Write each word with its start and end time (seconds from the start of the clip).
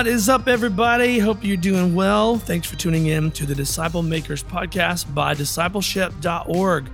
What 0.00 0.06
is 0.06 0.30
up, 0.30 0.48
everybody? 0.48 1.18
Hope 1.18 1.44
you're 1.44 1.58
doing 1.58 1.94
well. 1.94 2.38
Thanks 2.38 2.66
for 2.66 2.74
tuning 2.74 3.08
in 3.08 3.30
to 3.32 3.44
the 3.44 3.54
Disciple 3.54 4.02
Makers 4.02 4.42
podcast 4.42 5.12
by 5.12 5.34
discipleship.org. 5.34 6.90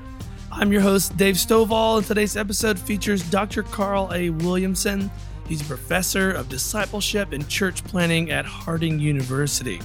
I'm 0.51 0.73
your 0.73 0.81
host, 0.81 1.17
Dave 1.17 1.37
Stovall, 1.37 1.99
and 1.99 2.07
today's 2.09 2.37
episode 2.37 2.77
features 2.77 3.23
Dr. 3.31 3.63
Carl 3.63 4.11
A. 4.13 4.31
Williamson. 4.31 5.09
He's 5.47 5.61
a 5.61 5.65
professor 5.67 6.33
of 6.33 6.49
discipleship 6.49 7.31
and 7.31 7.49
church 7.49 7.85
planting 7.85 8.33
at 8.33 8.45
Harding 8.45 8.99
University. 8.99 9.81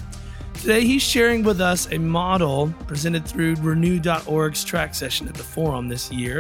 Today, 0.56 0.82
he's 0.84 1.04
sharing 1.04 1.44
with 1.44 1.62
us 1.62 1.92
a 1.92 2.00
model 2.00 2.74
presented 2.88 3.24
through 3.24 3.54
renew.org's 3.58 4.64
track 4.64 4.96
session 4.96 5.28
at 5.28 5.36
the 5.36 5.44
forum 5.44 5.88
this 5.88 6.12
year. 6.12 6.40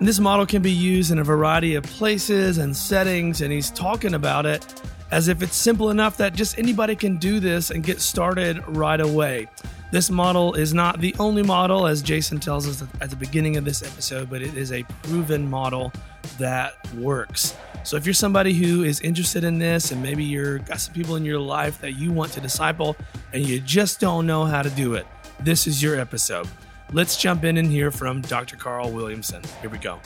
And 0.00 0.08
this 0.08 0.18
model 0.18 0.44
can 0.44 0.60
be 0.60 0.72
used 0.72 1.12
in 1.12 1.20
a 1.20 1.24
variety 1.24 1.76
of 1.76 1.84
places 1.84 2.58
and 2.58 2.76
settings, 2.76 3.42
and 3.42 3.52
he's 3.52 3.70
talking 3.70 4.14
about 4.14 4.44
it 4.44 4.82
as 5.10 5.28
if 5.28 5.42
it's 5.42 5.56
simple 5.56 5.90
enough 5.90 6.16
that 6.18 6.34
just 6.34 6.58
anybody 6.58 6.94
can 6.94 7.16
do 7.16 7.40
this 7.40 7.70
and 7.70 7.82
get 7.82 8.00
started 8.00 8.62
right 8.68 9.00
away. 9.00 9.48
This 9.90 10.08
model 10.08 10.54
is 10.54 10.72
not 10.72 11.00
the 11.00 11.14
only 11.18 11.42
model, 11.42 11.88
as 11.88 12.00
Jason 12.00 12.38
tells 12.38 12.68
us 12.68 12.88
at 13.00 13.10
the 13.10 13.16
beginning 13.16 13.56
of 13.56 13.64
this 13.64 13.82
episode, 13.82 14.30
but 14.30 14.40
it 14.40 14.56
is 14.56 14.70
a 14.70 14.84
proven 15.02 15.50
model 15.50 15.92
that 16.38 16.74
works. 16.94 17.56
So 17.82 17.96
if 17.96 18.06
you're 18.06 18.14
somebody 18.14 18.52
who 18.52 18.84
is 18.84 19.00
interested 19.00 19.42
in 19.42 19.58
this 19.58 19.90
and 19.90 20.00
maybe 20.00 20.22
you're 20.22 20.58
got 20.60 20.80
some 20.80 20.94
people 20.94 21.16
in 21.16 21.24
your 21.24 21.40
life 21.40 21.80
that 21.80 21.92
you 21.92 22.12
want 22.12 22.30
to 22.32 22.40
disciple 22.40 22.96
and 23.32 23.44
you 23.44 23.60
just 23.60 23.98
don't 23.98 24.26
know 24.26 24.44
how 24.44 24.62
to 24.62 24.70
do 24.70 24.94
it, 24.94 25.06
this 25.40 25.66
is 25.66 25.82
your 25.82 25.98
episode. 25.98 26.46
Let's 26.92 27.16
jump 27.16 27.44
in 27.44 27.56
and 27.56 27.68
hear 27.68 27.90
from 27.90 28.20
Dr. 28.20 28.56
Carl 28.56 28.92
Williamson. 28.92 29.42
Here 29.60 29.70
we 29.70 29.78
go. 29.78 29.98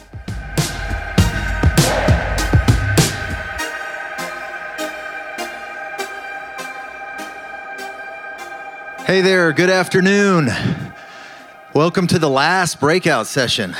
Hey 9.07 9.21
there, 9.21 9.53
good 9.53 9.69
afternoon. 9.69 10.49
Welcome 11.75 12.07
to 12.07 12.19
the 12.19 12.31
last 12.31 12.81
breakout 12.81 13.27
session. 13.27 13.75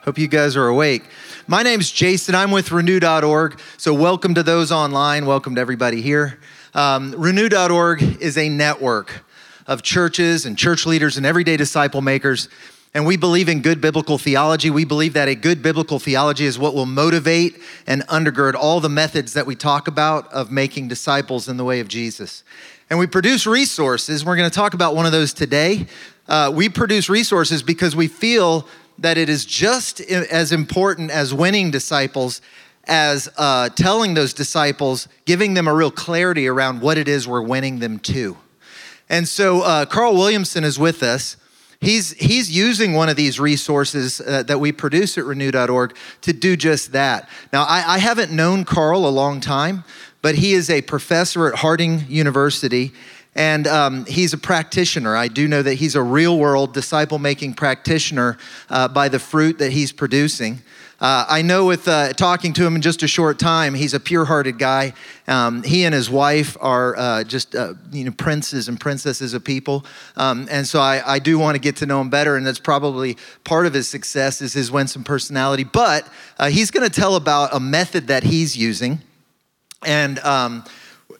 Hope 0.00 0.16
you 0.16 0.28
guys 0.28 0.56
are 0.56 0.66
awake. 0.66 1.04
My 1.46 1.62
name's 1.62 1.90
Jason. 1.90 2.34
I'm 2.34 2.50
with 2.50 2.72
renew.org. 2.72 3.60
So, 3.76 3.92
welcome 3.92 4.32
to 4.32 4.42
those 4.42 4.72
online. 4.72 5.26
Welcome 5.26 5.56
to 5.56 5.60
everybody 5.60 6.00
here. 6.00 6.38
Um, 6.72 7.14
renew.org 7.18 8.02
is 8.22 8.38
a 8.38 8.48
network 8.48 9.24
of 9.66 9.82
churches 9.82 10.46
and 10.46 10.56
church 10.56 10.86
leaders 10.86 11.18
and 11.18 11.26
everyday 11.26 11.58
disciple 11.58 12.00
makers. 12.00 12.48
And 12.94 13.04
we 13.04 13.18
believe 13.18 13.50
in 13.50 13.60
good 13.60 13.82
biblical 13.82 14.16
theology. 14.16 14.70
We 14.70 14.86
believe 14.86 15.12
that 15.12 15.28
a 15.28 15.34
good 15.34 15.62
biblical 15.62 15.98
theology 15.98 16.46
is 16.46 16.58
what 16.58 16.74
will 16.74 16.86
motivate 16.86 17.60
and 17.86 18.06
undergird 18.06 18.54
all 18.54 18.80
the 18.80 18.88
methods 18.88 19.34
that 19.34 19.44
we 19.44 19.54
talk 19.54 19.86
about 19.86 20.32
of 20.32 20.50
making 20.50 20.88
disciples 20.88 21.46
in 21.46 21.58
the 21.58 21.64
way 21.64 21.80
of 21.80 21.88
Jesus. 21.88 22.42
And 22.90 22.98
we 22.98 23.06
produce 23.06 23.46
resources. 23.46 24.24
We're 24.24 24.36
going 24.36 24.50
to 24.50 24.54
talk 24.54 24.74
about 24.74 24.94
one 24.94 25.06
of 25.06 25.12
those 25.12 25.32
today. 25.32 25.86
Uh, 26.28 26.52
we 26.54 26.68
produce 26.68 27.08
resources 27.08 27.62
because 27.62 27.96
we 27.96 28.08
feel 28.08 28.66
that 28.98 29.18
it 29.18 29.28
is 29.28 29.44
just 29.44 30.00
as 30.00 30.52
important 30.52 31.10
as 31.10 31.34
winning 31.34 31.70
disciples 31.70 32.40
as 32.86 33.28
uh, 33.36 33.68
telling 33.70 34.14
those 34.14 34.34
disciples, 34.34 35.08
giving 35.24 35.54
them 35.54 35.66
a 35.66 35.74
real 35.74 35.90
clarity 35.90 36.46
around 36.46 36.80
what 36.80 36.98
it 36.98 37.08
is 37.08 37.26
we're 37.26 37.42
winning 37.42 37.78
them 37.78 37.98
to. 37.98 38.36
And 39.08 39.28
so 39.28 39.62
uh, 39.62 39.86
Carl 39.86 40.14
Williamson 40.14 40.64
is 40.64 40.78
with 40.78 41.02
us. 41.02 41.36
He's, 41.80 42.12
he's 42.12 42.50
using 42.50 42.94
one 42.94 43.10
of 43.10 43.16
these 43.16 43.38
resources 43.38 44.20
uh, 44.20 44.42
that 44.44 44.58
we 44.58 44.72
produce 44.72 45.18
at 45.18 45.24
renew.org 45.24 45.94
to 46.22 46.32
do 46.32 46.56
just 46.56 46.92
that. 46.92 47.28
Now, 47.52 47.64
I, 47.64 47.94
I 47.94 47.98
haven't 47.98 48.32
known 48.32 48.64
Carl 48.64 49.06
a 49.06 49.10
long 49.10 49.40
time, 49.40 49.84
but 50.24 50.36
he 50.36 50.54
is 50.54 50.70
a 50.70 50.80
professor 50.80 51.48
at 51.48 51.54
Harding 51.54 52.02
University 52.08 52.92
and 53.34 53.66
um, 53.66 54.06
he's 54.06 54.32
a 54.32 54.38
practitioner. 54.38 55.14
I 55.14 55.28
do 55.28 55.46
know 55.46 55.60
that 55.60 55.74
he's 55.74 55.96
a 55.96 56.02
real 56.02 56.38
world 56.38 56.72
disciple 56.72 57.18
making 57.18 57.52
practitioner 57.52 58.38
uh, 58.70 58.88
by 58.88 59.10
the 59.10 59.18
fruit 59.18 59.58
that 59.58 59.72
he's 59.72 59.92
producing. 59.92 60.62
Uh, 60.98 61.26
I 61.28 61.42
know 61.42 61.66
with 61.66 61.86
uh, 61.88 62.14
talking 62.14 62.54
to 62.54 62.64
him 62.64 62.74
in 62.74 62.80
just 62.80 63.02
a 63.02 63.06
short 63.06 63.38
time, 63.38 63.74
he's 63.74 63.92
a 63.92 64.00
pure 64.00 64.24
hearted 64.24 64.58
guy. 64.58 64.94
Um, 65.28 65.62
he 65.62 65.84
and 65.84 65.94
his 65.94 66.08
wife 66.08 66.56
are 66.58 66.96
uh, 66.96 67.24
just 67.24 67.54
uh, 67.54 67.74
you 67.92 68.04
know, 68.04 68.12
princes 68.12 68.66
and 68.68 68.80
princesses 68.80 69.34
of 69.34 69.44
people. 69.44 69.84
Um, 70.16 70.48
and 70.50 70.66
so 70.66 70.80
I, 70.80 71.02
I 71.06 71.18
do 71.18 71.38
want 71.38 71.56
to 71.56 71.60
get 71.60 71.76
to 71.76 71.86
know 71.86 72.00
him 72.00 72.08
better, 72.08 72.36
and 72.36 72.46
that's 72.46 72.58
probably 72.58 73.18
part 73.44 73.66
of 73.66 73.74
his 73.74 73.88
success 73.88 74.40
is 74.40 74.54
his 74.54 74.72
winsome 74.72 75.04
personality. 75.04 75.64
But 75.64 76.08
uh, 76.38 76.48
he's 76.48 76.70
going 76.70 76.88
to 76.88 77.00
tell 77.00 77.14
about 77.14 77.54
a 77.54 77.60
method 77.60 78.06
that 78.06 78.22
he's 78.22 78.56
using 78.56 79.02
and, 79.84 80.18
um, 80.20 80.64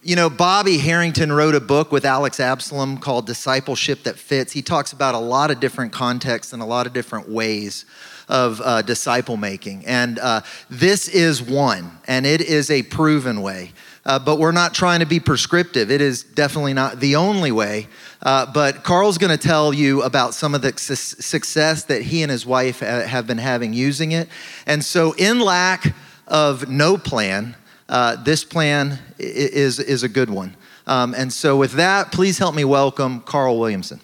you 0.02 0.16
know, 0.16 0.28
Bobby 0.28 0.78
Harrington 0.78 1.32
wrote 1.32 1.54
a 1.54 1.60
book 1.60 1.90
with 1.90 2.04
Alex 2.04 2.40
Absalom 2.40 2.98
called 2.98 3.26
Discipleship 3.26 4.02
That 4.02 4.18
Fits. 4.18 4.52
He 4.52 4.62
talks 4.62 4.92
about 4.92 5.14
a 5.14 5.18
lot 5.18 5.50
of 5.50 5.60
different 5.60 5.92
contexts 5.92 6.52
and 6.52 6.60
a 6.60 6.66
lot 6.66 6.86
of 6.86 6.92
different 6.92 7.28
ways 7.28 7.86
of 8.28 8.60
uh, 8.62 8.82
disciple 8.82 9.36
making. 9.36 9.86
And 9.86 10.18
uh, 10.18 10.42
this 10.70 11.08
is 11.08 11.42
one, 11.42 11.98
and 12.06 12.26
it 12.26 12.40
is 12.40 12.70
a 12.70 12.82
proven 12.82 13.42
way. 13.42 13.72
Uh, 14.06 14.18
but 14.18 14.38
we're 14.38 14.52
not 14.52 14.74
trying 14.74 15.00
to 15.00 15.06
be 15.06 15.18
prescriptive. 15.18 15.90
It 15.90 16.02
is 16.02 16.22
definitely 16.22 16.74
not 16.74 17.00
the 17.00 17.16
only 17.16 17.52
way. 17.52 17.88
Uh, 18.22 18.44
but 18.52 18.82
Carl's 18.82 19.16
going 19.16 19.36
to 19.36 19.42
tell 19.42 19.72
you 19.72 20.02
about 20.02 20.34
some 20.34 20.54
of 20.54 20.60
the 20.60 20.76
su- 20.76 20.94
success 20.94 21.84
that 21.84 22.02
he 22.02 22.22
and 22.22 22.30
his 22.30 22.44
wife 22.44 22.82
uh, 22.82 23.02
have 23.02 23.26
been 23.26 23.38
having 23.38 23.72
using 23.72 24.12
it. 24.12 24.28
And 24.66 24.84
so, 24.84 25.12
in 25.12 25.40
lack 25.40 25.94
of 26.28 26.68
no 26.68 26.98
plan, 26.98 27.56
uh, 27.94 28.16
this 28.16 28.42
plan 28.42 28.98
is, 29.20 29.78
is 29.78 30.02
a 30.02 30.08
good 30.08 30.28
one. 30.28 30.56
Um, 30.84 31.14
and 31.14 31.32
so, 31.32 31.56
with 31.56 31.74
that, 31.74 32.10
please 32.10 32.38
help 32.38 32.52
me 32.52 32.64
welcome 32.64 33.20
Carl 33.20 33.56
Williamson. 33.60 34.00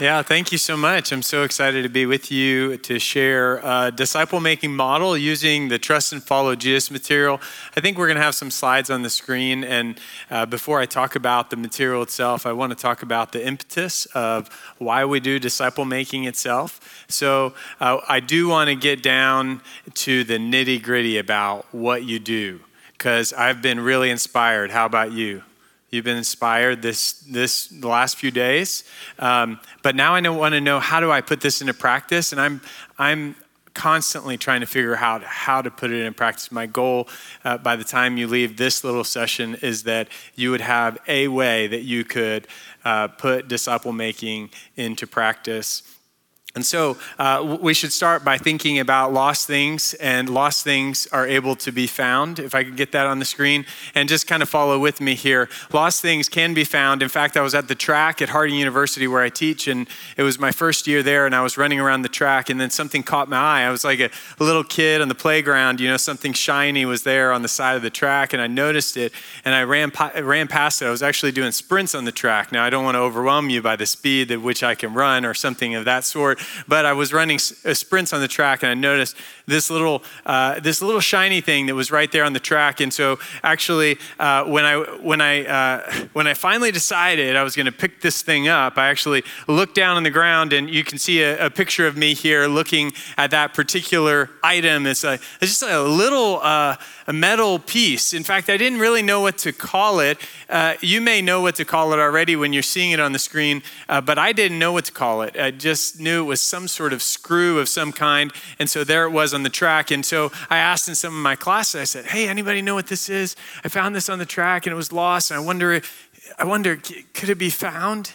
Yeah, 0.00 0.22
thank 0.22 0.50
you 0.50 0.56
so 0.56 0.78
much. 0.78 1.12
I'm 1.12 1.20
so 1.20 1.42
excited 1.42 1.82
to 1.82 1.90
be 1.90 2.06
with 2.06 2.32
you 2.32 2.78
to 2.78 2.98
share 2.98 3.58
a 3.58 3.92
disciple 3.94 4.40
making 4.40 4.74
model 4.74 5.14
using 5.14 5.68
the 5.68 5.78
Trust 5.78 6.14
and 6.14 6.22
Follow 6.22 6.56
Jesus 6.56 6.90
material. 6.90 7.38
I 7.76 7.82
think 7.82 7.98
we're 7.98 8.06
going 8.06 8.16
to 8.16 8.22
have 8.22 8.34
some 8.34 8.50
slides 8.50 8.88
on 8.88 9.02
the 9.02 9.10
screen. 9.10 9.62
And 9.62 10.00
uh, 10.30 10.46
before 10.46 10.80
I 10.80 10.86
talk 10.86 11.16
about 11.16 11.50
the 11.50 11.58
material 11.58 12.00
itself, 12.00 12.46
I 12.46 12.52
want 12.52 12.70
to 12.72 12.76
talk 12.76 13.02
about 13.02 13.32
the 13.32 13.46
impetus 13.46 14.06
of 14.14 14.48
why 14.78 15.04
we 15.04 15.20
do 15.20 15.38
disciple 15.38 15.84
making 15.84 16.24
itself. 16.24 17.04
So 17.08 17.52
uh, 17.78 17.98
I 18.08 18.20
do 18.20 18.48
want 18.48 18.70
to 18.70 18.76
get 18.76 19.02
down 19.02 19.60
to 19.96 20.24
the 20.24 20.38
nitty 20.38 20.82
gritty 20.82 21.18
about 21.18 21.66
what 21.74 22.04
you 22.04 22.18
do 22.18 22.60
because 22.92 23.34
I've 23.34 23.60
been 23.60 23.80
really 23.80 24.08
inspired. 24.08 24.70
How 24.70 24.86
about 24.86 25.12
you? 25.12 25.42
You've 25.90 26.04
been 26.04 26.16
inspired 26.16 26.82
this 26.82 27.14
this 27.22 27.66
the 27.66 27.88
last 27.88 28.16
few 28.16 28.30
days, 28.30 28.84
um, 29.18 29.58
but 29.82 29.96
now 29.96 30.14
I 30.14 30.28
want 30.28 30.54
to 30.54 30.60
know 30.60 30.78
how 30.78 31.00
do 31.00 31.10
I 31.10 31.20
put 31.20 31.40
this 31.40 31.60
into 31.60 31.74
practice, 31.74 32.30
and 32.30 32.40
I'm 32.40 32.60
I'm 32.96 33.34
constantly 33.74 34.36
trying 34.36 34.60
to 34.60 34.66
figure 34.66 34.96
out 34.96 35.22
how 35.24 35.62
to 35.62 35.70
put 35.70 35.90
it 35.90 36.04
in 36.04 36.14
practice. 36.14 36.52
My 36.52 36.66
goal 36.66 37.08
uh, 37.44 37.58
by 37.58 37.76
the 37.76 37.84
time 37.84 38.16
you 38.18 38.26
leave 38.26 38.56
this 38.56 38.84
little 38.84 39.04
session 39.04 39.56
is 39.62 39.84
that 39.84 40.08
you 40.34 40.50
would 40.50 40.60
have 40.60 40.98
a 41.08 41.28
way 41.28 41.66
that 41.66 41.82
you 41.82 42.04
could 42.04 42.46
uh, 42.84 43.08
put 43.08 43.48
disciple 43.48 43.92
making 43.92 44.50
into 44.76 45.06
practice 45.06 45.82
and 46.54 46.66
so 46.66 46.96
uh, 47.18 47.58
we 47.60 47.74
should 47.74 47.92
start 47.92 48.24
by 48.24 48.36
thinking 48.36 48.80
about 48.80 49.12
lost 49.12 49.46
things, 49.46 49.94
and 49.94 50.28
lost 50.28 50.64
things 50.64 51.06
are 51.12 51.26
able 51.26 51.54
to 51.56 51.70
be 51.70 51.86
found. 51.86 52.40
If 52.40 52.56
I 52.56 52.64
could 52.64 52.76
get 52.76 52.90
that 52.92 53.06
on 53.06 53.20
the 53.20 53.24
screen, 53.24 53.64
and 53.94 54.08
just 54.08 54.26
kind 54.26 54.42
of 54.42 54.48
follow 54.48 54.78
with 54.78 55.00
me 55.00 55.14
here. 55.14 55.48
Lost 55.72 56.02
things 56.02 56.28
can 56.28 56.52
be 56.52 56.64
found. 56.64 57.02
In 57.02 57.08
fact, 57.08 57.36
I 57.36 57.42
was 57.42 57.54
at 57.54 57.68
the 57.68 57.76
track 57.76 58.20
at 58.20 58.30
Harding 58.30 58.56
University 58.56 59.06
where 59.06 59.22
I 59.22 59.28
teach, 59.28 59.68
and 59.68 59.88
it 60.16 60.24
was 60.24 60.40
my 60.40 60.50
first 60.50 60.88
year 60.88 61.04
there, 61.04 61.24
and 61.24 61.36
I 61.36 61.42
was 61.42 61.56
running 61.56 61.78
around 61.78 62.02
the 62.02 62.08
track, 62.08 62.50
and 62.50 62.60
then 62.60 62.70
something 62.70 63.04
caught 63.04 63.28
my 63.28 63.36
eye. 63.36 63.62
I 63.62 63.70
was 63.70 63.84
like 63.84 64.00
a, 64.00 64.10
a 64.40 64.44
little 64.44 64.64
kid 64.64 65.00
on 65.00 65.08
the 65.08 65.14
playground, 65.14 65.78
you 65.78 65.88
know, 65.88 65.96
something 65.96 66.32
shiny 66.32 66.84
was 66.84 67.04
there 67.04 67.30
on 67.32 67.42
the 67.42 67.48
side 67.48 67.76
of 67.76 67.82
the 67.82 67.90
track, 67.90 68.32
and 68.32 68.42
I 68.42 68.48
noticed 68.48 68.96
it, 68.96 69.12
and 69.44 69.54
I 69.54 69.62
ran, 69.62 69.92
ran 70.16 70.48
past 70.48 70.82
it. 70.82 70.86
I 70.86 70.90
was 70.90 71.02
actually 71.02 71.30
doing 71.30 71.52
sprints 71.52 71.94
on 71.94 72.06
the 72.06 72.12
track. 72.12 72.50
Now, 72.50 72.64
I 72.64 72.70
don't 72.70 72.84
want 72.84 72.96
to 72.96 73.00
overwhelm 73.00 73.50
you 73.50 73.62
by 73.62 73.76
the 73.76 73.86
speed 73.86 74.32
at 74.32 74.42
which 74.42 74.64
I 74.64 74.74
can 74.74 74.94
run 74.94 75.24
or 75.24 75.32
something 75.32 75.76
of 75.76 75.84
that 75.84 76.02
sort 76.02 76.39
but 76.68 76.84
I 76.84 76.92
was 76.92 77.12
running 77.12 77.38
uh, 77.64 77.74
sprints 77.74 78.12
on 78.12 78.20
the 78.20 78.28
track 78.28 78.62
and 78.62 78.70
I 78.70 78.74
noticed 78.74 79.16
this 79.46 79.70
little, 79.70 80.02
uh, 80.26 80.60
this 80.60 80.80
little 80.80 81.00
shiny 81.00 81.40
thing 81.40 81.66
that 81.66 81.74
was 81.74 81.90
right 81.90 82.10
there 82.10 82.24
on 82.24 82.32
the 82.32 82.40
track. 82.40 82.80
And 82.80 82.92
so 82.92 83.18
actually, 83.42 83.98
uh, 84.18 84.44
when, 84.44 84.64
I, 84.64 84.76
when, 85.00 85.20
I, 85.20 85.44
uh, 85.46 85.92
when 86.12 86.26
I 86.26 86.34
finally 86.34 86.70
decided 86.72 87.36
I 87.36 87.42
was 87.42 87.56
going 87.56 87.66
to 87.66 87.72
pick 87.72 88.00
this 88.00 88.22
thing 88.22 88.48
up, 88.48 88.78
I 88.78 88.88
actually 88.88 89.24
looked 89.48 89.74
down 89.74 89.96
on 89.96 90.02
the 90.02 90.10
ground 90.10 90.52
and 90.52 90.70
you 90.70 90.84
can 90.84 90.98
see 90.98 91.22
a, 91.22 91.46
a 91.46 91.50
picture 91.50 91.86
of 91.86 91.96
me 91.96 92.14
here 92.14 92.46
looking 92.46 92.92
at 93.16 93.30
that 93.32 93.54
particular 93.54 94.30
item. 94.42 94.86
It's, 94.86 95.04
a, 95.04 95.14
it's 95.14 95.58
just 95.58 95.62
a 95.62 95.82
little, 95.82 96.40
uh, 96.42 96.76
a 97.10 97.12
metal 97.12 97.58
piece. 97.58 98.14
In 98.14 98.22
fact, 98.22 98.48
I 98.48 98.56
didn't 98.56 98.78
really 98.78 99.02
know 99.02 99.20
what 99.20 99.36
to 99.38 99.52
call 99.52 99.98
it. 99.98 100.16
Uh, 100.48 100.74
you 100.80 101.00
may 101.00 101.20
know 101.20 101.40
what 101.40 101.56
to 101.56 101.64
call 101.64 101.92
it 101.92 101.98
already 101.98 102.36
when 102.36 102.52
you're 102.52 102.62
seeing 102.62 102.92
it 102.92 103.00
on 103.00 103.10
the 103.10 103.18
screen, 103.18 103.64
uh, 103.88 104.00
but 104.00 104.16
I 104.16 104.32
didn't 104.32 104.60
know 104.60 104.70
what 104.70 104.84
to 104.84 104.92
call 104.92 105.22
it. 105.22 105.36
I 105.36 105.50
just 105.50 105.98
knew 105.98 106.22
it 106.22 106.26
was 106.26 106.40
some 106.40 106.68
sort 106.68 106.92
of 106.92 107.02
screw 107.02 107.58
of 107.58 107.68
some 107.68 107.90
kind. 107.90 108.32
And 108.60 108.70
so 108.70 108.84
there 108.84 109.06
it 109.06 109.10
was 109.10 109.34
on 109.34 109.42
the 109.42 109.50
track. 109.50 109.90
And 109.90 110.06
so 110.06 110.30
I 110.48 110.58
asked 110.58 110.88
in 110.88 110.94
some 110.94 111.12
of 111.12 111.20
my 111.20 111.34
classes, 111.34 111.80
I 111.80 111.84
said, 111.84 112.04
Hey, 112.04 112.28
anybody 112.28 112.62
know 112.62 112.76
what 112.76 112.86
this 112.86 113.08
is? 113.08 113.34
I 113.64 113.68
found 113.68 113.96
this 113.96 114.08
on 114.08 114.20
the 114.20 114.24
track 114.24 114.66
and 114.66 114.72
it 114.72 114.76
was 114.76 114.92
lost. 114.92 115.32
And 115.32 115.40
I 115.40 115.42
wonder, 115.42 115.82
I 116.38 116.44
wonder, 116.44 116.76
could 116.76 117.28
it 117.28 117.38
be 117.38 117.50
found? 117.50 118.12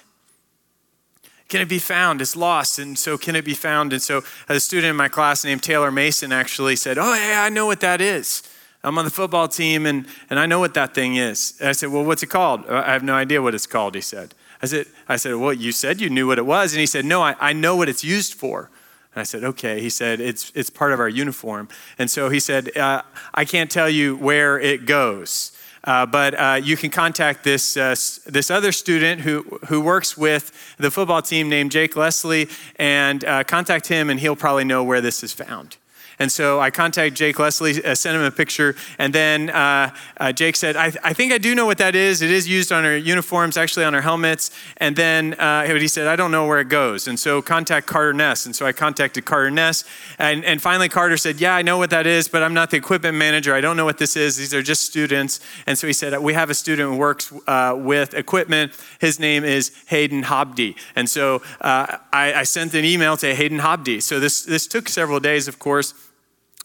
Can 1.49 1.59
it 1.59 1.67
be 1.67 1.79
found? 1.79 2.21
It's 2.21 2.37
lost. 2.37 2.79
And 2.79 2.97
so, 2.97 3.17
can 3.17 3.35
it 3.35 3.43
be 3.43 3.55
found? 3.55 3.91
And 3.91 4.01
so, 4.01 4.23
a 4.47 4.57
student 4.61 4.91
in 4.91 4.95
my 4.95 5.09
class 5.09 5.43
named 5.43 5.63
Taylor 5.63 5.91
Mason 5.91 6.31
actually 6.31 6.77
said, 6.77 6.97
Oh, 6.97 7.13
hey, 7.13 7.35
I 7.35 7.49
know 7.49 7.65
what 7.65 7.81
that 7.81 7.99
is. 7.99 8.41
I'm 8.85 8.97
on 8.97 9.05
the 9.05 9.11
football 9.11 9.47
team 9.47 9.85
and, 9.85 10.05
and 10.29 10.39
I 10.39 10.45
know 10.45 10.59
what 10.59 10.73
that 10.75 10.93
thing 10.93 11.15
is. 11.15 11.55
And 11.59 11.69
I 11.69 11.71
said, 11.71 11.89
Well, 11.89 12.05
what's 12.05 12.23
it 12.23 12.27
called? 12.27 12.65
I 12.67 12.93
have 12.93 13.03
no 13.03 13.15
idea 13.15 13.41
what 13.41 13.55
it's 13.55 13.67
called, 13.67 13.95
he 13.95 14.01
said. 14.01 14.35
I 14.61 14.67
said, 14.67 14.85
I 15.07 15.15
said, 15.17 15.35
Well, 15.35 15.53
you 15.53 15.71
said 15.71 15.99
you 15.99 16.09
knew 16.09 16.27
what 16.27 16.37
it 16.37 16.45
was. 16.45 16.73
And 16.73 16.79
he 16.79 16.85
said, 16.85 17.03
No, 17.03 17.21
I, 17.21 17.35
I 17.39 17.53
know 17.53 17.75
what 17.75 17.89
it's 17.89 18.03
used 18.03 18.35
for. 18.35 18.69
And 19.13 19.21
I 19.21 19.23
said, 19.23 19.43
Okay. 19.43 19.81
He 19.81 19.89
said, 19.89 20.21
It's, 20.21 20.51
it's 20.55 20.69
part 20.69 20.93
of 20.93 20.99
our 20.99 21.09
uniform. 21.09 21.67
And 21.97 22.09
so 22.11 22.29
he 22.29 22.39
said, 22.39 22.75
uh, 22.77 23.01
I 23.33 23.43
can't 23.43 23.71
tell 23.71 23.89
you 23.89 24.15
where 24.17 24.59
it 24.59 24.85
goes. 24.85 25.51
Uh, 25.83 26.05
but 26.05 26.33
uh, 26.33 26.59
you 26.61 26.75
can 26.75 26.89
contact 26.89 27.43
this, 27.43 27.77
uh, 27.77 27.95
this 28.25 28.49
other 28.49 28.71
student 28.71 29.21
who, 29.21 29.43
who 29.67 29.79
works 29.79 30.17
with 30.17 30.75
the 30.77 30.89
football 30.89 31.21
team 31.21 31.47
named 31.47 31.71
Jake 31.71 31.95
Leslie 31.95 32.49
and 32.77 33.23
uh, 33.23 33.43
contact 33.43 33.87
him, 33.87 34.09
and 34.09 34.19
he'll 34.19 34.35
probably 34.35 34.63
know 34.63 34.83
where 34.83 34.99
this 34.99 35.23
is 35.23 35.31
found. 35.31 35.77
And 36.19 36.31
so 36.31 36.59
I 36.59 36.71
contacted 36.71 37.15
Jake 37.15 37.39
Leslie, 37.39 37.83
uh, 37.83 37.95
sent 37.95 38.15
him 38.15 38.23
a 38.23 38.31
picture, 38.31 38.75
and 38.97 39.13
then 39.13 39.49
uh, 39.49 39.93
uh, 40.17 40.31
Jake 40.31 40.55
said, 40.55 40.75
I, 40.75 40.93
I, 41.03 41.13
think 41.13 41.33
I 41.33 41.37
do 41.37 41.55
know 41.55 41.65
what 41.65 41.77
that 41.79 41.95
is. 41.95 42.21
It 42.21 42.31
is 42.31 42.47
used 42.47 42.71
on 42.71 42.85
our 42.85 42.95
uniforms, 42.95 43.57
actually 43.57 43.85
on 43.85 43.93
our 43.93 44.01
helmets. 44.01 44.51
And 44.77 44.95
then 44.95 45.33
uh, 45.35 45.65
he 45.65 45.87
said, 45.87 46.07
I 46.07 46.15
don't 46.15 46.31
know 46.31 46.47
where 46.47 46.59
it 46.59 46.69
goes. 46.69 47.07
And 47.07 47.19
so 47.19 47.41
contact 47.41 47.87
Carter 47.87 48.13
Ness. 48.13 48.45
And 48.45 48.55
so 48.55 48.65
I 48.65 48.71
contacted 48.71 49.25
Carter 49.25 49.51
Ness. 49.51 49.83
And, 50.17 50.45
and 50.45 50.61
finally, 50.61 50.89
Carter 50.89 51.17
said, 51.17 51.41
Yeah, 51.41 51.55
I 51.55 51.61
know 51.61 51.77
what 51.77 51.89
that 51.89 52.07
is, 52.07 52.27
but 52.27 52.43
I'm 52.43 52.53
not 52.53 52.71
the 52.71 52.77
equipment 52.77 53.17
manager. 53.17 53.53
I 53.53 53.61
don't 53.61 53.77
know 53.77 53.85
what 53.85 53.97
this 53.97 54.15
is. 54.15 54.37
These 54.37 54.53
are 54.53 54.61
just 54.61 54.85
students. 54.85 55.39
And 55.65 55.77
so 55.77 55.87
he 55.87 55.93
said, 55.93 56.17
We 56.19 56.33
have 56.33 56.49
a 56.49 56.53
student 56.53 56.91
who 56.91 56.97
works 56.97 57.33
uh, 57.47 57.75
with 57.77 58.13
equipment. 58.13 58.73
His 58.99 59.19
name 59.19 59.43
is 59.43 59.71
Hayden 59.87 60.23
Hobdy. 60.23 60.75
And 60.95 61.09
so 61.09 61.41
uh, 61.61 61.97
I, 62.13 62.33
I 62.33 62.43
sent 62.43 62.73
an 62.73 62.85
email 62.85 63.17
to 63.17 63.35
Hayden 63.35 63.59
Hobdy. 63.59 63.99
So 63.99 64.19
this, 64.19 64.43
this 64.43 64.67
took 64.67 64.87
several 64.89 65.19
days, 65.19 65.47
of 65.47 65.59
course. 65.59 65.93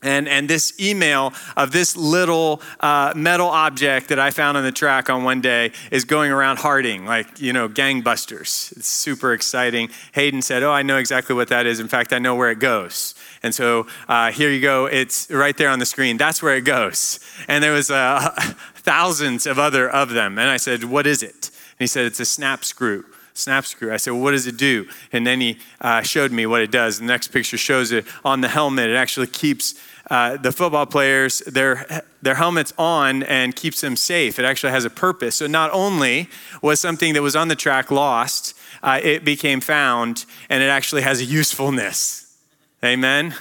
And, 0.02 0.28
and 0.28 0.48
this 0.48 0.72
email 0.80 1.34
of 1.58 1.72
this 1.72 1.94
little 1.94 2.62
uh, 2.80 3.12
metal 3.14 3.48
object 3.48 4.08
that 4.08 4.18
I 4.18 4.30
found 4.30 4.56
on 4.56 4.64
the 4.64 4.72
track 4.72 5.10
on 5.10 5.24
one 5.24 5.42
day 5.42 5.72
is 5.90 6.06
going 6.06 6.32
around 6.32 6.58
Harding, 6.58 7.04
like, 7.04 7.38
you 7.38 7.52
know, 7.52 7.68
gangbusters. 7.68 8.74
It's 8.78 8.88
super 8.88 9.34
exciting. 9.34 9.90
Hayden 10.12 10.40
said, 10.40 10.62
Oh, 10.62 10.72
I 10.72 10.82
know 10.82 10.96
exactly 10.96 11.34
what 11.34 11.48
that 11.48 11.66
is. 11.66 11.80
In 11.80 11.88
fact, 11.88 12.14
I 12.14 12.18
know 12.18 12.34
where 12.34 12.50
it 12.50 12.60
goes. 12.60 13.14
And 13.42 13.54
so 13.54 13.86
uh, 14.08 14.32
here 14.32 14.48
you 14.50 14.62
go. 14.62 14.86
It's 14.86 15.30
right 15.30 15.56
there 15.56 15.68
on 15.68 15.78
the 15.78 15.86
screen. 15.86 16.16
That's 16.16 16.42
where 16.42 16.56
it 16.56 16.64
goes. 16.64 17.20
And 17.46 17.62
there 17.62 17.72
was 17.72 17.90
uh, 17.90 18.30
thousands 18.76 19.46
of 19.46 19.58
other 19.58 19.88
of 19.88 20.10
them. 20.10 20.38
And 20.38 20.48
I 20.48 20.56
said, 20.56 20.84
What 20.84 21.06
is 21.06 21.22
it? 21.22 21.50
And 21.78 21.80
he 21.80 21.86
said, 21.86 22.06
It's 22.06 22.20
a 22.20 22.24
snap 22.24 22.64
screw 22.64 23.04
snap 23.34 23.64
screw. 23.64 23.92
I 23.92 23.96
said, 23.96 24.12
well, 24.12 24.22
what 24.22 24.32
does 24.32 24.46
it 24.46 24.56
do? 24.56 24.86
And 25.12 25.26
then 25.26 25.40
he 25.40 25.58
uh, 25.80 26.02
showed 26.02 26.30
me 26.30 26.46
what 26.46 26.60
it 26.60 26.70
does. 26.70 26.98
The 26.98 27.06
next 27.06 27.28
picture 27.28 27.56
shows 27.56 27.90
it 27.90 28.04
on 28.24 28.40
the 28.40 28.48
helmet. 28.48 28.90
It 28.90 28.96
actually 28.96 29.28
keeps 29.28 29.74
uh, 30.10 30.36
the 30.36 30.52
football 30.52 30.86
players 30.86 31.38
their 31.40 32.02
their 32.20 32.34
helmets 32.34 32.72
on 32.76 33.22
and 33.22 33.56
keeps 33.56 33.80
them 33.80 33.96
safe. 33.96 34.38
It 34.38 34.44
actually 34.44 34.72
has 34.72 34.84
a 34.84 34.90
purpose. 34.90 35.36
So 35.36 35.46
not 35.46 35.70
only 35.72 36.28
was 36.60 36.80
something 36.80 37.14
that 37.14 37.22
was 37.22 37.34
on 37.34 37.48
the 37.48 37.56
track 37.56 37.90
lost, 37.90 38.54
uh, 38.82 39.00
it 39.02 39.24
became 39.24 39.60
found, 39.60 40.26
and 40.50 40.62
it 40.62 40.68
actually 40.68 41.02
has 41.02 41.20
a 41.20 41.24
usefulness. 41.24 42.36
Amen 42.84 43.34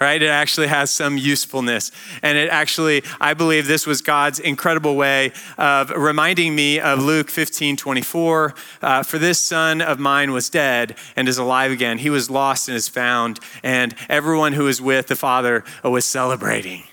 right? 0.00 0.22
It 0.22 0.28
actually 0.28 0.68
has 0.68 0.90
some 0.90 1.18
usefulness. 1.18 1.92
And 2.22 2.38
it 2.38 2.48
actually, 2.48 3.04
I 3.20 3.34
believe 3.34 3.66
this 3.66 3.86
was 3.86 4.00
God's 4.00 4.38
incredible 4.38 4.96
way 4.96 5.32
of 5.58 5.90
reminding 5.90 6.54
me 6.54 6.80
of 6.80 7.02
Luke 7.02 7.30
15 7.30 7.76
24. 7.76 8.54
Uh, 8.80 9.02
For 9.02 9.18
this 9.18 9.38
son 9.38 9.82
of 9.82 9.98
mine 9.98 10.32
was 10.32 10.48
dead 10.48 10.96
and 11.16 11.28
is 11.28 11.36
alive 11.36 11.70
again. 11.70 11.98
He 11.98 12.10
was 12.10 12.30
lost 12.30 12.68
and 12.68 12.76
is 12.76 12.88
found. 12.88 13.38
And 13.62 13.94
everyone 14.08 14.54
who 14.54 14.64
was 14.64 14.80
with 14.80 15.08
the 15.08 15.16
Father 15.16 15.64
was 15.84 16.06
celebrating. 16.06 16.84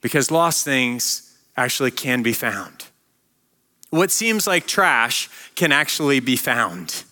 Because 0.00 0.30
lost 0.30 0.64
things 0.64 1.36
actually 1.56 1.90
can 1.90 2.22
be 2.22 2.32
found. 2.32 2.86
What 3.90 4.12
seems 4.12 4.46
like 4.46 4.68
trash 4.68 5.28
can 5.56 5.72
actually 5.72 6.20
be 6.20 6.36
found. 6.36 7.02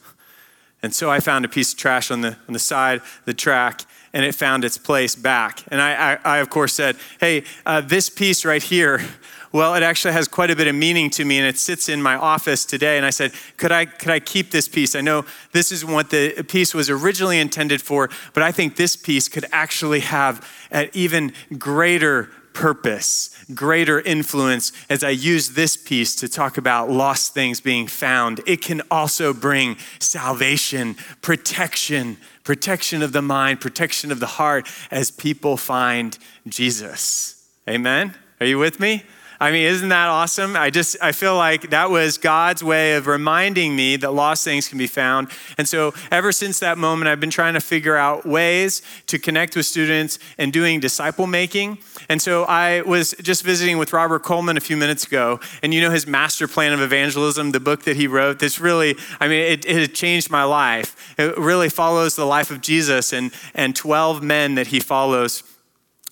And 0.80 0.94
so 0.94 1.10
I 1.10 1.18
found 1.18 1.44
a 1.44 1.48
piece 1.48 1.72
of 1.72 1.78
trash 1.78 2.10
on 2.10 2.20
the, 2.20 2.36
on 2.46 2.52
the 2.52 2.60
side 2.60 2.98
of 2.98 3.20
the 3.24 3.34
track 3.34 3.82
and 4.12 4.24
it 4.24 4.34
found 4.34 4.64
its 4.64 4.78
place 4.78 5.14
back. 5.14 5.62
And 5.68 5.80
I, 5.80 6.12
I, 6.12 6.18
I 6.24 6.38
of 6.38 6.50
course, 6.50 6.72
said, 6.72 6.96
Hey, 7.20 7.44
uh, 7.66 7.80
this 7.80 8.08
piece 8.10 8.44
right 8.44 8.62
here, 8.62 9.02
well, 9.52 9.74
it 9.74 9.82
actually 9.82 10.12
has 10.12 10.28
quite 10.28 10.50
a 10.50 10.56
bit 10.56 10.66
of 10.66 10.74
meaning 10.74 11.10
to 11.10 11.24
me, 11.24 11.38
and 11.38 11.46
it 11.46 11.58
sits 11.58 11.88
in 11.88 12.02
my 12.02 12.16
office 12.16 12.64
today. 12.64 12.96
And 12.96 13.06
I 13.06 13.10
said, 13.10 13.32
Could 13.56 13.72
I, 13.72 13.84
could 13.84 14.10
I 14.10 14.20
keep 14.20 14.50
this 14.50 14.68
piece? 14.68 14.94
I 14.94 15.00
know 15.00 15.24
this 15.52 15.72
is 15.72 15.84
what 15.84 16.10
the 16.10 16.44
piece 16.48 16.74
was 16.74 16.90
originally 16.90 17.38
intended 17.38 17.82
for, 17.82 18.10
but 18.34 18.42
I 18.42 18.52
think 18.52 18.76
this 18.76 18.96
piece 18.96 19.28
could 19.28 19.46
actually 19.52 20.00
have 20.00 20.48
an 20.70 20.90
even 20.92 21.32
greater 21.58 22.30
purpose, 22.58 23.30
greater 23.54 24.00
influence 24.00 24.72
as 24.90 25.04
I 25.04 25.10
use 25.10 25.50
this 25.50 25.76
piece 25.76 26.16
to 26.16 26.28
talk 26.28 26.58
about 26.58 26.90
lost 26.90 27.32
things 27.32 27.60
being 27.60 27.86
found. 27.86 28.40
It 28.48 28.62
can 28.62 28.82
also 28.90 29.32
bring 29.32 29.76
salvation, 30.00 30.96
protection, 31.22 32.16
protection 32.48 33.02
of 33.02 33.12
the 33.12 33.20
mind, 33.20 33.60
protection 33.60 34.10
of 34.10 34.20
the 34.20 34.26
heart 34.26 34.66
as 34.90 35.10
people 35.10 35.58
find 35.58 36.16
Jesus. 36.46 37.46
Amen? 37.68 38.14
Are 38.40 38.46
you 38.46 38.58
with 38.58 38.80
me? 38.80 39.02
I 39.40 39.52
mean, 39.52 39.66
isn't 39.66 39.88
that 39.90 40.08
awesome? 40.08 40.56
I 40.56 40.70
just, 40.70 40.96
I 41.00 41.12
feel 41.12 41.36
like 41.36 41.70
that 41.70 41.90
was 41.90 42.18
God's 42.18 42.64
way 42.64 42.94
of 42.94 43.06
reminding 43.06 43.76
me 43.76 43.96
that 43.96 44.10
lost 44.12 44.44
things 44.44 44.66
can 44.66 44.78
be 44.78 44.88
found. 44.88 45.28
And 45.56 45.68
so, 45.68 45.94
ever 46.10 46.32
since 46.32 46.58
that 46.58 46.76
moment, 46.76 47.08
I've 47.08 47.20
been 47.20 47.30
trying 47.30 47.54
to 47.54 47.60
figure 47.60 47.96
out 47.96 48.26
ways 48.26 48.82
to 49.06 49.18
connect 49.18 49.54
with 49.54 49.66
students 49.66 50.18
and 50.38 50.52
doing 50.52 50.80
disciple 50.80 51.28
making. 51.28 51.78
And 52.08 52.20
so, 52.20 52.44
I 52.44 52.82
was 52.82 53.14
just 53.22 53.44
visiting 53.44 53.78
with 53.78 53.92
Robert 53.92 54.24
Coleman 54.24 54.56
a 54.56 54.60
few 54.60 54.76
minutes 54.76 55.06
ago, 55.06 55.38
and 55.62 55.72
you 55.72 55.80
know 55.80 55.90
his 55.90 56.06
master 56.06 56.48
plan 56.48 56.72
of 56.72 56.80
evangelism, 56.80 57.52
the 57.52 57.60
book 57.60 57.84
that 57.84 57.96
he 57.96 58.08
wrote. 58.08 58.40
This 58.40 58.58
really, 58.58 58.96
I 59.20 59.28
mean, 59.28 59.40
it, 59.40 59.64
it 59.64 59.94
changed 59.94 60.30
my 60.30 60.42
life. 60.42 61.14
It 61.16 61.38
really 61.38 61.68
follows 61.68 62.16
the 62.16 62.26
life 62.26 62.50
of 62.50 62.60
Jesus 62.60 63.12
and, 63.12 63.32
and 63.54 63.76
12 63.76 64.22
men 64.22 64.56
that 64.56 64.68
he 64.68 64.80
follows. 64.80 65.44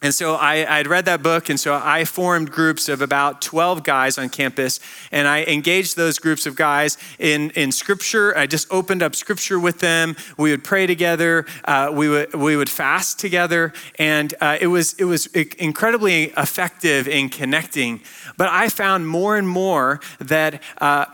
And 0.03 0.12
so 0.12 0.35
I, 0.35 0.79
would 0.79 0.88
read 0.88 1.07
that 1.07 1.23
book, 1.23 1.49
and 1.49 1.59
so 1.59 1.81
I 1.83 2.05
formed 2.05 2.50
groups 2.50 2.91
of 2.91 3.00
about 3.00 3.41
12 3.41 3.83
guys 3.83 4.19
on 4.19 4.29
campus, 4.29 4.79
and 5.11 5.26
I 5.26 5.45
engaged 5.45 5.97
those 5.97 6.19
groups 6.19 6.45
of 6.45 6.55
guys 6.55 6.99
in, 7.19 7.49
in 7.50 7.73
scripture. 7.73 8.37
I 8.37 8.47
just 8.47 8.71
opened 8.71 9.03
up 9.03 9.15
scripture 9.15 9.59
with 9.59 9.81
them. 9.81 10.15
We 10.37 10.50
would 10.50 10.65
pray 10.65 10.87
together, 10.87 11.47
uh, 11.65 11.91
we, 11.95 12.11
would, 12.11 12.35
we 12.35 12.59
would 12.59 12.69
fast 12.69 13.19
together, 13.19 13.73
and 13.99 14.35
uh, 14.38 14.59
it, 14.61 14.67
was, 14.67 14.93
it 14.95 15.05
was 15.05 15.26
incredibly 15.29 16.25
effective 16.25 17.09
in 17.09 17.31
connecting. 17.31 18.03
But 18.37 18.50
I 18.50 18.69
found 18.69 19.09
more 19.09 19.38
and 19.38 19.49
more 19.49 20.00
that 20.19 20.62
uh, 20.76 21.07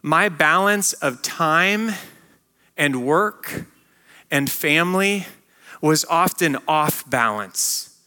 my 0.00 0.28
balance 0.28 0.92
of 0.92 1.22
time 1.22 1.90
and 2.76 3.04
work 3.04 3.64
and 4.30 4.48
family 4.48 5.26
was 5.80 6.04
often 6.08 6.56
off 6.66 7.08
balance 7.08 7.98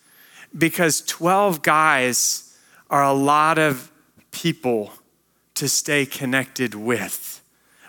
because 0.58 1.02
12 1.02 1.62
guys 1.62 2.58
are 2.90 3.04
a 3.04 3.14
lot 3.14 3.58
of 3.58 3.92
people 4.32 4.94
to 5.56 5.70
stay 5.70 6.06
connected 6.06 6.76
with. 6.76 7.42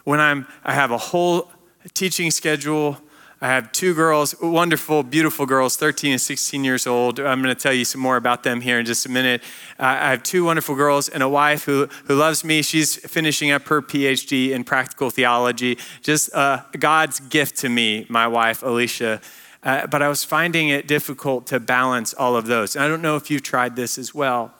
When 0.04 0.20
I'm, 0.20 0.46
I 0.64 0.74
have 0.74 0.90
a 0.90 0.98
whole 0.98 1.50
teaching 1.94 2.30
schedule, 2.30 2.98
I 3.40 3.46
have 3.48 3.72
two 3.72 3.92
girls, 3.92 4.36
wonderful, 4.40 5.02
beautiful 5.02 5.46
girls, 5.46 5.76
13 5.76 6.12
and 6.12 6.20
16 6.20 6.62
years 6.62 6.86
old. 6.86 7.18
I'm 7.18 7.42
going 7.42 7.52
to 7.52 7.60
tell 7.60 7.72
you 7.72 7.84
some 7.84 8.00
more 8.00 8.16
about 8.16 8.44
them 8.44 8.60
here 8.60 8.78
in 8.78 8.86
just 8.86 9.04
a 9.04 9.08
minute. 9.08 9.42
Uh, 9.80 9.84
I 9.86 10.10
have 10.10 10.22
two 10.22 10.44
wonderful 10.44 10.76
girls 10.76 11.08
and 11.08 11.24
a 11.24 11.28
wife 11.28 11.64
who, 11.64 11.88
who 12.04 12.14
loves 12.14 12.44
me. 12.44 12.62
She's 12.62 12.94
finishing 12.94 13.50
up 13.50 13.66
her 13.66 13.82
PhD 13.82 14.50
in 14.50 14.62
practical 14.62 15.10
theology. 15.10 15.78
Just 16.02 16.32
uh, 16.32 16.62
God's 16.78 17.18
gift 17.18 17.56
to 17.58 17.68
me, 17.68 18.06
my 18.08 18.28
wife, 18.28 18.62
Alicia. 18.62 19.20
Uh, 19.62 19.86
but 19.86 20.02
I 20.02 20.08
was 20.08 20.24
finding 20.24 20.68
it 20.70 20.88
difficult 20.88 21.46
to 21.48 21.60
balance 21.60 22.12
all 22.14 22.36
of 22.36 22.46
those. 22.46 22.74
And 22.74 22.84
I 22.84 22.88
don't 22.88 23.02
know 23.02 23.16
if 23.16 23.30
you've 23.30 23.42
tried 23.42 23.76
this 23.76 23.96
as 23.96 24.14
well. 24.14 24.52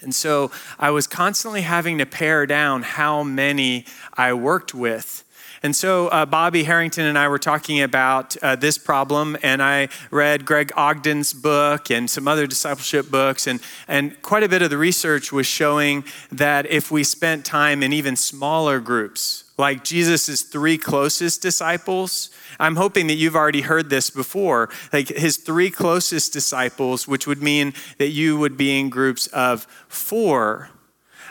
And 0.00 0.14
so 0.14 0.50
I 0.78 0.90
was 0.90 1.06
constantly 1.06 1.62
having 1.62 1.98
to 1.98 2.06
pare 2.06 2.46
down 2.46 2.82
how 2.82 3.22
many 3.22 3.86
I 4.14 4.32
worked 4.32 4.74
with. 4.74 5.24
and 5.62 5.74
so 5.74 6.08
uh, 6.08 6.26
Bobby 6.26 6.64
Harrington 6.64 7.06
and 7.06 7.18
I 7.18 7.28
were 7.28 7.38
talking 7.38 7.80
about 7.80 8.36
uh, 8.42 8.54
this 8.54 8.76
problem, 8.76 9.36
and 9.42 9.62
I 9.62 9.88
read 10.10 10.44
Greg 10.44 10.72
Ogden's 10.76 11.32
book 11.32 11.90
and 11.90 12.10
some 12.10 12.28
other 12.28 12.46
discipleship 12.46 13.10
books, 13.10 13.46
and, 13.46 13.60
and 13.88 14.20
quite 14.20 14.42
a 14.42 14.48
bit 14.48 14.60
of 14.60 14.68
the 14.68 14.76
research 14.76 15.32
was 15.32 15.46
showing 15.46 16.04
that 16.30 16.66
if 16.66 16.90
we 16.90 17.02
spent 17.02 17.46
time 17.46 17.82
in 17.82 17.92
even 17.94 18.14
smaller 18.14 18.78
groups, 18.78 19.43
like 19.56 19.84
Jesus' 19.84 20.42
three 20.42 20.76
closest 20.78 21.40
disciples, 21.40 22.30
I'm 22.58 22.76
hoping 22.76 23.06
that 23.06 23.14
you've 23.14 23.36
already 23.36 23.60
heard 23.60 23.88
this 23.88 24.10
before. 24.10 24.68
Like 24.92 25.08
his 25.08 25.36
three 25.36 25.70
closest 25.70 26.32
disciples, 26.32 27.06
which 27.06 27.26
would 27.26 27.42
mean 27.42 27.74
that 27.98 28.08
you 28.08 28.38
would 28.38 28.56
be 28.56 28.78
in 28.78 28.90
groups 28.90 29.26
of 29.28 29.66
four 29.88 30.70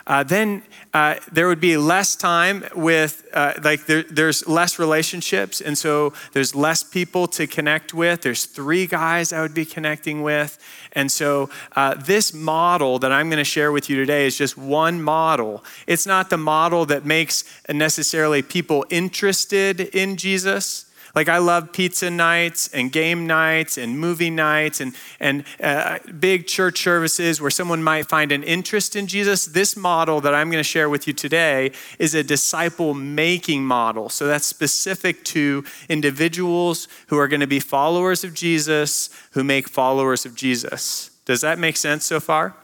uh, 0.05 0.23
then 0.23 0.63
uh, 0.93 1.15
there 1.31 1.47
would 1.47 1.61
be 1.61 1.77
less 1.77 2.15
time 2.15 2.65
with, 2.75 3.27
uh, 3.33 3.53
like, 3.63 3.85
there, 3.85 4.03
there's 4.03 4.45
less 4.47 4.77
relationships, 4.77 5.61
and 5.61 5.77
so 5.77 6.13
there's 6.33 6.53
less 6.53 6.83
people 6.83 7.27
to 7.27 7.47
connect 7.47 7.93
with. 7.93 8.21
There's 8.21 8.45
three 8.45 8.85
guys 8.85 9.31
I 9.31 9.41
would 9.41 9.53
be 9.53 9.65
connecting 9.65 10.21
with. 10.21 10.59
And 10.91 11.11
so 11.11 11.49
uh, 11.75 11.95
this 11.95 12.33
model 12.33 12.99
that 12.99 13.11
I'm 13.11 13.29
going 13.29 13.37
to 13.37 13.43
share 13.43 13.71
with 13.71 13.89
you 13.89 13.95
today 13.95 14.27
is 14.27 14.37
just 14.37 14.57
one 14.57 15.01
model. 15.01 15.63
It's 15.87 16.05
not 16.05 16.29
the 16.29 16.37
model 16.37 16.85
that 16.87 17.05
makes 17.05 17.43
necessarily 17.69 18.41
people 18.41 18.85
interested 18.89 19.79
in 19.79 20.17
Jesus. 20.17 20.85
Like 21.15 21.29
I 21.29 21.37
love 21.37 21.71
pizza 21.71 22.09
nights 22.09 22.69
and 22.69 22.91
game 22.91 23.27
nights 23.27 23.77
and 23.77 23.99
movie 23.99 24.31
nights 24.31 24.81
and, 24.81 24.95
and 25.19 25.43
uh, 25.61 25.99
big 26.19 26.47
church 26.47 26.81
services 26.81 27.39
where 27.39 27.51
someone 27.51 27.83
might 27.83 28.09
find 28.09 28.31
an 28.31 28.41
interest 28.41 28.95
in 28.95 29.05
Jesus. 29.05 29.45
This 29.45 29.77
model 29.77 30.21
that 30.21 30.33
I'm 30.33 30.49
going 30.49 30.59
to 30.59 30.67
share 30.67 30.89
with 30.89 31.05
you 31.05 31.13
today 31.13 31.71
is 31.99 32.15
a 32.15 32.23
disciple 32.23 32.95
making 32.95 33.63
model. 33.63 34.09
So 34.09 34.25
that's 34.25 34.47
specific 34.47 35.23
to 35.25 35.63
individuals 35.87 36.87
who 37.07 37.19
are 37.19 37.27
going 37.27 37.41
to 37.41 37.47
be 37.47 37.59
followers 37.59 38.23
of 38.23 38.33
Jesus, 38.33 39.11
who 39.33 39.43
make 39.43 39.69
followers 39.69 40.25
of 40.25 40.33
Jesus. 40.33 41.11
Does 41.25 41.41
that 41.41 41.59
make 41.59 41.77
sense 41.77 42.05
so 42.05 42.19
far? 42.19 42.55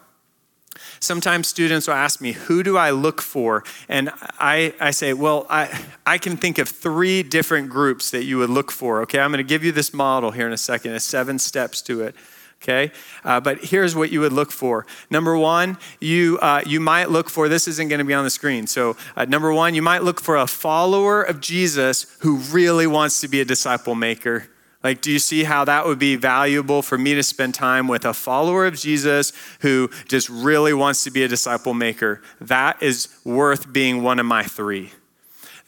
Sometimes 1.00 1.48
students 1.48 1.88
will 1.88 1.96
ask 1.96 2.22
me, 2.22 2.34
Who 2.34 2.64
do 2.64 2.78
I 2.78 2.92
look 2.92 3.22
for? 3.22 3.64
And 3.88 4.12
I, 4.40 4.74
I 4.80 4.92
say, 4.92 5.14
Well, 5.14 5.46
I, 5.50 5.86
I 6.06 6.18
can 6.18 6.38
think 6.38 6.58
of 6.58 6.70
three 6.70 7.24
different 7.24 7.70
groups 7.70 8.12
that 8.12 8.24
you 8.24 8.38
would 8.38 8.50
look 8.50 8.72
for. 8.72 9.02
Okay, 9.02 9.20
I'm 9.20 9.32
going 9.32 9.38
to 9.38 9.44
give 9.44 9.64
you 9.64 9.72
this 9.72 9.94
model 9.94 10.32
here 10.32 10.48
in 10.48 10.54
a 10.54 10.58
second, 10.58 10.94
It's 10.94 11.06
seven 11.06 11.40
steps 11.40 11.82
to 11.84 12.02
it. 12.02 12.16
Okay, 12.62 12.92
uh, 13.24 13.40
but 13.40 13.64
here's 13.64 13.96
what 13.96 14.12
you 14.12 14.20
would 14.20 14.34
look 14.34 14.52
for. 14.52 14.86
Number 15.10 15.38
one, 15.38 15.78
you 16.02 16.38
uh, 16.40 16.62
you 16.66 16.82
might 16.82 17.10
look 17.10 17.30
for 17.30 17.48
this 17.48 17.70
isn't 17.70 17.88
going 17.88 18.00
to 18.00 18.06
be 18.06 18.14
on 18.14 18.26
the 18.26 18.30
screen. 18.30 18.68
So 18.68 18.98
uh, 19.16 19.24
number 19.24 19.54
one, 19.54 19.76
you 19.76 19.82
might 19.82 20.04
look 20.04 20.20
for 20.20 20.36
a 20.36 20.46
follower 20.46 21.24
of 21.24 21.40
Jesus 21.40 22.18
who 22.20 22.36
really 22.36 22.86
wants 22.86 23.22
to 23.22 23.30
be 23.30 23.40
a 23.40 23.46
disciple 23.46 23.96
maker. 23.96 24.50
Like, 24.84 25.02
do 25.02 25.12
you 25.12 25.20
see 25.20 25.44
how 25.44 25.66
that 25.66 25.86
would 25.86 26.00
be 26.00 26.16
valuable 26.16 26.82
for 26.82 26.98
me 26.98 27.14
to 27.16 27.24
spend 27.24 27.54
time 27.54 27.88
with 27.88 28.06
a 28.06 28.14
follower 28.14 28.66
of 28.66 28.76
Jesus 28.76 29.34
who 29.60 29.90
just 30.08 30.30
really 30.30 30.74
wants 30.74 31.04
to 31.04 31.12
be 31.12 31.24
a 31.24 31.28
disciple 31.28 31.74
maker? 31.74 32.22
That 32.40 32.82
is 32.82 33.10
worth 33.26 33.74
being 33.74 34.04
one 34.04 34.20
of 34.20 34.26
my 34.26 34.44
three. 34.44 34.94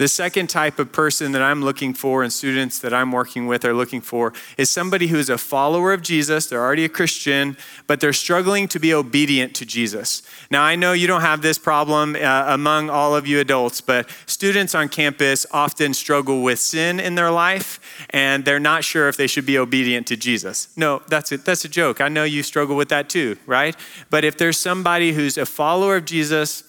The 0.01 0.07
second 0.07 0.47
type 0.47 0.79
of 0.79 0.91
person 0.91 1.31
that 1.33 1.43
I'm 1.43 1.61
looking 1.61 1.93
for 1.93 2.23
and 2.23 2.33
students 2.33 2.79
that 2.79 2.91
I'm 2.91 3.11
working 3.11 3.45
with 3.45 3.63
are 3.63 3.73
looking 3.75 4.01
for 4.01 4.33
is 4.57 4.71
somebody 4.71 5.05
who 5.05 5.19
is 5.19 5.29
a 5.29 5.37
follower 5.37 5.93
of 5.93 6.01
Jesus. 6.01 6.47
They're 6.47 6.59
already 6.59 6.85
a 6.85 6.89
Christian, 6.89 7.55
but 7.85 7.99
they're 7.99 8.11
struggling 8.11 8.67
to 8.69 8.79
be 8.79 8.95
obedient 8.95 9.53
to 9.57 9.63
Jesus. 9.63 10.23
Now, 10.49 10.63
I 10.63 10.75
know 10.75 10.93
you 10.93 11.05
don't 11.05 11.21
have 11.21 11.43
this 11.43 11.59
problem 11.59 12.15
uh, 12.15 12.45
among 12.47 12.89
all 12.89 13.15
of 13.15 13.27
you 13.27 13.39
adults, 13.39 13.79
but 13.79 14.09
students 14.25 14.73
on 14.73 14.89
campus 14.89 15.45
often 15.51 15.93
struggle 15.93 16.41
with 16.41 16.57
sin 16.57 16.99
in 16.99 17.13
their 17.13 17.29
life 17.29 17.79
and 18.09 18.43
they're 18.43 18.59
not 18.59 18.83
sure 18.83 19.07
if 19.07 19.17
they 19.17 19.27
should 19.27 19.45
be 19.45 19.59
obedient 19.59 20.07
to 20.07 20.17
Jesus. 20.17 20.75
No, 20.75 21.03
that's 21.09 21.31
a, 21.31 21.37
that's 21.37 21.63
a 21.63 21.69
joke. 21.69 22.01
I 22.01 22.09
know 22.09 22.23
you 22.23 22.41
struggle 22.41 22.75
with 22.75 22.89
that 22.89 23.07
too, 23.07 23.37
right? 23.45 23.75
But 24.09 24.25
if 24.25 24.35
there's 24.35 24.57
somebody 24.57 25.13
who's 25.13 25.37
a 25.37 25.45
follower 25.45 25.97
of 25.97 26.05
Jesus, 26.05 26.63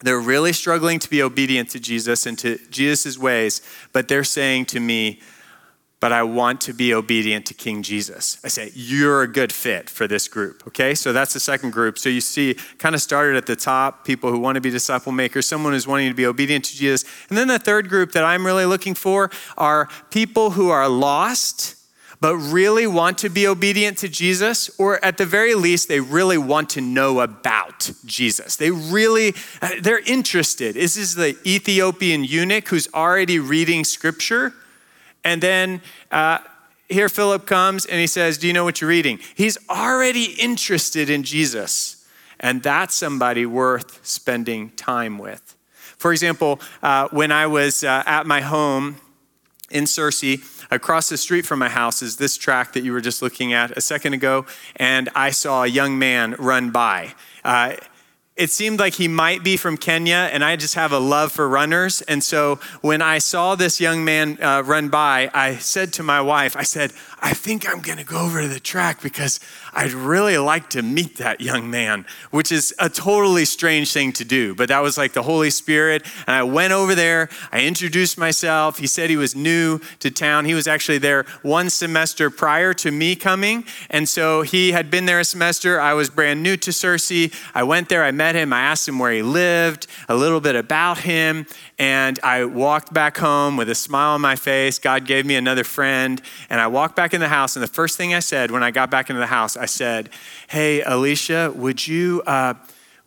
they're 0.00 0.20
really 0.20 0.52
struggling 0.52 0.98
to 0.98 1.10
be 1.10 1.22
obedient 1.22 1.70
to 1.70 1.80
Jesus 1.80 2.26
and 2.26 2.38
to 2.38 2.58
Jesus' 2.70 3.18
ways, 3.18 3.62
but 3.92 4.08
they're 4.08 4.24
saying 4.24 4.66
to 4.66 4.80
me, 4.80 5.20
but 5.98 6.12
I 6.12 6.22
want 6.22 6.60
to 6.62 6.74
be 6.74 6.92
obedient 6.92 7.46
to 7.46 7.54
King 7.54 7.82
Jesus. 7.82 8.38
I 8.44 8.48
say, 8.48 8.70
You're 8.74 9.22
a 9.22 9.26
good 9.26 9.50
fit 9.50 9.88
for 9.88 10.06
this 10.06 10.28
group. 10.28 10.62
Okay, 10.68 10.94
so 10.94 11.12
that's 11.12 11.32
the 11.32 11.40
second 11.40 11.72
group. 11.72 11.98
So 11.98 12.10
you 12.10 12.20
see, 12.20 12.54
kind 12.78 12.94
of 12.94 13.00
started 13.00 13.36
at 13.36 13.46
the 13.46 13.56
top 13.56 14.04
people 14.04 14.30
who 14.30 14.38
want 14.38 14.56
to 14.56 14.60
be 14.60 14.70
disciple 14.70 15.10
makers, 15.10 15.46
someone 15.46 15.72
who's 15.72 15.86
wanting 15.86 16.10
to 16.10 16.14
be 16.14 16.26
obedient 16.26 16.66
to 16.66 16.76
Jesus. 16.76 17.08
And 17.30 17.38
then 17.38 17.48
the 17.48 17.58
third 17.58 17.88
group 17.88 18.12
that 18.12 18.24
I'm 18.24 18.44
really 18.44 18.66
looking 18.66 18.94
for 18.94 19.30
are 19.56 19.88
people 20.10 20.50
who 20.50 20.68
are 20.68 20.88
lost 20.88 21.76
but 22.20 22.36
really 22.36 22.86
want 22.86 23.18
to 23.18 23.28
be 23.28 23.46
obedient 23.46 23.98
to 23.98 24.08
Jesus, 24.08 24.70
or 24.78 25.04
at 25.04 25.18
the 25.18 25.26
very 25.26 25.54
least, 25.54 25.88
they 25.88 26.00
really 26.00 26.38
want 26.38 26.70
to 26.70 26.80
know 26.80 27.20
about 27.20 27.90
Jesus. 28.04 28.56
They 28.56 28.70
really, 28.70 29.34
uh, 29.60 29.70
they're 29.80 30.00
interested. 30.00 30.76
This 30.76 30.96
is 30.96 31.14
the 31.14 31.36
Ethiopian 31.46 32.24
eunuch 32.24 32.68
who's 32.68 32.88
already 32.94 33.38
reading 33.38 33.84
scripture. 33.84 34.54
And 35.24 35.42
then 35.42 35.82
uh, 36.10 36.38
here 36.88 37.08
Philip 37.08 37.46
comes 37.46 37.84
and 37.84 38.00
he 38.00 38.06
says, 38.06 38.38
Do 38.38 38.46
you 38.46 38.52
know 38.52 38.64
what 38.64 38.80
you're 38.80 38.90
reading? 38.90 39.18
He's 39.34 39.58
already 39.68 40.24
interested 40.40 41.10
in 41.10 41.22
Jesus. 41.22 42.06
And 42.38 42.62
that's 42.62 42.94
somebody 42.94 43.46
worth 43.46 44.04
spending 44.06 44.70
time 44.70 45.18
with. 45.18 45.56
For 45.96 46.12
example, 46.12 46.60
uh, 46.82 47.08
when 47.10 47.32
I 47.32 47.46
was 47.46 47.82
uh, 47.82 48.02
at 48.06 48.26
my 48.26 48.42
home 48.42 48.96
in 49.70 49.84
Searcy, 49.84 50.38
across 50.70 51.08
the 51.08 51.16
street 51.16 51.46
from 51.46 51.58
my 51.58 51.68
house 51.68 52.02
is 52.02 52.16
this 52.16 52.36
track 52.36 52.72
that 52.72 52.82
you 52.84 52.92
were 52.92 53.00
just 53.00 53.22
looking 53.22 53.52
at 53.52 53.76
a 53.76 53.80
second 53.80 54.14
ago, 54.14 54.46
and 54.76 55.08
I 55.14 55.30
saw 55.30 55.64
a 55.64 55.66
young 55.66 55.98
man 55.98 56.34
run 56.38 56.70
by. 56.70 57.14
Uh, 57.44 57.74
it 58.36 58.50
seemed 58.50 58.78
like 58.78 58.94
he 58.94 59.08
might 59.08 59.42
be 59.42 59.56
from 59.56 59.78
Kenya, 59.78 60.28
and 60.30 60.44
I 60.44 60.56
just 60.56 60.74
have 60.74 60.92
a 60.92 60.98
love 60.98 61.32
for 61.32 61.48
runners. 61.48 62.02
And 62.02 62.22
so 62.22 62.56
when 62.82 63.00
I 63.00 63.16
saw 63.16 63.54
this 63.54 63.80
young 63.80 64.04
man 64.04 64.38
uh, 64.42 64.62
run 64.62 64.90
by, 64.90 65.30
I 65.32 65.56
said 65.56 65.94
to 65.94 66.02
my 66.02 66.20
wife, 66.20 66.54
I 66.54 66.62
said, 66.62 66.92
I 67.20 67.32
think 67.32 67.68
I'm 67.68 67.80
gonna 67.80 68.04
go 68.04 68.20
over 68.20 68.42
to 68.42 68.48
the 68.48 68.60
track 68.60 69.02
because 69.02 69.40
I'd 69.72 69.92
really 69.92 70.36
like 70.38 70.70
to 70.70 70.82
meet 70.82 71.16
that 71.16 71.40
young 71.40 71.70
man, 71.70 72.06
which 72.30 72.52
is 72.52 72.74
a 72.78 72.88
totally 72.88 73.44
strange 73.44 73.92
thing 73.92 74.12
to 74.14 74.24
do. 74.24 74.54
But 74.54 74.68
that 74.68 74.80
was 74.80 74.98
like 74.98 75.12
the 75.12 75.22
Holy 75.22 75.50
Spirit. 75.50 76.04
And 76.26 76.36
I 76.36 76.42
went 76.42 76.72
over 76.72 76.94
there, 76.94 77.28
I 77.52 77.64
introduced 77.64 78.18
myself. 78.18 78.78
He 78.78 78.86
said 78.86 79.10
he 79.10 79.16
was 79.16 79.34
new 79.34 79.80
to 80.00 80.10
town. 80.10 80.44
He 80.44 80.54
was 80.54 80.66
actually 80.66 80.98
there 80.98 81.24
one 81.42 81.70
semester 81.70 82.30
prior 82.30 82.74
to 82.74 82.90
me 82.90 83.16
coming. 83.16 83.64
And 83.90 84.08
so 84.08 84.42
he 84.42 84.72
had 84.72 84.90
been 84.90 85.06
there 85.06 85.20
a 85.20 85.24
semester. 85.24 85.80
I 85.80 85.94
was 85.94 86.10
brand 86.10 86.42
new 86.42 86.56
to 86.58 86.70
Searcy. 86.70 87.34
I 87.54 87.62
went 87.62 87.88
there, 87.88 88.04
I 88.04 88.10
met 88.10 88.34
him, 88.34 88.52
I 88.52 88.60
asked 88.60 88.88
him 88.88 88.98
where 88.98 89.12
he 89.12 89.22
lived, 89.22 89.86
a 90.08 90.14
little 90.14 90.40
bit 90.40 90.56
about 90.56 90.98
him. 90.98 91.46
And 91.78 92.18
I 92.22 92.44
walked 92.44 92.92
back 92.92 93.18
home 93.18 93.56
with 93.56 93.68
a 93.68 93.74
smile 93.74 94.14
on 94.14 94.20
my 94.20 94.36
face. 94.36 94.78
God 94.78 95.06
gave 95.06 95.26
me 95.26 95.36
another 95.36 95.64
friend. 95.64 96.20
And 96.48 96.60
I 96.60 96.66
walked 96.66 96.96
back 96.96 97.05
in 97.12 97.20
the 97.20 97.28
house. 97.28 97.56
And 97.56 97.62
the 97.62 97.68
first 97.68 97.96
thing 97.96 98.14
I 98.14 98.20
said 98.20 98.50
when 98.50 98.62
I 98.62 98.70
got 98.70 98.90
back 98.90 99.10
into 99.10 99.20
the 99.20 99.26
house, 99.26 99.56
I 99.56 99.66
I 99.66 99.68
said, 99.68 100.10
Hey, 100.46 100.80
Alicia, 100.82 101.52
would 101.56 101.88
you, 101.88 102.22
uh, 102.24 102.54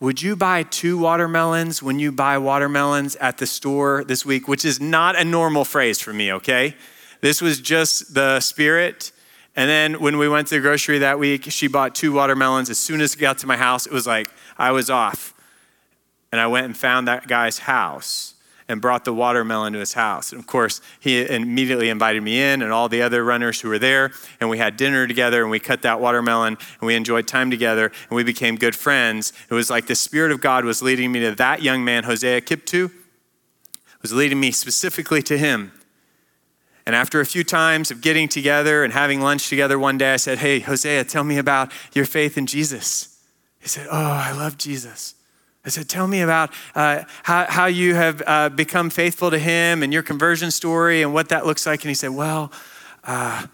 would 0.01 0.21
you 0.21 0.35
buy 0.35 0.63
two 0.63 0.97
watermelons 0.97 1.81
when 1.81 1.99
you 1.99 2.11
buy 2.11 2.37
watermelons 2.37 3.15
at 3.15 3.37
the 3.37 3.47
store 3.47 4.03
this 4.03 4.25
week? 4.25 4.49
Which 4.49 4.65
is 4.65 4.81
not 4.81 5.17
a 5.17 5.23
normal 5.23 5.63
phrase 5.63 6.01
for 6.01 6.11
me, 6.11 6.33
okay? 6.33 6.75
This 7.21 7.41
was 7.41 7.61
just 7.61 8.13
the 8.13 8.41
spirit. 8.41 9.13
And 9.55 9.69
then 9.69 10.01
when 10.01 10.17
we 10.17 10.27
went 10.27 10.49
to 10.49 10.55
the 10.55 10.59
grocery 10.59 10.99
that 10.99 11.17
week, 11.17 11.45
she 11.49 11.67
bought 11.67 11.95
two 11.95 12.11
watermelons. 12.11 12.69
As 12.69 12.77
soon 12.77 12.99
as 12.99 13.15
it 13.15 13.19
got 13.19 13.37
to 13.37 13.47
my 13.47 13.55
house, 13.55 13.85
it 13.85 13.93
was 13.93 14.05
like 14.05 14.29
I 14.57 14.71
was 14.71 14.89
off. 14.89 15.33
And 16.33 16.41
I 16.41 16.47
went 16.47 16.65
and 16.65 16.75
found 16.75 17.07
that 17.07 17.25
guy's 17.29 17.59
house 17.59 18.33
and 18.69 18.79
brought 18.79 19.03
the 19.03 19.13
watermelon 19.13 19.73
to 19.73 19.79
his 19.79 19.93
house. 19.93 20.31
And 20.31 20.39
of 20.39 20.45
course, 20.45 20.79
he 20.99 21.27
immediately 21.27 21.89
invited 21.89 22.21
me 22.21 22.39
in 22.39 22.61
and 22.61 22.71
all 22.71 22.87
the 22.87 23.01
other 23.01 23.25
runners 23.25 23.59
who 23.59 23.67
were 23.67 23.79
there. 23.79 24.11
And 24.39 24.49
we 24.49 24.59
had 24.59 24.77
dinner 24.77 25.07
together 25.07 25.41
and 25.41 25.49
we 25.49 25.59
cut 25.59 25.81
that 25.81 25.99
watermelon 25.99 26.57
and 26.79 26.87
we 26.87 26.95
enjoyed 26.95 27.27
time 27.27 27.49
together 27.49 27.85
and 28.09 28.15
we 28.15 28.23
became 28.23 28.55
good 28.55 28.75
friends. 28.75 29.33
It 29.49 29.53
was 29.55 29.71
like 29.71 29.87
the 29.87 29.95
Spirit 29.95 30.31
of 30.31 30.39
God 30.39 30.63
was 30.63 30.83
leading 30.83 31.11
me 31.11 31.19
to 31.21 31.35
that 31.35 31.63
young 31.63 31.83
man, 31.83 32.03
Hosea 32.03 32.41
Kiptu, 32.41 32.91
was 34.03 34.13
leading 34.13 34.39
me 34.39 34.51
specifically 34.51 35.23
to 35.23 35.37
him. 35.37 35.73
And 36.85 36.95
after 36.95 37.19
a 37.19 37.25
few 37.25 37.43
times 37.43 37.91
of 37.91 38.01
getting 38.01 38.27
together 38.27 38.83
and 38.83 38.93
having 38.93 39.19
lunch 39.19 39.49
together 39.49 39.77
one 39.77 39.97
day, 39.97 40.13
I 40.13 40.17
said, 40.17 40.37
Hey, 40.37 40.59
Hosea, 40.59 41.03
tell 41.03 41.23
me 41.23 41.37
about 41.37 41.71
your 41.93 42.05
faith 42.05 42.37
in 42.37 42.45
Jesus. 42.45 43.19
He 43.59 43.67
said, 43.67 43.87
Oh, 43.91 43.97
I 43.97 44.31
love 44.31 44.57
Jesus. 44.57 45.15
I 45.65 45.69
said, 45.69 45.89
Tell 45.89 46.07
me 46.07 46.21
about 46.21 46.51
uh, 46.75 47.03
how, 47.23 47.45
how 47.49 47.65
you 47.65 47.95
have 47.95 48.21
uh, 48.25 48.49
become 48.49 48.89
faithful 48.89 49.31
to 49.31 49.39
him 49.39 49.83
and 49.83 49.91
your 49.91 50.03
conversion 50.03 50.51
story 50.51 51.01
and 51.01 51.13
what 51.13 51.29
that 51.29 51.45
looks 51.45 51.65
like. 51.65 51.83
And 51.83 51.89
he 51.89 51.95
said, 51.95 52.11
Well, 52.11 52.51
uh, 53.03 53.47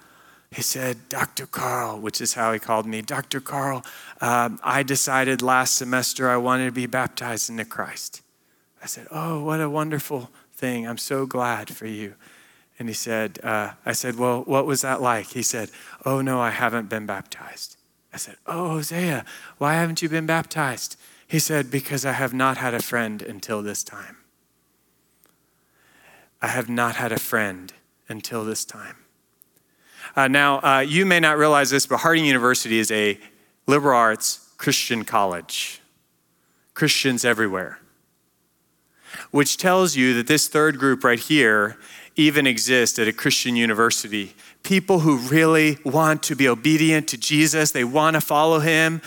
he 0.52 0.62
said, 0.62 1.10
Dr. 1.10 1.46
Carl, 1.46 2.00
which 2.00 2.22
is 2.22 2.34
how 2.34 2.54
he 2.54 2.60
called 2.60 2.86
me, 2.86 3.02
Dr. 3.02 3.42
Carl, 3.42 3.84
um, 4.22 4.60
I 4.64 4.84
decided 4.84 5.42
last 5.42 5.76
semester 5.76 6.30
I 6.30 6.38
wanted 6.38 6.66
to 6.66 6.72
be 6.72 6.86
baptized 6.86 7.50
into 7.50 7.66
Christ. 7.66 8.22
I 8.82 8.86
said, 8.86 9.08
Oh, 9.12 9.44
what 9.44 9.60
a 9.60 9.70
wonderful 9.70 10.30
thing. 10.54 10.88
I'm 10.88 10.98
so 10.98 11.26
glad 11.26 11.76
for 11.76 11.88
you. 11.88 12.16
And 12.78 12.88
he 12.88 12.94
said, 12.94 13.40
uh, 13.44 13.72
I 13.86 13.94
said, 13.94 14.18
Well, 14.18 14.44
what 14.44 14.66
was 14.66 14.82
that 14.82 15.02
like? 15.02 15.28
He 15.28 15.44
said, 15.44 15.72
Oh, 16.06 16.22
no, 16.22 16.40
I 16.40 16.52
haven't 16.52 16.88
been 16.88 17.06
baptized. 17.06 17.78
I 18.14 18.18
said, 18.18 18.38
Oh, 18.46 18.70
Hosea, 18.70 19.26
why 19.58 19.74
haven't 19.74 20.02
you 20.02 20.10
been 20.10 20.26
baptized? 20.26 20.98
He 21.28 21.40
said, 21.40 21.72
Because 21.72 22.06
I 22.06 22.14
have 22.14 22.34
not 22.34 22.58
had 22.58 22.74
a 22.74 22.82
friend 22.82 23.22
until 23.22 23.62
this 23.62 23.84
time. 23.84 24.18
I 26.42 26.48
have 26.48 26.70
not 26.70 26.96
had 26.96 27.12
a 27.12 27.20
friend 27.20 27.74
until 28.08 28.46
this 28.46 28.66
time. 28.66 28.98
Uh, 30.16 30.28
now, 30.28 30.60
uh, 30.60 30.80
you 30.80 31.06
may 31.06 31.20
not 31.20 31.38
realize 31.38 31.72
this, 31.72 31.86
but 31.86 31.98
Harding 31.98 32.26
University 32.26 32.80
is 32.80 32.92
a 32.92 33.20
liberal 33.68 33.98
arts 33.98 34.54
Christian 34.58 35.04
college. 35.04 35.82
Christians 36.74 37.26
everywhere. 37.26 37.80
Which 39.32 39.58
tells 39.58 39.96
you 39.96 40.14
that 40.16 40.28
this 40.28 40.48
third 40.48 40.78
group 40.78 41.04
right 41.04 41.20
here 41.20 41.78
even 42.16 42.46
exists 42.46 43.00
at 43.00 43.08
a 43.08 43.14
Christian 43.14 43.56
university. 43.56 44.34
People 44.64 45.00
who 45.00 45.18
really 45.18 45.78
want 45.84 46.22
to 46.24 46.36
be 46.36 46.48
obedient 46.48 47.08
to 47.10 47.18
Jesus, 47.18 47.72
they 47.72 47.84
want 47.84 48.16
to 48.16 48.22
follow 48.22 48.60
him, 48.60 49.02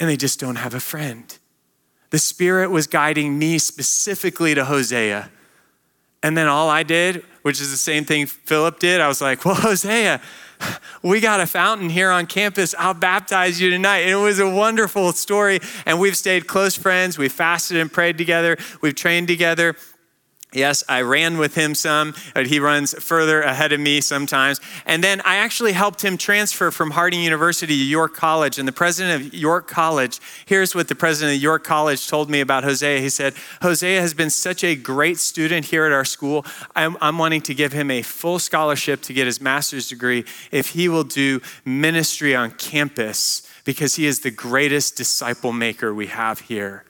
and 0.00 0.08
they 0.08 0.16
just 0.16 0.40
don't 0.40 0.56
have 0.56 0.74
a 0.74 0.80
friend. 0.80 1.38
The 2.10 2.18
Spirit 2.18 2.70
was 2.70 2.86
guiding 2.86 3.38
me 3.38 3.58
specifically 3.58 4.54
to 4.54 4.64
Hosea. 4.64 5.30
And 6.22 6.36
then 6.36 6.46
all 6.46 6.70
I 6.70 6.82
did, 6.82 7.24
which 7.42 7.60
is 7.60 7.70
the 7.70 7.76
same 7.76 8.04
thing 8.04 8.26
Philip 8.26 8.78
did, 8.78 9.00
I 9.00 9.08
was 9.08 9.20
like, 9.20 9.44
well, 9.44 9.54
Hosea, 9.58 10.20
we 11.02 11.20
got 11.20 11.40
a 11.40 11.46
fountain 11.46 11.90
here 11.90 12.10
on 12.10 12.26
campus. 12.26 12.74
I'll 12.78 12.94
baptize 12.94 13.60
you 13.60 13.68
tonight. 13.70 13.98
And 13.98 14.10
it 14.10 14.22
was 14.22 14.38
a 14.38 14.48
wonderful 14.48 15.12
story. 15.12 15.60
And 15.84 16.00
we've 16.00 16.16
stayed 16.16 16.46
close 16.46 16.76
friends. 16.76 17.18
We 17.18 17.28
fasted 17.28 17.76
and 17.76 17.92
prayed 17.92 18.16
together. 18.16 18.56
We've 18.80 18.94
trained 18.94 19.28
together. 19.28 19.76
Yes, 20.54 20.84
I 20.88 21.02
ran 21.02 21.36
with 21.36 21.56
him 21.56 21.74
some. 21.74 22.14
But 22.32 22.46
he 22.46 22.60
runs 22.60 22.94
further 23.02 23.42
ahead 23.42 23.72
of 23.72 23.80
me 23.80 24.00
sometimes. 24.00 24.60
And 24.86 25.02
then 25.02 25.20
I 25.24 25.36
actually 25.36 25.72
helped 25.72 26.02
him 26.02 26.16
transfer 26.16 26.70
from 26.70 26.92
Harding 26.92 27.22
University 27.22 27.76
to 27.76 27.84
York 27.84 28.14
College. 28.14 28.58
And 28.58 28.66
the 28.66 28.72
president 28.72 29.26
of 29.26 29.34
York 29.34 29.68
College, 29.68 30.20
here's 30.46 30.74
what 30.74 30.88
the 30.88 30.94
president 30.94 31.36
of 31.36 31.42
York 31.42 31.64
College 31.64 32.08
told 32.08 32.30
me 32.30 32.40
about 32.40 32.64
Hosea. 32.64 33.00
He 33.00 33.10
said, 33.10 33.34
Hosea 33.62 34.00
has 34.00 34.14
been 34.14 34.30
such 34.30 34.62
a 34.62 34.76
great 34.76 35.18
student 35.18 35.66
here 35.66 35.84
at 35.84 35.92
our 35.92 36.04
school. 36.04 36.46
I'm, 36.76 36.96
I'm 37.00 37.18
wanting 37.18 37.42
to 37.42 37.54
give 37.54 37.72
him 37.72 37.90
a 37.90 38.02
full 38.02 38.38
scholarship 38.38 39.02
to 39.02 39.12
get 39.12 39.26
his 39.26 39.40
master's 39.40 39.88
degree 39.88 40.24
if 40.52 40.70
he 40.70 40.88
will 40.88 41.04
do 41.04 41.40
ministry 41.64 42.34
on 42.34 42.52
campus 42.52 43.42
because 43.64 43.96
he 43.96 44.06
is 44.06 44.20
the 44.20 44.30
greatest 44.30 44.96
disciple 44.96 45.52
maker 45.52 45.92
we 45.92 46.06
have 46.06 46.40
here. 46.40 46.84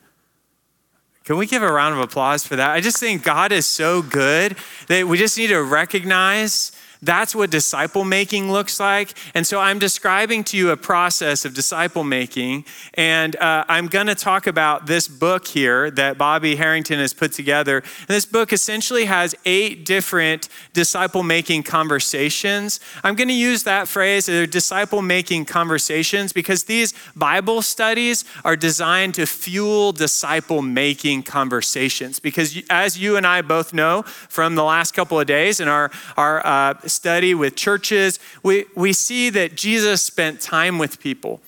Can 1.25 1.39
we 1.39 1.47
give 1.47 1.63
a 1.63 1.73
round 1.73 1.95
of 1.95 2.01
applause 2.01 2.47
for 2.47 2.57
that? 2.57 2.71
I 2.71 2.83
just 2.83 2.99
think 2.99 3.23
God 3.23 3.51
is 3.51 3.67
so 3.67 4.03
good 4.03 4.57
that 4.89 5.09
we 5.09 5.17
just 5.17 5.39
need 5.39 5.47
to 5.47 5.63
recognize 5.63 6.71
that's 7.05 7.35
what 7.35 7.51
disciple 7.51 8.05
making 8.05 8.51
looks 8.51 8.81
like. 8.81 9.15
And 9.35 9.47
so 9.47 9.61
I'm 9.61 9.79
describing 9.79 10.45
to 10.45 10.57
you 10.57 10.71
a 10.71 10.77
process 10.77 11.45
of 11.45 11.55
disciple 11.55 12.05
making. 12.05 12.65
And 12.95 13.37
uh, 13.37 13.65
I'm 13.69 13.87
going 13.89 14.07
to 14.07 14.15
talk 14.15 14.47
about 14.47 14.87
this 14.87 15.07
book 15.09 15.47
here 15.47 15.91
that 15.93 16.17
Bobby 16.19 16.57
Harrington 16.57 16.99
has 16.99 17.13
put 17.13 17.33
together. 17.33 17.79
And 17.79 18.09
this 18.09 18.27
book 18.27 18.53
essentially 18.53 19.05
has 19.05 19.35
eight 19.45 19.85
different 19.85 20.49
disciple 20.73 21.23
making 21.23 21.65
conversations. 21.65 22.81
I'm 23.03 23.15
going 23.15 23.29
to 23.29 23.35
use 23.35 23.65
that 23.65 23.89
phrase, 23.89 24.29
uh, 24.29 24.47
disciple 24.51 25.03
making 25.03 25.45
conversations, 25.45 26.33
because 26.33 26.65
these 26.65 26.95
Bible 27.15 27.63
studies 27.63 28.25
are 28.45 28.57
designed 28.57 29.15
to 29.15 29.27
fuel 29.27 29.93
disciple 29.93 30.63
making 30.63 31.25
conversations. 31.25 32.19
Because 32.19 32.57
as 32.71 32.99
you 32.99 33.17
and 33.17 33.27
I 33.27 33.43
both 33.43 33.73
know 33.73 34.03
from 34.03 34.55
the 34.55 34.65
last 34.65 34.93
couple 34.93 35.21
of 35.21 35.27
days 35.27 35.61
in 35.61 35.69
our, 35.69 35.91
our 36.17 36.45
uh, 36.47 36.75
study 36.95 37.35
with 37.35 37.57
churches, 37.57 38.19
we, 38.43 38.67
we 38.75 38.93
see 38.93 39.31
that 39.31 39.57
Jesus 39.57 40.03
spent 40.03 40.41
time 40.41 40.79
with 40.79 41.01
people. 41.01 41.41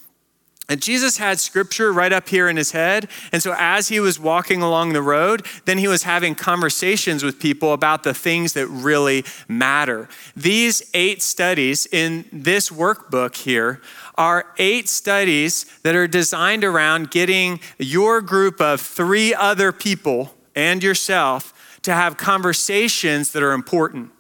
And 0.69 0.83
Jesus 0.83 1.19
had 1.19 1.39
scripture 1.39 1.93
right 1.93 2.13
up 2.13 2.29
here 2.29 2.49
in 2.49 2.57
his 2.57 2.73
head. 2.73 3.09
And 3.31 3.41
so 3.41 3.55
as 3.57 3.87
he 3.87 4.01
was 4.01 4.19
walking 4.19 4.63
along 4.63 4.93
the 4.93 5.03
road, 5.03 5.47
then 5.65 5.79
he 5.79 5.87
was 5.87 6.03
having 6.03 6.35
conversations 6.35 7.23
with 7.23 7.39
people 7.39 7.73
about 7.73 8.03
the 8.03 8.13
things 8.13 8.55
that 8.55 8.67
really 8.67 9.25
matter. 9.47 10.09
These 10.35 10.83
eight 10.93 11.23
studies 11.23 11.87
in 11.87 12.25
this 12.33 12.69
workbook 12.69 13.37
here 13.37 13.81
are 14.17 14.47
eight 14.59 14.89
studies 14.89 15.67
that 15.83 15.95
are 15.95 16.09
designed 16.09 16.65
around 16.65 17.13
getting 17.13 17.61
your 17.79 18.21
group 18.21 18.61
of 18.61 18.81
three 18.81 19.33
other 19.33 19.71
people 19.71 20.35
and 20.57 20.83
yourself 20.83 21.53
to 21.83 21.93
have 21.93 22.17
conversations 22.17 23.31
that 23.33 23.43
are 23.45 23.53
important. 23.53 24.11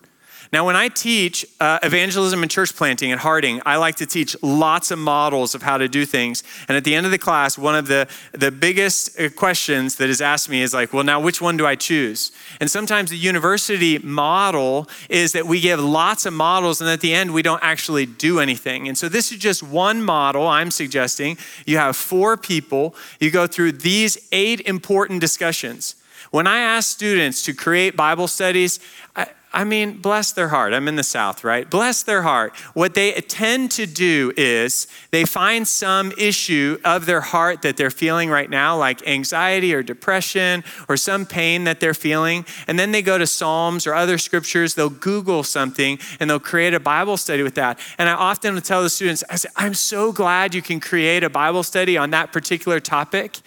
Now, 0.53 0.65
when 0.67 0.77
I 0.77 0.89
teach 0.89 1.45
uh, 1.61 1.79
evangelism 1.83 2.43
and 2.43 2.51
church 2.51 2.75
planting 2.75 3.11
at 3.13 3.19
Harding, 3.19 3.61
I 3.67 3.77
like 3.77 3.97
to 3.97 4.07
teach 4.07 4.37
lots 4.43 4.91
of 4.91 4.99
models 4.99 5.55
of 5.55 5.63
how 5.63 5.79
to 5.79 5.89
do 5.89 6.07
things. 6.07 6.45
And 6.69 6.77
at 6.77 6.85
the 6.85 6.95
end 6.95 7.05
of 7.05 7.13
the 7.13 7.19
class, 7.19 7.59
one 7.59 7.75
of 7.75 7.89
the, 7.89 8.09
the 8.33 8.51
biggest 8.51 9.19
uh, 9.19 9.29
questions 9.31 9.97
that 9.97 10.09
is 10.09 10.21
asked 10.21 10.49
me 10.49 10.63
is 10.63 10.73
like, 10.73 10.93
well, 10.93 11.05
now 11.05 11.21
which 11.21 11.41
one 11.41 11.57
do 11.57 11.67
I 11.67 11.75
choose? 11.75 12.33
And 12.61 12.71
sometimes 12.71 13.11
the 13.11 13.17
university 13.17 13.99
model 13.99 14.89
is 15.09 15.33
that 15.33 15.47
we 15.47 15.61
give 15.61 15.81
lots 15.81 16.27
of 16.27 16.33
models, 16.33 16.81
and 16.81 16.89
at 16.89 17.01
the 17.01 17.13
end, 17.13 17.35
we 17.35 17.43
don't 17.43 17.63
actually 17.63 18.07
do 18.07 18.39
anything. 18.39 18.89
And 18.89 18.97
so 18.97 19.09
this 19.09 19.33
is 19.33 19.39
just 19.39 19.63
one 19.63 20.03
model 20.03 20.47
I'm 20.47 20.71
suggesting. 20.71 21.39
You 21.67 21.79
have 21.79 21.97
four 21.97 22.37
people, 22.37 22.95
you 23.19 23.31
go 23.31 23.47
through 23.47 23.73
these 23.73 24.17
eight 24.33 24.61
important 24.61 25.21
discussions. 25.21 25.97
When 26.31 26.47
I 26.47 26.59
ask 26.59 26.91
students 26.91 27.43
to 27.45 27.53
create 27.55 27.97
Bible 27.97 28.29
studies, 28.29 28.81
I, 29.15 29.27
I 29.57 29.65
mean, 29.65 30.03
bless 30.03 30.33
their 30.33 30.49
heart. 30.49 30.75
I'm 30.75 30.87
in 30.87 30.97
the 30.97 31.03
South, 31.03 31.43
right? 31.43 31.69
Bless 31.69 32.03
their 32.03 32.21
heart. 32.21 32.55
What 32.75 32.93
they 32.93 33.13
tend 33.13 33.71
to 33.73 33.87
do 33.87 34.31
is 34.37 34.87
they 35.13 35.25
find 35.25 35.67
some 35.67 36.13
issue 36.19 36.79
of 36.85 37.07
their 37.07 37.23
heart 37.23 37.63
that 37.63 37.79
they're 37.79 37.91
feeling 37.91 38.29
right 38.29 38.51
now, 38.51 38.77
like 38.77 39.09
anxiety 39.09 39.73
or 39.73 39.83
depression 39.83 40.63
or 40.91 40.99
some 40.99 41.25
pain 41.25 41.65
that 41.65 41.81
they're 41.81 41.95
feeling. 41.95 42.45
And 42.67 42.79
then 42.79 42.93
they 42.93 43.01
go 43.01 43.17
to 43.17 43.27
Psalms 43.27 43.87
or 43.87 43.95
other 43.95 44.19
scriptures. 44.19 44.75
They'll 44.75 44.91
Google 44.91 45.43
something 45.43 45.99
and 46.21 46.29
they'll 46.29 46.39
create 46.39 46.75
a 46.75 46.81
Bible 46.81 47.17
study 47.17 47.43
with 47.43 47.55
that. 47.55 47.79
And 47.97 48.11
I 48.11 48.13
often 48.13 48.61
tell 48.61 48.83
the 48.83 48.91
students, 48.91 49.25
I 49.31 49.37
say, 49.37 49.49
I'm 49.57 49.73
so 49.73 50.13
glad 50.13 50.55
you 50.55 50.61
can 50.61 50.81
create 50.81 51.25
a 51.25 51.31
Bible 51.31 51.63
study 51.63 51.97
on 51.97 52.11
that 52.11 52.31
particular 52.31 52.79
topic 52.79 53.39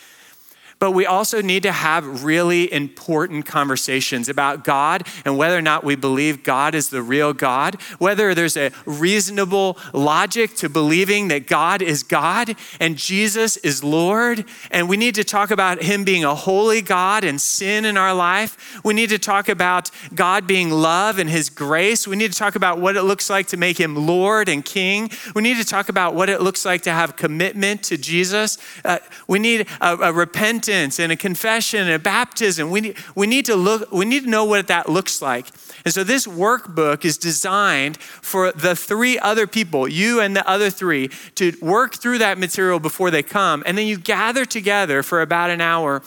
but 0.79 0.91
we 0.91 1.05
also 1.05 1.41
need 1.41 1.63
to 1.63 1.73
have 1.73 2.23
really 2.23 2.71
important 2.71 3.45
conversations 3.45 4.29
about 4.29 4.63
God 4.63 5.05
and 5.25 5.37
whether 5.37 5.57
or 5.57 5.61
not 5.61 5.83
we 5.83 5.95
believe 5.95 6.43
God 6.43 6.73
is 6.73 6.89
the 6.89 7.01
real 7.01 7.33
God, 7.33 7.75
whether 7.99 8.33
there's 8.33 8.55
a 8.55 8.71
reasonable 8.85 9.77
logic 9.93 10.55
to 10.55 10.69
believing 10.69 11.27
that 11.27 11.47
God 11.47 11.81
is 11.81 12.01
God 12.01 12.55
and 12.79 12.97
Jesus 12.97 13.57
is 13.57 13.83
Lord. 13.83 14.45
And 14.71 14.87
we 14.87 14.95
need 14.95 15.15
to 15.15 15.23
talk 15.25 15.51
about 15.51 15.83
Him 15.83 16.05
being 16.05 16.23
a 16.23 16.33
holy 16.33 16.81
God 16.81 17.25
and 17.25 17.41
sin 17.41 17.83
in 17.83 17.97
our 17.97 18.13
life. 18.13 18.79
We 18.83 18.93
need 18.93 19.09
to 19.09 19.19
talk 19.19 19.49
about 19.49 19.91
God 20.15 20.47
being 20.47 20.71
love 20.71 21.19
and 21.19 21.29
His 21.29 21.49
grace. 21.49 22.07
We 22.07 22.15
need 22.15 22.31
to 22.31 22.37
talk 22.37 22.55
about 22.55 22.79
what 22.79 22.95
it 22.95 23.03
looks 23.03 23.29
like 23.29 23.47
to 23.47 23.57
make 23.57 23.77
Him 23.77 24.07
Lord 24.07 24.47
and 24.47 24.63
King. 24.63 25.09
We 25.35 25.41
need 25.41 25.57
to 25.57 25.65
talk 25.65 25.89
about 25.89 26.15
what 26.15 26.29
it 26.29 26.41
looks 26.41 26.63
like 26.63 26.83
to 26.83 26.91
have 26.91 27.17
commitment 27.17 27.83
to 27.83 27.97
Jesus. 27.97 28.57
Uh, 28.85 28.99
we 29.27 29.39
need 29.39 29.67
a, 29.81 29.97
a 29.97 30.13
repentance 30.13 30.68
repentance 30.69 30.99
and 30.99 31.11
a 31.11 31.15
confession 31.15 31.81
and 31.81 31.91
a 31.91 31.99
baptism. 31.99 32.69
We 32.71 32.81
need, 32.81 32.97
we 33.15 33.27
need 33.27 33.45
to 33.45 33.55
look, 33.55 33.91
we 33.91 34.05
need 34.05 34.23
to 34.23 34.29
know 34.29 34.45
what 34.45 34.67
that 34.67 34.89
looks 34.89 35.21
like. 35.21 35.47
And 35.85 35.93
so 35.93 36.03
this 36.03 36.27
workbook 36.27 37.05
is 37.05 37.17
designed 37.17 37.97
for 37.97 38.51
the 38.51 38.75
three 38.75 39.17
other 39.19 39.47
people, 39.47 39.87
you 39.87 40.19
and 40.19 40.35
the 40.35 40.47
other 40.47 40.69
three, 40.69 41.09
to 41.35 41.53
work 41.61 41.95
through 41.95 42.19
that 42.19 42.37
material 42.37 42.79
before 42.79 43.11
they 43.11 43.23
come. 43.23 43.63
And 43.65 43.77
then 43.77 43.87
you 43.87 43.97
gather 43.97 44.45
together 44.45 45.03
for 45.03 45.21
about 45.21 45.49
an 45.49 45.61
hour 45.61 46.01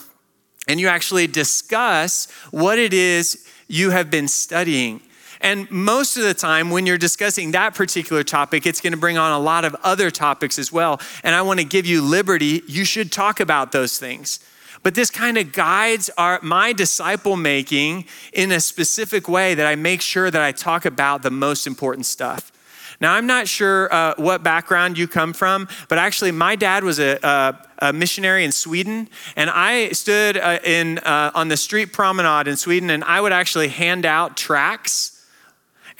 and 0.67 0.79
you 0.79 0.87
actually 0.87 1.27
discuss 1.27 2.31
what 2.51 2.79
it 2.79 2.93
is 2.93 3.45
you 3.67 3.89
have 3.89 4.09
been 4.09 4.27
studying. 4.27 5.01
And 5.41 5.69
most 5.69 6.15
of 6.15 6.23
the 6.23 6.33
time, 6.33 6.69
when 6.69 6.85
you're 6.85 6.97
discussing 6.97 7.51
that 7.51 7.75
particular 7.75 8.23
topic, 8.23 8.65
it's 8.65 8.79
going 8.79 8.93
to 8.93 8.99
bring 8.99 9.17
on 9.17 9.33
a 9.33 9.39
lot 9.39 9.65
of 9.65 9.75
other 9.83 10.09
topics 10.09 10.57
as 10.57 10.71
well. 10.71 11.01
And 11.21 11.35
I 11.35 11.41
want 11.41 11.59
to 11.59 11.65
give 11.65 11.85
you 11.85 12.01
liberty. 12.01 12.61
You 12.65 12.85
should 12.85 13.11
talk 13.11 13.41
about 13.41 13.73
those 13.73 13.99
things. 13.99 14.39
But 14.83 14.95
this 14.95 15.09
kind 15.09 15.37
of 15.37 15.53
guides 15.53 16.09
our, 16.17 16.39
my 16.41 16.73
disciple 16.73 17.37
making 17.37 18.05
in 18.33 18.51
a 18.51 18.59
specific 18.59 19.27
way 19.29 19.55
that 19.55 19.65
I 19.65 19.75
make 19.75 20.01
sure 20.01 20.29
that 20.29 20.41
I 20.41 20.51
talk 20.51 20.85
about 20.85 21.23
the 21.23 21.31
most 21.31 21.65
important 21.65 22.05
stuff. 22.05 22.51
Now, 22.99 23.13
I'm 23.13 23.25
not 23.25 23.47
sure 23.47 23.91
uh, 23.93 24.13
what 24.17 24.43
background 24.43 24.97
you 24.97 25.07
come 25.07 25.33
from, 25.33 25.67
but 25.89 25.97
actually, 25.97 26.31
my 26.31 26.55
dad 26.55 26.83
was 26.83 26.99
a, 26.99 27.17
a, 27.23 27.87
a 27.87 27.93
missionary 27.93 28.45
in 28.45 28.51
Sweden, 28.51 29.09
and 29.35 29.49
I 29.49 29.89
stood 29.89 30.37
uh, 30.37 30.59
in, 30.63 30.99
uh, 30.99 31.31
on 31.33 31.47
the 31.47 31.57
street 31.57 31.91
promenade 31.91 32.47
in 32.47 32.55
Sweden, 32.55 32.89
and 32.89 33.03
I 33.03 33.19
would 33.19 33.33
actually 33.33 33.69
hand 33.69 34.05
out 34.05 34.37
tracts 34.37 35.12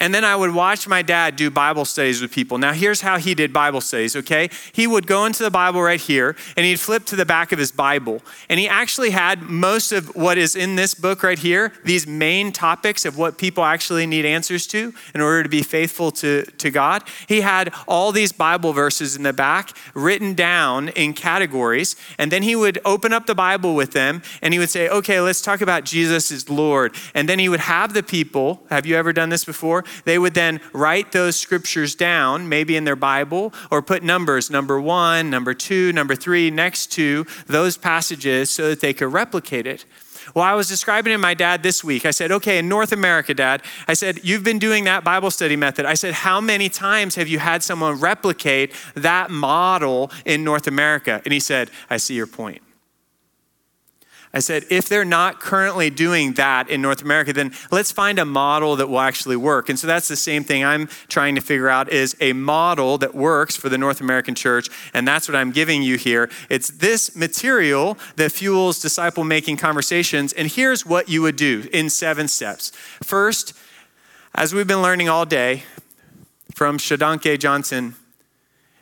And 0.00 0.14
then 0.14 0.24
I 0.24 0.34
would 0.34 0.52
watch 0.52 0.88
my 0.88 1.02
dad 1.02 1.36
do 1.36 1.50
Bible 1.50 1.84
studies 1.84 2.20
with 2.20 2.32
people. 2.32 2.58
Now, 2.58 2.72
here's 2.72 3.00
how 3.00 3.18
he 3.18 3.34
did 3.34 3.52
Bible 3.52 3.80
studies, 3.80 4.16
okay? 4.16 4.50
He 4.72 4.86
would 4.86 5.06
go 5.06 5.24
into 5.24 5.42
the 5.42 5.50
Bible 5.50 5.82
right 5.82 6.00
here 6.00 6.36
and 6.56 6.66
he'd 6.66 6.80
flip 6.80 7.04
to 7.06 7.16
the 7.16 7.24
back 7.24 7.52
of 7.52 7.58
his 7.58 7.70
Bible. 7.70 8.20
And 8.48 8.58
he 8.58 8.68
actually 8.68 9.10
had 9.10 9.42
most 9.42 9.92
of 9.92 10.14
what 10.16 10.36
is 10.36 10.56
in 10.56 10.76
this 10.76 10.94
book 10.94 11.22
right 11.22 11.38
here, 11.38 11.72
these 11.84 12.06
main 12.06 12.52
topics 12.52 13.04
of 13.04 13.16
what 13.16 13.38
people 13.38 13.64
actually 13.64 14.06
need 14.06 14.24
answers 14.24 14.66
to 14.68 14.92
in 15.14 15.20
order 15.20 15.42
to 15.42 15.48
be 15.48 15.62
faithful 15.62 16.10
to, 16.12 16.44
to 16.44 16.70
God. 16.70 17.02
He 17.28 17.40
had 17.40 17.72
all 17.86 18.12
these 18.12 18.32
Bible 18.32 18.72
verses 18.72 19.16
in 19.16 19.22
the 19.22 19.32
back 19.32 19.76
written 19.94 20.34
down 20.34 20.88
in 20.90 21.12
categories. 21.12 21.96
And 22.18 22.32
then 22.32 22.42
he 22.42 22.56
would 22.56 22.80
open 22.84 23.12
up 23.12 23.26
the 23.26 23.34
Bible 23.34 23.74
with 23.74 23.92
them 23.92 24.22
and 24.42 24.52
he 24.52 24.58
would 24.58 24.70
say, 24.70 24.88
okay, 24.88 25.20
let's 25.20 25.40
talk 25.40 25.60
about 25.60 25.84
Jesus 25.84 26.30
as 26.32 26.50
Lord. 26.50 26.94
And 27.14 27.28
then 27.28 27.38
he 27.38 27.48
would 27.48 27.60
have 27.60 27.94
the 27.94 28.02
people, 28.02 28.64
have 28.70 28.86
you 28.86 28.96
ever 28.96 29.12
done 29.12 29.28
this 29.28 29.44
before? 29.44 29.83
They 30.04 30.18
would 30.18 30.34
then 30.34 30.60
write 30.72 31.12
those 31.12 31.36
scriptures 31.36 31.94
down, 31.94 32.48
maybe 32.48 32.76
in 32.76 32.84
their 32.84 32.96
Bible, 32.96 33.52
or 33.70 33.82
put 33.82 34.02
numbers, 34.02 34.50
number 34.50 34.80
one, 34.80 35.30
number 35.30 35.54
two, 35.54 35.92
number 35.92 36.14
three, 36.14 36.50
next 36.50 36.92
to 36.92 37.26
those 37.46 37.76
passages 37.76 38.50
so 38.50 38.68
that 38.70 38.80
they 38.80 38.92
could 38.92 39.12
replicate 39.12 39.66
it. 39.66 39.84
Well, 40.34 40.44
I 40.44 40.54
was 40.54 40.68
describing 40.68 41.12
to 41.12 41.18
my 41.18 41.34
dad 41.34 41.62
this 41.62 41.84
week. 41.84 42.06
I 42.06 42.10
said, 42.10 42.32
okay, 42.32 42.58
in 42.58 42.68
North 42.68 42.92
America, 42.92 43.34
dad, 43.34 43.62
I 43.86 43.94
said, 43.94 44.24
you've 44.24 44.42
been 44.42 44.58
doing 44.58 44.84
that 44.84 45.04
Bible 45.04 45.30
study 45.30 45.54
method. 45.54 45.84
I 45.84 45.94
said, 45.94 46.14
how 46.14 46.40
many 46.40 46.70
times 46.70 47.14
have 47.16 47.28
you 47.28 47.38
had 47.38 47.62
someone 47.62 48.00
replicate 48.00 48.72
that 48.94 49.30
model 49.30 50.10
in 50.24 50.42
North 50.42 50.66
America? 50.66 51.20
And 51.24 51.34
he 51.34 51.40
said, 51.40 51.70
I 51.90 51.98
see 51.98 52.14
your 52.14 52.26
point. 52.26 52.62
I 54.34 54.40
said, 54.40 54.64
if 54.68 54.88
they're 54.88 55.04
not 55.04 55.38
currently 55.38 55.90
doing 55.90 56.32
that 56.32 56.68
in 56.68 56.82
North 56.82 57.02
America, 57.02 57.32
then 57.32 57.52
let's 57.70 57.92
find 57.92 58.18
a 58.18 58.24
model 58.24 58.74
that 58.76 58.88
will 58.88 58.98
actually 58.98 59.36
work. 59.36 59.68
And 59.68 59.78
so 59.78 59.86
that's 59.86 60.08
the 60.08 60.16
same 60.16 60.42
thing 60.42 60.64
I'm 60.64 60.88
trying 61.06 61.36
to 61.36 61.40
figure 61.40 61.68
out 61.68 61.92
is 61.92 62.16
a 62.20 62.32
model 62.32 62.98
that 62.98 63.14
works 63.14 63.54
for 63.54 63.68
the 63.68 63.78
North 63.78 64.00
American 64.00 64.34
church. 64.34 64.68
And 64.92 65.06
that's 65.06 65.28
what 65.28 65.36
I'm 65.36 65.52
giving 65.52 65.84
you 65.84 65.96
here. 65.96 66.28
It's 66.50 66.68
this 66.68 67.14
material 67.14 67.96
that 68.16 68.32
fuels 68.32 68.80
disciple 68.80 69.22
making 69.22 69.58
conversations. 69.58 70.32
And 70.32 70.50
here's 70.50 70.84
what 70.84 71.08
you 71.08 71.22
would 71.22 71.36
do 71.36 71.68
in 71.72 71.88
seven 71.88 72.26
steps. 72.26 72.72
First, 73.04 73.56
as 74.34 74.52
we've 74.52 74.66
been 74.66 74.82
learning 74.82 75.08
all 75.08 75.24
day 75.24 75.62
from 76.56 76.78
Shodankeh 76.78 77.38
Johnson, 77.38 77.94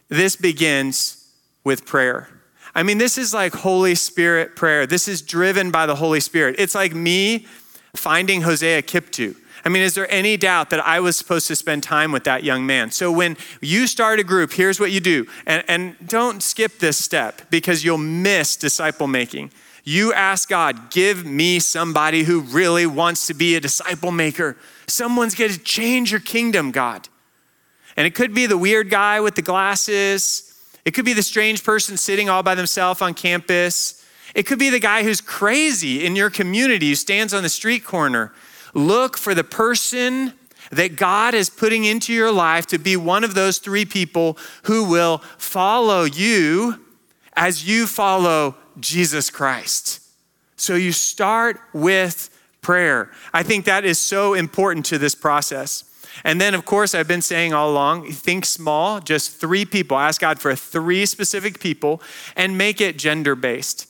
this 0.09 0.35
begins 0.35 1.29
with 1.63 1.85
prayer. 1.85 2.31
I 2.75 2.83
mean, 2.83 2.99
this 2.99 3.19
is 3.19 3.35
like 3.35 3.55
Holy 3.55 3.95
Spirit 3.95 4.57
prayer. 4.57 4.87
This 4.87 5.07
is 5.09 5.21
driven 5.21 5.71
by 5.71 5.87
the 5.87 5.97
Holy 5.97 6.21
Spirit. 6.21 6.57
It's 6.59 6.75
like 6.75 6.95
me 6.95 7.47
finding 7.95 8.43
Hosea 8.43 8.83
Kiptu. 8.83 9.37
I 9.65 9.69
mean, 9.69 9.83
is 9.83 9.95
there 9.95 10.11
any 10.11 10.37
doubt 10.37 10.71
that 10.71 10.85
I 10.85 10.99
was 11.01 11.17
supposed 11.17 11.47
to 11.49 11.57
spend 11.57 11.83
time 11.83 12.11
with 12.11 12.25
that 12.25 12.43
young 12.43 12.67
man? 12.67 12.91
So 12.91 13.13
when 13.13 13.37
you 13.61 13.87
start 13.87 14.19
a 14.19 14.25
group, 14.25 14.53
here's 14.53 14.81
what 14.81 14.91
you 14.91 15.01
do. 15.01 15.27
And, 15.47 15.63
and 15.69 15.97
don't 16.09 16.43
skip 16.43 16.79
this 16.79 16.99
step 16.99 17.43
because 17.51 17.85
you'll 17.85 17.99
miss 17.99 18.57
disciple 18.57 19.07
making. 19.07 19.53
You 19.85 20.13
ask 20.13 20.49
God, 20.49 20.91
give 20.91 21.25
me 21.25 21.59
somebody 21.59 22.25
who 22.25 22.41
really 22.41 22.87
wants 22.87 23.27
to 23.29 23.35
be 23.35 23.55
a 23.55 23.61
disciple 23.61 24.11
maker. 24.11 24.57
Someone's 24.87 25.35
going 25.35 25.53
to 25.53 25.59
change 25.59 26.11
your 26.11 26.21
kingdom, 26.21 26.71
God. 26.71 27.09
And 27.97 28.07
it 28.07 28.15
could 28.15 28.35
be 28.35 28.47
the 28.47 28.59
weird 28.59 28.91
guy 28.91 29.21
with 29.21 29.35
the 29.35 29.43
glasses. 29.43 30.52
It 30.85 30.93
could 30.93 31.05
be 31.05 31.13
the 31.13 31.23
strange 31.23 31.63
person 31.63 31.97
sitting 31.97 32.29
all 32.29 32.43
by 32.43 32.55
themselves 32.55 33.01
on 33.01 33.15
campus. 33.15 34.05
It 34.35 34.45
could 34.45 34.59
be 34.59 34.71
the 34.71 34.81
guy 34.81 35.03
who's 35.05 35.21
crazy 35.21 36.05
in 36.05 36.17
your 36.17 36.31
community 36.31 36.91
who 36.91 36.95
stands 36.95 37.33
on 37.33 37.43
the 37.43 37.49
street 37.49 37.85
corner. 37.85 38.33
Look 38.75 39.17
for 39.17 39.35
the 39.35 39.45
person 39.45 40.33
that 40.71 40.97
God 40.97 41.35
is 41.35 41.51
putting 41.51 41.85
into 41.85 42.13
your 42.13 42.33
life 42.33 42.67
to 42.69 42.79
be 42.79 42.97
one 42.97 43.25
of 43.25 43.35
those 43.35 43.59
three 43.59 43.85
people 43.85 44.39
who 44.65 44.85
will 44.85 45.19
follow 45.37 46.05
you 46.05 46.81
as 47.35 47.67
you 47.69 47.87
follow 47.87 48.57
Jesus 48.81 49.31
Christ. 49.31 50.01
So 50.57 50.75
you 50.75 50.93
start 50.93 51.61
with 51.73 52.31
prayer. 52.63 53.11
I 53.35 53.43
think 53.43 53.65
that 53.67 53.85
is 53.85 53.99
so 53.99 54.35
important 54.35 54.87
to 54.87 54.99
this 54.99 55.15
process. 55.15 55.85
And 56.25 56.41
then, 56.41 56.55
of 56.55 56.65
course, 56.65 56.95
I've 56.95 57.09
been 57.09 57.23
saying 57.23 57.53
all 57.53 57.71
along 57.71 58.11
think 58.13 58.45
small, 58.45 59.01
just 59.01 59.37
three 59.37 59.65
people. 59.65 59.99
Ask 59.99 60.21
God 60.21 60.39
for 60.39 60.55
three 60.55 61.07
specific 61.07 61.61
people 61.61 62.03
and 62.37 62.57
make 62.57 62.81
it 62.81 62.97
gender 62.97 63.35
based. 63.35 63.89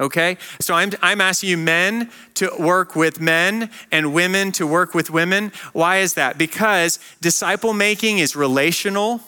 Okay? 0.00 0.36
So 0.60 0.74
I'm, 0.74 0.90
I'm 1.00 1.20
asking 1.20 1.50
you 1.50 1.58
men 1.58 2.10
to 2.34 2.50
work 2.58 2.96
with 2.96 3.20
men 3.20 3.70
and 3.90 4.12
women 4.12 4.52
to 4.52 4.66
work 4.66 4.94
with 4.94 5.10
women. 5.10 5.52
Why 5.72 5.98
is 5.98 6.14
that? 6.14 6.38
Because 6.38 6.98
disciple 7.20 7.72
making 7.72 8.18
is 8.18 8.34
relational. 8.34 9.20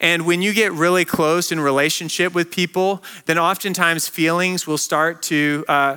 And 0.00 0.26
when 0.26 0.42
you 0.42 0.52
get 0.52 0.72
really 0.72 1.04
close 1.04 1.52
in 1.52 1.60
relationship 1.60 2.34
with 2.34 2.50
people, 2.50 3.02
then 3.26 3.38
oftentimes 3.38 4.08
feelings 4.08 4.66
will 4.66 4.78
start 4.78 5.22
to 5.22 5.64
uh, 5.68 5.96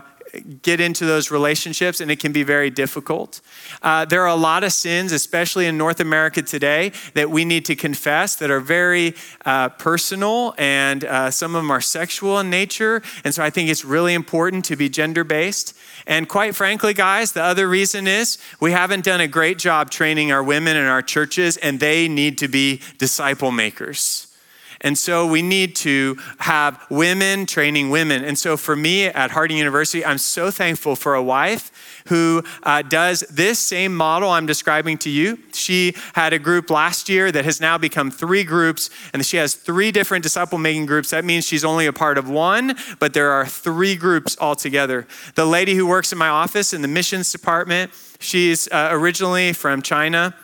get 0.62 0.80
into 0.80 1.06
those 1.06 1.32
relationships, 1.32 2.02
and 2.02 2.12
it 2.12 2.20
can 2.20 2.32
be 2.32 2.44
very 2.44 2.70
difficult. 2.70 3.42
Uh, 3.82 4.06
there 4.06 4.22
are 4.22 4.30
a 4.30 4.36
lot 4.36 4.64
of 4.64 4.72
sins, 4.72 5.12
especially 5.12 5.66
in 5.66 5.78
North 5.78 6.00
America 6.00 6.42
today, 6.42 6.92
that 7.14 7.30
we 7.30 7.46
need 7.46 7.66
to 7.66 7.76
confess 7.76 8.36
that 8.36 8.52
are 8.52 8.60
very 8.60 9.16
uh, 9.46 9.70
personal, 9.70 10.54
and 10.58 11.04
uh, 11.04 11.32
some 11.32 11.56
of 11.56 11.62
them 11.62 11.72
are 11.72 11.82
sexual 11.82 12.40
in 12.40 12.50
nature. 12.50 13.02
And 13.24 13.34
so 13.34 13.44
I 13.44 13.50
think 13.50 13.70
it's 13.70 13.86
really 13.86 14.14
important 14.14 14.66
to 14.66 14.76
be 14.76 14.90
gender 14.90 15.24
based. 15.24 15.76
And 16.08 16.28
quite 16.30 16.56
frankly, 16.56 16.94
guys, 16.94 17.32
the 17.32 17.44
other 17.44 17.68
reason 17.68 18.08
is 18.08 18.38
we 18.60 18.72
haven't 18.72 19.06
done 19.06 19.22
a 19.22 19.28
great 19.28 19.58
job 19.58 19.90
training 19.90 20.32
our 20.32 20.44
women 20.44 20.78
in 20.78 20.86
our 20.86 21.02
churches, 21.02 21.58
and 21.58 21.80
they 21.80 22.08
need 22.08 22.38
to 22.40 22.48
be 22.48 22.82
disciple 22.98 23.52
makers. 23.52 24.25
And 24.86 24.96
so 24.96 25.26
we 25.26 25.42
need 25.42 25.76
to 25.78 26.16
have 26.38 26.80
women 26.92 27.48
training 27.48 27.90
women. 27.90 28.24
And 28.24 28.38
so 28.38 28.56
for 28.56 28.76
me 28.76 29.08
at 29.08 29.32
Harding 29.32 29.58
University, 29.58 30.06
I'm 30.06 30.20
so 30.20 30.52
thankful 30.52 30.96
for 30.96 31.16
a 31.16 31.24
wife 31.24 32.04
who 32.08 32.44
uh, 32.62 32.84
does 32.84 33.22
this 33.22 33.58
same 33.58 33.96
model 33.96 34.30
I'm 34.30 34.46
describing 34.46 35.00
to 35.00 35.10
you. 35.10 35.40
She 35.54 35.96
had 36.14 36.34
a 36.34 36.40
group 36.40 36.70
last 36.70 37.10
year 37.10 37.32
that 37.32 37.46
has 37.46 37.60
now 37.60 37.80
become 37.80 38.12
three 38.12 38.44
groups, 38.44 38.92
and 39.12 39.26
she 39.26 39.38
has 39.38 39.56
three 39.56 39.92
different 39.92 40.22
disciple 40.22 40.60
making 40.60 40.86
groups. 40.86 41.10
That 41.10 41.26
means 41.26 41.48
she's 41.48 41.66
only 41.66 41.88
a 41.88 41.94
part 41.94 42.20
of 42.20 42.30
one, 42.30 42.76
but 43.00 43.16
there 43.16 43.32
are 43.32 43.48
three 43.48 43.96
groups 43.96 44.38
altogether. 44.40 45.08
The 45.34 45.48
lady 45.48 45.74
who 45.74 45.88
works 45.88 46.12
in 46.12 46.20
my 46.20 46.30
office 46.30 46.74
in 46.74 46.84
the 46.84 46.88
missions 46.88 47.32
department, 47.32 47.92
she's 48.20 48.68
uh, 48.68 48.90
originally 48.92 49.52
from 49.52 49.82
China 49.82 50.36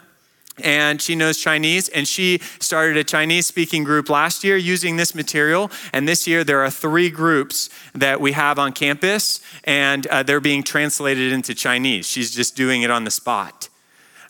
and 0.63 1.01
she 1.01 1.15
knows 1.15 1.37
Chinese, 1.37 1.89
and 1.89 2.07
she 2.07 2.39
started 2.59 2.97
a 2.97 3.03
Chinese 3.03 3.47
speaking 3.47 3.83
group 3.83 4.09
last 4.09 4.43
year 4.43 4.57
using 4.57 4.97
this 4.97 5.15
material. 5.15 5.71
And 5.93 6.07
this 6.07 6.27
year, 6.27 6.43
there 6.43 6.61
are 6.61 6.69
three 6.69 7.09
groups 7.09 7.69
that 7.93 8.19
we 8.19 8.33
have 8.33 8.59
on 8.59 8.73
campus, 8.73 9.39
and 9.63 10.05
uh, 10.07 10.23
they're 10.23 10.41
being 10.41 10.63
translated 10.63 11.31
into 11.31 11.55
Chinese. 11.55 12.07
She's 12.07 12.31
just 12.31 12.55
doing 12.55 12.81
it 12.81 12.91
on 12.91 13.03
the 13.03 13.11
spot. 13.11 13.69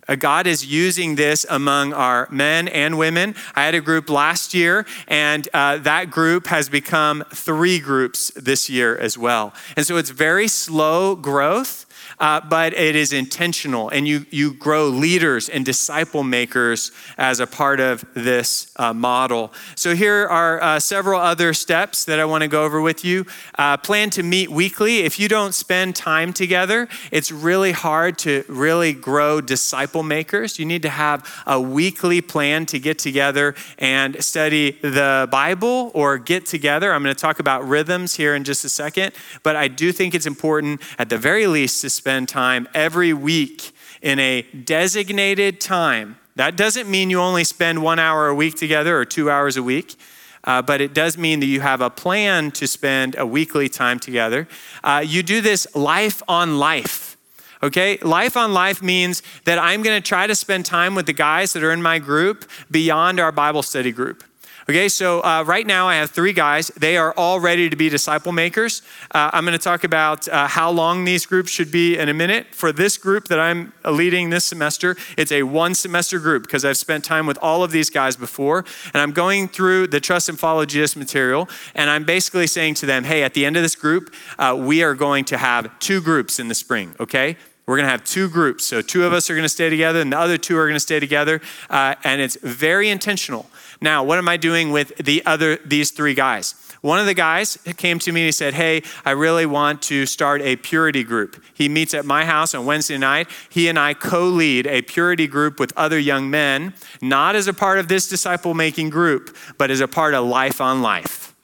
Uh, 0.07 0.15
God 0.15 0.47
is 0.47 0.65
using 0.65 1.15
this 1.15 1.45
among 1.49 1.93
our 1.93 2.27
men 2.31 2.67
and 2.67 2.97
women. 2.97 3.35
I 3.55 3.63
had 3.63 3.75
a 3.75 3.81
group 3.81 4.09
last 4.09 4.53
year, 4.53 4.85
and 5.07 5.47
uh, 5.53 5.77
that 5.77 6.09
group 6.09 6.47
has 6.47 6.69
become 6.69 7.23
three 7.33 7.79
groups 7.79 8.31
this 8.35 8.69
year 8.69 8.97
as 8.97 9.17
well. 9.17 9.53
And 9.77 9.85
so 9.85 9.97
it's 9.97 10.09
very 10.09 10.47
slow 10.47 11.15
growth 11.15 11.85
uh, 12.21 12.39
but 12.39 12.73
it 12.73 12.95
is 12.95 13.11
intentional, 13.11 13.89
and 13.89 14.07
you, 14.07 14.27
you 14.29 14.53
grow 14.53 14.87
leaders 14.87 15.49
and 15.49 15.65
disciple 15.65 16.21
makers 16.21 16.91
as 17.17 17.39
a 17.39 17.47
part 17.47 17.79
of 17.79 18.05
this 18.13 18.71
uh, 18.75 18.93
model. 18.93 19.51
So, 19.75 19.95
here 19.95 20.27
are 20.27 20.61
uh, 20.61 20.79
several 20.79 21.19
other 21.19 21.51
steps 21.53 22.05
that 22.05 22.19
I 22.19 22.25
want 22.25 22.43
to 22.43 22.47
go 22.47 22.63
over 22.63 22.79
with 22.79 23.03
you. 23.03 23.25
Uh, 23.57 23.75
plan 23.75 24.11
to 24.11 24.21
meet 24.21 24.51
weekly. 24.51 24.99
If 24.99 25.19
you 25.19 25.27
don't 25.27 25.55
spend 25.55 25.95
time 25.95 26.31
together, 26.31 26.87
it's 27.11 27.31
really 27.31 27.71
hard 27.71 28.19
to 28.19 28.43
really 28.47 28.93
grow 28.93 29.41
disciple 29.41 30.03
makers. 30.03 30.59
You 30.59 30.65
need 30.65 30.83
to 30.83 30.89
have 30.89 31.27
a 31.47 31.59
weekly 31.59 32.21
plan 32.21 32.67
to 32.67 32.77
get 32.77 32.99
together 32.99 33.55
and 33.79 34.23
study 34.23 34.77
the 34.81 35.27
Bible 35.31 35.89
or 35.95 36.19
get 36.19 36.45
together. 36.45 36.93
I'm 36.93 37.01
going 37.01 37.15
to 37.15 37.19
talk 37.19 37.39
about 37.39 37.67
rhythms 37.67 38.13
here 38.13 38.35
in 38.35 38.43
just 38.43 38.63
a 38.63 38.69
second, 38.69 39.13
but 39.41 39.55
I 39.55 39.67
do 39.67 39.91
think 39.91 40.13
it's 40.13 40.27
important 40.27 40.81
at 40.99 41.09
the 41.09 41.17
very 41.17 41.47
least 41.47 41.81
to 41.81 41.89
spend 41.89 42.10
spend 42.11 42.27
time 42.27 42.67
every 42.73 43.13
week 43.13 43.71
in 44.01 44.19
a 44.19 44.41
designated 44.41 45.61
time. 45.61 46.17
That 46.35 46.57
doesn't 46.57 46.89
mean 46.89 47.09
you 47.09 47.21
only 47.21 47.45
spend 47.45 47.81
one 47.81 47.99
hour 47.99 48.27
a 48.27 48.35
week 48.35 48.55
together 48.55 48.97
or 48.97 49.05
two 49.05 49.31
hours 49.31 49.55
a 49.55 49.63
week. 49.63 49.95
Uh, 50.43 50.61
but 50.61 50.81
it 50.81 50.93
does 50.93 51.17
mean 51.17 51.39
that 51.39 51.45
you 51.45 51.61
have 51.61 51.79
a 51.79 51.89
plan 51.89 52.51
to 52.51 52.67
spend 52.67 53.15
a 53.17 53.25
weekly 53.25 53.69
time 53.69 53.97
together. 53.97 54.45
Uh, 54.83 55.01
you 55.07 55.23
do 55.23 55.39
this 55.39 55.65
life 55.73 56.21
on 56.27 56.59
life. 56.59 57.15
Okay, 57.63 57.97
life 57.99 58.35
on 58.35 58.53
life 58.53 58.81
means 58.81 59.23
that 59.45 59.57
I'm 59.57 59.81
going 59.81 59.95
to 59.95 60.05
try 60.05 60.27
to 60.27 60.35
spend 60.35 60.65
time 60.65 60.95
with 60.95 61.05
the 61.05 61.13
guys 61.13 61.53
that 61.53 61.63
are 61.63 61.71
in 61.71 61.81
my 61.81 61.97
group 61.97 62.43
beyond 62.69 63.21
our 63.21 63.31
Bible 63.31 63.63
study 63.63 63.93
group. 63.93 64.25
Okay, 64.69 64.89
so 64.89 65.21
uh, 65.21 65.43
right 65.47 65.65
now 65.65 65.87
I 65.87 65.95
have 65.95 66.11
three 66.11 66.33
guys. 66.33 66.67
They 66.77 66.95
are 66.95 67.13
all 67.17 67.39
ready 67.39 67.67
to 67.67 67.75
be 67.75 67.89
disciple 67.89 68.31
makers. 68.31 68.83
Uh, 69.09 69.31
I'm 69.33 69.43
going 69.43 69.57
to 69.57 69.63
talk 69.63 69.83
about 69.83 70.27
uh, 70.27 70.47
how 70.47 70.69
long 70.69 71.03
these 71.03 71.25
groups 71.25 71.49
should 71.49 71.71
be 71.71 71.97
in 71.97 72.09
a 72.09 72.13
minute. 72.13 72.53
For 72.53 72.71
this 72.71 72.95
group 72.99 73.27
that 73.29 73.39
I'm 73.39 73.73
leading 73.83 74.29
this 74.29 74.45
semester, 74.45 74.95
it's 75.17 75.31
a 75.31 75.41
one 75.43 75.73
semester 75.73 76.19
group 76.19 76.43
because 76.43 76.63
I've 76.63 76.77
spent 76.77 77.03
time 77.03 77.25
with 77.25 77.39
all 77.41 77.63
of 77.63 77.71
these 77.71 77.89
guys 77.89 78.15
before. 78.15 78.63
And 78.93 79.01
I'm 79.01 79.13
going 79.13 79.47
through 79.47 79.87
the 79.87 79.99
Trust 79.99 80.29
and 80.29 80.39
Follow 80.39 80.63
Jesus 80.65 80.95
material. 80.95 81.49
And 81.73 81.89
I'm 81.89 82.03
basically 82.03 82.45
saying 82.45 82.75
to 82.75 82.85
them, 82.85 83.03
hey, 83.03 83.23
at 83.23 83.33
the 83.33 83.45
end 83.47 83.57
of 83.57 83.63
this 83.63 83.75
group, 83.75 84.13
uh, 84.37 84.55
we 84.59 84.83
are 84.83 84.93
going 84.93 85.25
to 85.25 85.37
have 85.37 85.79
two 85.79 86.01
groups 86.01 86.39
in 86.39 86.49
the 86.49 86.55
spring, 86.55 86.93
okay? 86.99 87.35
We're 87.65 87.77
going 87.77 87.87
to 87.87 87.91
have 87.91 88.03
two 88.03 88.29
groups. 88.29 88.65
So, 88.65 88.81
two 88.81 89.05
of 89.05 89.13
us 89.13 89.29
are 89.29 89.33
going 89.33 89.45
to 89.45 89.49
stay 89.49 89.69
together, 89.69 90.01
and 90.01 90.11
the 90.11 90.19
other 90.19 90.37
two 90.37 90.57
are 90.57 90.65
going 90.65 90.75
to 90.75 90.79
stay 90.79 90.99
together. 90.99 91.41
Uh, 91.69 91.95
and 92.03 92.19
it's 92.19 92.35
very 92.41 92.89
intentional. 92.89 93.49
Now, 93.81 94.03
what 94.03 94.19
am 94.19 94.29
I 94.29 94.37
doing 94.37 94.71
with 94.71 94.95
the 94.97 95.25
other 95.25 95.57
these 95.65 95.89
three 95.89 96.13
guys? 96.13 96.53
One 96.81 96.99
of 96.99 97.07
the 97.07 97.13
guys 97.15 97.57
came 97.77 97.99
to 97.99 98.11
me 98.11 98.21
and 98.21 98.25
he 98.27 98.31
said, 98.31 98.53
Hey, 98.53 98.83
I 99.05 99.11
really 99.11 99.45
want 99.45 99.81
to 99.83 100.05
start 100.05 100.41
a 100.41 100.55
purity 100.55 101.03
group. 101.03 101.43
He 101.53 101.67
meets 101.67 101.93
at 101.93 102.05
my 102.05 102.25
house 102.25 102.55
on 102.55 102.65
Wednesday 102.65 102.97
night. 102.97 103.27
He 103.49 103.67
and 103.67 103.77
I 103.79 103.93
co 103.93 104.25
lead 104.25 104.67
a 104.67 104.81
purity 104.81 105.27
group 105.27 105.59
with 105.59 105.73
other 105.75 105.99
young 105.99 106.29
men, 106.29 106.73
not 107.01 107.35
as 107.35 107.47
a 107.47 107.53
part 107.53 107.79
of 107.79 107.87
this 107.87 108.07
disciple 108.07 108.53
making 108.53 108.89
group, 108.89 109.35
but 109.57 109.71
as 109.71 109.79
a 109.79 109.87
part 109.87 110.13
of 110.13 110.25
Life 110.25 110.61
on 110.61 110.81
Life. 110.81 111.35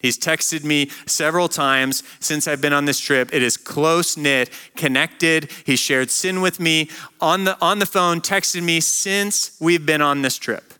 He's 0.00 0.18
texted 0.18 0.64
me 0.64 0.90
several 1.06 1.48
times 1.48 2.02
since 2.20 2.46
I've 2.46 2.60
been 2.60 2.74
on 2.74 2.84
this 2.84 3.00
trip. 3.00 3.32
It 3.32 3.42
is 3.42 3.56
close 3.56 4.18
knit, 4.18 4.50
connected. 4.76 5.50
He 5.64 5.76
shared 5.76 6.10
sin 6.10 6.42
with 6.42 6.60
me 6.60 6.90
on 7.22 7.44
the, 7.44 7.58
on 7.58 7.78
the 7.78 7.86
phone, 7.86 8.20
texted 8.20 8.62
me 8.62 8.80
since 8.80 9.56
we've 9.60 9.86
been 9.86 10.02
on 10.02 10.20
this 10.20 10.36
trip. 10.36 10.73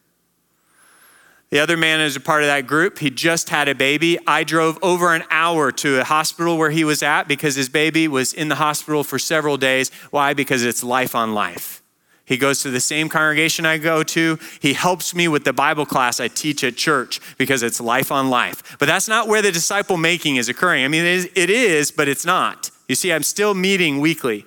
The 1.55 1.61
other 1.61 1.77
man 1.77 2.01
is 2.01 2.17
a 2.17 2.21
part 2.21 2.43
of 2.43 2.49
that 2.49 2.67
group. 2.67 2.99
He 2.99 3.11
just 3.11 3.49
had 3.49 3.69
a 3.69 3.77
baby. 3.77 4.19
I 4.27 4.43
drove 4.43 4.77
over 4.83 5.15
an 5.15 5.23
hour 5.31 5.71
to 5.71 6.01
a 6.01 6.05
hospital 6.05 6.59
where 6.59 6.71
he 6.71 6.83
was 6.83 7.01
at 7.01 7.29
because 7.29 7.55
his 7.55 7.69
baby 7.69 8.09
was 8.09 8.33
in 8.33 8.49
the 8.49 8.57
hospital 8.57 9.05
for 9.05 9.21
several 9.21 9.57
days. 9.57 9.93
Why? 10.11 10.35
Because 10.35 10.65
it's 10.65 10.83
life 10.83 11.15
on 11.15 11.33
life. 11.33 11.81
He 12.25 12.39
goes 12.39 12.63
to 12.63 12.73
the 12.73 12.81
same 12.81 13.09
congregation 13.09 13.67
I 13.67 13.79
go 13.79 14.03
to. 14.03 14.37
He 14.59 14.73
helps 14.73 15.15
me 15.15 15.29
with 15.29 15.45
the 15.45 15.53
Bible 15.53 15.87
class 15.87 16.19
I 16.19 16.27
teach 16.27 16.65
at 16.65 16.75
church 16.75 17.21
because 17.39 17.63
it's 17.63 17.81
life 17.81 18.11
on 18.11 18.31
life. 18.31 18.77
But 18.81 18.87
that's 18.87 19.07
not 19.07 19.29
where 19.29 19.41
the 19.41 19.53
disciple 19.53 19.97
making 19.97 20.35
is 20.35 20.49
occurring. 20.49 20.85
I 20.85 20.89
mean, 20.89 21.05
it 21.05 21.51
is, 21.51 21.93
but 21.93 22.09
it's 22.09 22.27
not. 22.27 22.73
You 22.89 22.97
see, 22.97 23.13
I'm 23.13 23.23
still 23.23 23.55
meeting 23.55 24.01
weekly. 24.01 24.45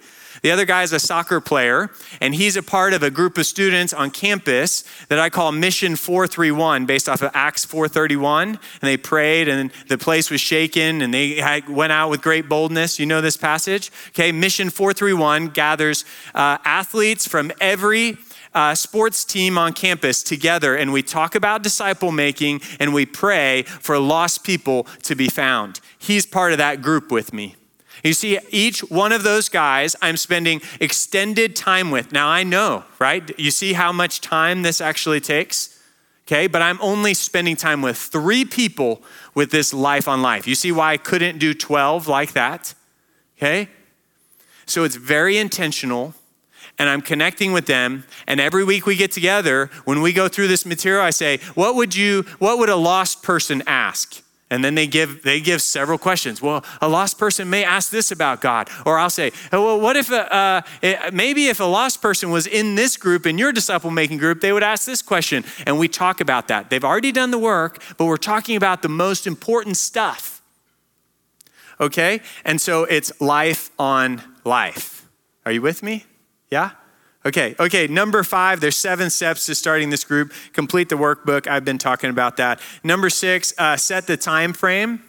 The 0.47 0.53
other 0.53 0.63
guy 0.63 0.83
is 0.83 0.93
a 0.93 0.99
soccer 1.01 1.41
player, 1.41 1.89
and 2.21 2.33
he's 2.33 2.55
a 2.55 2.63
part 2.63 2.93
of 2.93 3.03
a 3.03 3.11
group 3.11 3.37
of 3.37 3.45
students 3.45 3.91
on 3.91 4.11
campus 4.11 4.85
that 5.09 5.19
I 5.19 5.29
call 5.29 5.51
Mission 5.51 5.97
431, 5.97 6.85
based 6.85 7.09
off 7.09 7.21
of 7.21 7.31
Acts 7.33 7.65
431. 7.65 8.47
And 8.47 8.57
they 8.79 8.95
prayed, 8.95 9.49
and 9.49 9.71
the 9.89 9.97
place 9.97 10.31
was 10.31 10.39
shaken, 10.39 11.01
and 11.01 11.13
they 11.13 11.43
went 11.67 11.91
out 11.91 12.09
with 12.09 12.21
great 12.21 12.47
boldness. 12.47 12.97
You 12.97 13.05
know 13.05 13.19
this 13.19 13.35
passage? 13.35 13.91
Okay, 14.11 14.31
Mission 14.31 14.69
431 14.69 15.49
gathers 15.49 16.05
uh, 16.33 16.59
athletes 16.63 17.27
from 17.27 17.51
every 17.59 18.17
uh, 18.53 18.73
sports 18.73 19.25
team 19.25 19.57
on 19.57 19.73
campus 19.73 20.23
together 20.23 20.77
and 20.77 20.93
we 20.93 21.03
talk 21.03 21.35
about 21.35 21.61
disciple 21.61 22.13
making 22.13 22.61
and 22.79 22.93
we 22.93 23.05
pray 23.05 23.63
for 23.63 23.99
lost 23.99 24.45
people 24.45 24.85
to 25.03 25.13
be 25.13 25.27
found. 25.27 25.81
He's 25.99 26.25
part 26.25 26.53
of 26.53 26.57
that 26.57 26.81
group 26.81 27.11
with 27.11 27.33
me. 27.33 27.57
You 28.03 28.13
see, 28.13 28.39
each 28.49 28.81
one 28.81 29.11
of 29.11 29.23
those 29.23 29.49
guys 29.49 29.95
I'm 30.01 30.17
spending 30.17 30.61
extended 30.79 31.55
time 31.55 31.91
with. 31.91 32.11
Now 32.11 32.27
I 32.27 32.43
know, 32.43 32.83
right? 32.99 33.37
You 33.39 33.51
see 33.51 33.73
how 33.73 33.91
much 33.91 34.21
time 34.21 34.61
this 34.61 34.81
actually 34.81 35.19
takes? 35.19 35.73
Okay, 36.27 36.47
but 36.47 36.61
I'm 36.61 36.77
only 36.81 37.13
spending 37.13 37.55
time 37.55 37.81
with 37.81 37.97
three 37.97 38.43
people 38.43 39.01
with 39.33 39.49
this 39.49 39.73
life 39.73 40.09
on 40.09 40.21
life. 40.21 40.45
You 40.45 40.55
see 40.55 40.73
why 40.73 40.91
I 40.91 40.97
couldn't 40.97 41.37
do 41.37 41.53
12 41.53 42.07
like 42.07 42.33
that? 42.33 42.73
Okay? 43.37 43.69
So 44.65 44.83
it's 44.83 44.97
very 44.97 45.37
intentional 45.37 46.13
and 46.79 46.89
I'm 46.89 47.01
connecting 47.01 47.53
with 47.53 47.65
them. 47.65 48.03
And 48.27 48.39
every 48.39 48.63
week 48.63 48.85
we 48.85 48.95
get 48.95 49.11
together, 49.11 49.69
when 49.85 50.01
we 50.01 50.13
go 50.13 50.27
through 50.27 50.47
this 50.47 50.65
material, 50.65 51.01
I 51.01 51.09
say, 51.09 51.39
What 51.55 51.75
would 51.75 51.95
you, 51.95 52.23
what 52.39 52.59
would 52.59 52.69
a 52.69 52.75
lost 52.75 53.23
person 53.23 53.63
ask? 53.65 54.21
And 54.49 54.63
then 54.63 54.75
they 54.75 54.87
give 54.87 55.23
they 55.23 55.41
give 55.41 55.61
several 55.61 55.97
questions. 55.97 56.41
Well, 56.41 56.63
a 56.79 56.87
lost 56.87 57.17
person 57.17 57.49
may 57.49 57.65
ask 57.65 57.91
this 57.91 58.11
about 58.11 58.39
God, 58.39 58.69
or 58.85 58.97
I'll 58.97 59.09
say, 59.09 59.33
well, 59.51 59.79
what 59.79 59.97
if 59.97 60.09
uh, 60.09 60.61
it, 60.81 61.13
maybe 61.13 61.47
if 61.47 61.59
a 61.59 61.65
lost 61.65 62.01
person 62.01 62.31
was 62.31 62.47
in 62.47 62.75
this 62.75 62.95
group 62.95 63.25
in 63.25 63.37
your 63.37 63.51
disciple 63.51 63.91
making 63.91 64.19
group, 64.19 64.39
they 64.39 64.53
would 64.53 64.63
ask 64.63 64.85
this 64.85 65.01
question, 65.01 65.43
and 65.65 65.77
we 65.77 65.89
talk 65.89 66.21
about 66.21 66.47
that. 66.47 66.69
They've 66.69 66.83
already 66.83 67.11
done 67.11 67.31
the 67.31 67.37
work, 67.37 67.83
but 67.97 68.05
we're 68.05 68.15
talking 68.15 68.55
about 68.55 68.81
the 68.81 68.89
most 68.89 69.27
important 69.27 69.75
stuff. 69.75 70.41
Okay, 71.81 72.21
and 72.45 72.61
so 72.61 72.85
it's 72.85 73.11
life 73.19 73.69
on 73.77 74.21
life. 74.45 75.07
Are 75.45 75.51
you 75.51 75.61
with 75.61 75.83
me? 75.83 76.05
Yeah. 76.49 76.71
Okay, 77.27 77.55
okay, 77.59 77.87
number 77.87 78.23
five, 78.23 78.61
there's 78.61 78.77
seven 78.77 79.09
steps 79.09 79.47
to 79.47 79.55
starting 79.55 79.89
this 79.89 80.05
group. 80.05 80.31
Complete 80.53 80.87
the 80.87 80.95
workbook. 80.95 81.45
I've 81.45 81.65
been 81.65 81.77
talking 81.77 82.09
about 82.09 82.37
that. 82.37 82.61
Number 82.85 83.09
six, 83.09 83.53
uh, 83.57 83.75
set 83.75 84.07
the 84.07 84.15
time 84.15 84.53
frame. 84.53 85.03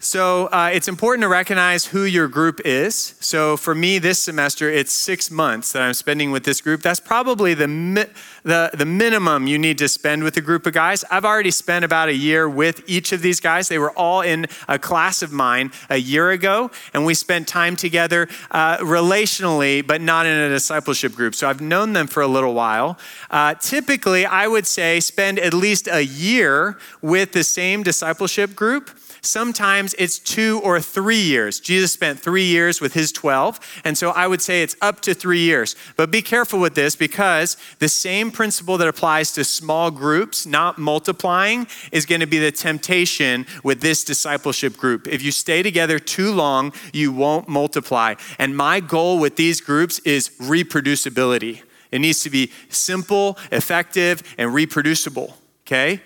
So 0.00 0.46
uh, 0.46 0.70
it's 0.72 0.86
important 0.86 1.22
to 1.22 1.28
recognize 1.28 1.86
who 1.86 2.04
your 2.04 2.28
group 2.28 2.60
is. 2.64 3.16
So 3.18 3.56
for 3.56 3.74
me 3.74 3.98
this 3.98 4.20
semester, 4.20 4.70
it's 4.70 4.92
six 4.92 5.28
months 5.28 5.72
that 5.72 5.82
I'm 5.82 5.92
spending 5.92 6.30
with 6.30 6.44
this 6.44 6.60
group. 6.60 6.82
That's 6.82 7.00
probably 7.00 7.52
the, 7.54 7.66
mi- 7.66 8.06
the, 8.44 8.70
the 8.72 8.86
minimum 8.86 9.48
you 9.48 9.58
need 9.58 9.76
to 9.78 9.88
spend 9.88 10.22
with 10.22 10.36
a 10.36 10.40
group 10.40 10.66
of 10.66 10.72
guys. 10.72 11.02
I've 11.10 11.24
already 11.24 11.50
spent 11.50 11.84
about 11.84 12.08
a 12.08 12.14
year 12.14 12.48
with 12.48 12.84
each 12.86 13.10
of 13.10 13.22
these 13.22 13.40
guys. 13.40 13.68
They 13.68 13.80
were 13.80 13.90
all 13.90 14.20
in 14.20 14.46
a 14.68 14.78
class 14.78 15.20
of 15.20 15.32
mine 15.32 15.72
a 15.90 15.96
year 15.96 16.30
ago, 16.30 16.70
and 16.94 17.04
we 17.04 17.14
spent 17.14 17.48
time 17.48 17.74
together 17.74 18.28
uh, 18.52 18.76
relationally, 18.76 19.84
but 19.84 20.00
not 20.00 20.26
in 20.26 20.38
a 20.38 20.48
discipleship 20.48 21.12
group. 21.12 21.34
So 21.34 21.48
I've 21.48 21.60
known 21.60 21.92
them 21.92 22.06
for 22.06 22.22
a 22.22 22.28
little 22.28 22.54
while. 22.54 23.00
Uh, 23.32 23.54
typically, 23.54 24.24
I 24.24 24.46
would 24.46 24.68
say 24.68 25.00
spend 25.00 25.40
at 25.40 25.52
least 25.52 25.88
a 25.88 26.04
year 26.04 26.78
with 27.02 27.32
the 27.32 27.42
same 27.42 27.82
discipleship 27.82 28.54
group 28.54 28.90
Sometimes 29.20 29.94
it's 29.98 30.18
two 30.18 30.60
or 30.62 30.80
three 30.80 31.20
years. 31.20 31.60
Jesus 31.60 31.92
spent 31.92 32.20
three 32.20 32.44
years 32.44 32.80
with 32.80 32.94
his 32.94 33.12
12, 33.12 33.82
and 33.84 33.96
so 33.96 34.10
I 34.10 34.26
would 34.26 34.40
say 34.40 34.62
it's 34.62 34.76
up 34.80 35.00
to 35.00 35.14
three 35.14 35.40
years. 35.40 35.76
But 35.96 36.10
be 36.10 36.22
careful 36.22 36.60
with 36.60 36.74
this 36.74 36.96
because 36.96 37.56
the 37.78 37.88
same 37.88 38.30
principle 38.30 38.78
that 38.78 38.88
applies 38.88 39.32
to 39.32 39.44
small 39.44 39.90
groups, 39.90 40.46
not 40.46 40.78
multiplying, 40.78 41.66
is 41.92 42.06
going 42.06 42.20
to 42.20 42.26
be 42.26 42.38
the 42.38 42.52
temptation 42.52 43.46
with 43.64 43.80
this 43.80 44.04
discipleship 44.04 44.76
group. 44.76 45.06
If 45.08 45.22
you 45.22 45.32
stay 45.32 45.62
together 45.62 45.98
too 45.98 46.32
long, 46.32 46.72
you 46.92 47.12
won't 47.12 47.48
multiply. 47.48 48.14
And 48.38 48.56
my 48.56 48.80
goal 48.80 49.18
with 49.18 49.36
these 49.36 49.60
groups 49.60 49.98
is 50.00 50.30
reproducibility. 50.40 51.62
It 51.90 52.00
needs 52.00 52.20
to 52.20 52.30
be 52.30 52.52
simple, 52.68 53.38
effective, 53.50 54.22
and 54.36 54.52
reproducible. 54.52 55.36
Okay? 55.66 56.02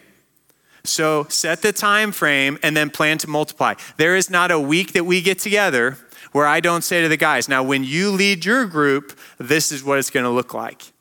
So 0.85 1.27
set 1.29 1.63
the 1.63 1.73
time 1.73 2.13
frame 2.13 2.59
and 2.63 2.77
then 2.77 2.91
plan 2.91 3.19
to 3.19 3.29
multiply. 3.29 3.75
There 3.97 4.17
is 4.17 4.29
not 4.29 4.51
a 4.51 4.59
week 4.59 4.93
that 4.93 5.05
we 5.05 5.21
get 5.21 5.39
together 5.39 5.97
where 6.33 6.47
I 6.47 6.61
don't 6.61 6.83
say 6.83 7.03
to 7.03 7.09
the 7.09 7.17
guys, 7.17 7.49
now 7.49 7.63
when 7.63 7.85
you 7.85 8.11
lead 8.11 8.45
your 8.45 8.67
group, 8.67 9.19
this 9.39 9.71
is 9.71 9.85
what 9.85 9.99
it's 9.99 10.11
going 10.11 10.25
to 10.25 10.31
look 10.31 10.55
like. 10.55 10.93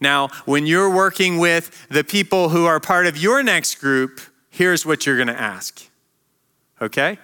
Now, 0.00 0.28
when 0.44 0.66
you're 0.66 0.90
working 0.90 1.38
with 1.38 1.86
the 1.88 2.04
people 2.04 2.50
who 2.50 2.66
are 2.66 2.78
part 2.78 3.06
of 3.06 3.16
your 3.16 3.42
next 3.42 3.76
group, 3.76 4.20
here's 4.50 4.84
what 4.84 5.06
you're 5.06 5.16
going 5.16 5.28
to 5.28 5.40
ask. 5.40 5.88
Okay? 6.80 7.18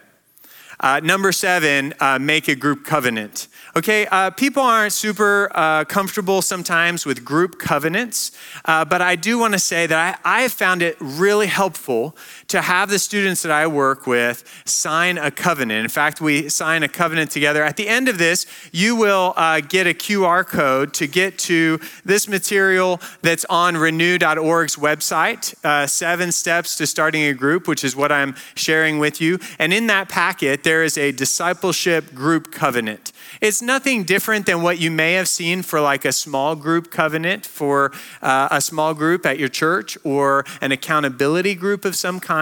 Uh, 0.83 0.99
number 0.99 1.31
seven, 1.31 1.95
uh, 2.01 2.19
make 2.19 2.49
a 2.49 2.57
group 2.57 2.85
covenant. 2.85 3.47
Okay, 3.77 4.05
uh, 4.11 4.31
people 4.31 4.65
aren't 4.65 4.93
super 4.93 5.49
uh, 5.55 5.85
comfortable 5.85 6.43
sometimes 6.43 7.07
with 7.07 7.25
group 7.25 7.61
covenants, 7.61 8.33
uh, 8.65 8.85
but 8.85 9.01
I 9.01 9.15
do 9.15 9.39
want 9.39 9.53
to 9.53 9.61
say 9.61 9.87
that 9.87 10.21
I, 10.25 10.39
I 10.39 10.43
have 10.43 10.53
found 10.53 10.83
it 10.83 10.97
really 10.99 11.47
helpful 11.47 12.17
to 12.53 12.61
have 12.61 12.91
the 12.91 12.99
students 12.99 13.41
that 13.41 13.51
I 13.51 13.67
work 13.67 14.07
with 14.07 14.45
sign 14.67 15.17
a 15.17 15.31
covenant. 15.31 15.85
In 15.85 15.89
fact, 15.89 16.21
we 16.21 16.51
sign 16.51 16.83
a 16.83 16.89
covenant 16.89 17.31
together. 17.31 17.65
At 17.65 17.79
the 17.79 17.89
end 17.89 18.11
of 18.11 18.19
this, 18.19 18.45
you 18.73 18.95
will 18.95 19.33
uh, 19.39 19.61
get 19.61 19.87
a 19.87 19.95
QR 19.95 20.47
code 20.47 20.93
to 20.95 21.07
get 21.07 21.39
to 21.39 21.81
this 22.05 22.29
material 22.29 23.01
that's 23.23 23.47
on 23.47 23.79
renew.org's 23.79 24.77
website 24.77 25.55
uh, 25.65 25.87
Seven 25.87 26.31
Steps 26.31 26.77
to 26.77 26.87
Starting 26.87 27.23
a 27.23 27.33
Group, 27.33 27.67
which 27.67 27.85
is 27.85 27.97
what 27.97 28.13
I'm 28.13 28.35
sharing 28.55 28.99
with 28.99 29.19
you. 29.19 29.39
And 29.59 29.73
in 29.73 29.87
that 29.87 30.11
packet, 30.11 30.63
there 30.63 30.85
is 30.85 30.99
a 30.99 31.11
discipleship 31.11 32.15
group 32.15 32.53
covenant. 32.53 33.13
It's 33.41 33.63
nothing 33.63 34.05
different 34.05 34.45
than 34.47 34.63
what 34.63 34.79
you 34.79 34.91
may 34.91 35.15
have 35.15 35.27
seen 35.27 35.63
for 35.63 35.81
like 35.81 36.05
a 36.05 36.13
small 36.13 36.55
group 36.55 36.91
covenant 36.91 37.47
for 37.47 37.93
uh, 38.21 38.49
a 38.51 38.61
small 38.61 38.93
group 38.93 39.25
at 39.25 39.39
your 39.39 39.49
church 39.49 39.97
or 40.05 40.45
an 40.61 40.71
accountability 40.71 41.55
group 41.55 41.85
of 41.85 41.97
some 41.97 42.21
kind. 42.21 42.42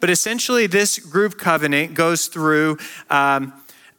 But 0.00 0.10
essentially, 0.10 0.66
this 0.66 0.98
group 0.98 1.38
covenant 1.38 1.94
goes 1.94 2.26
through. 2.26 2.78
Um, 3.08 3.52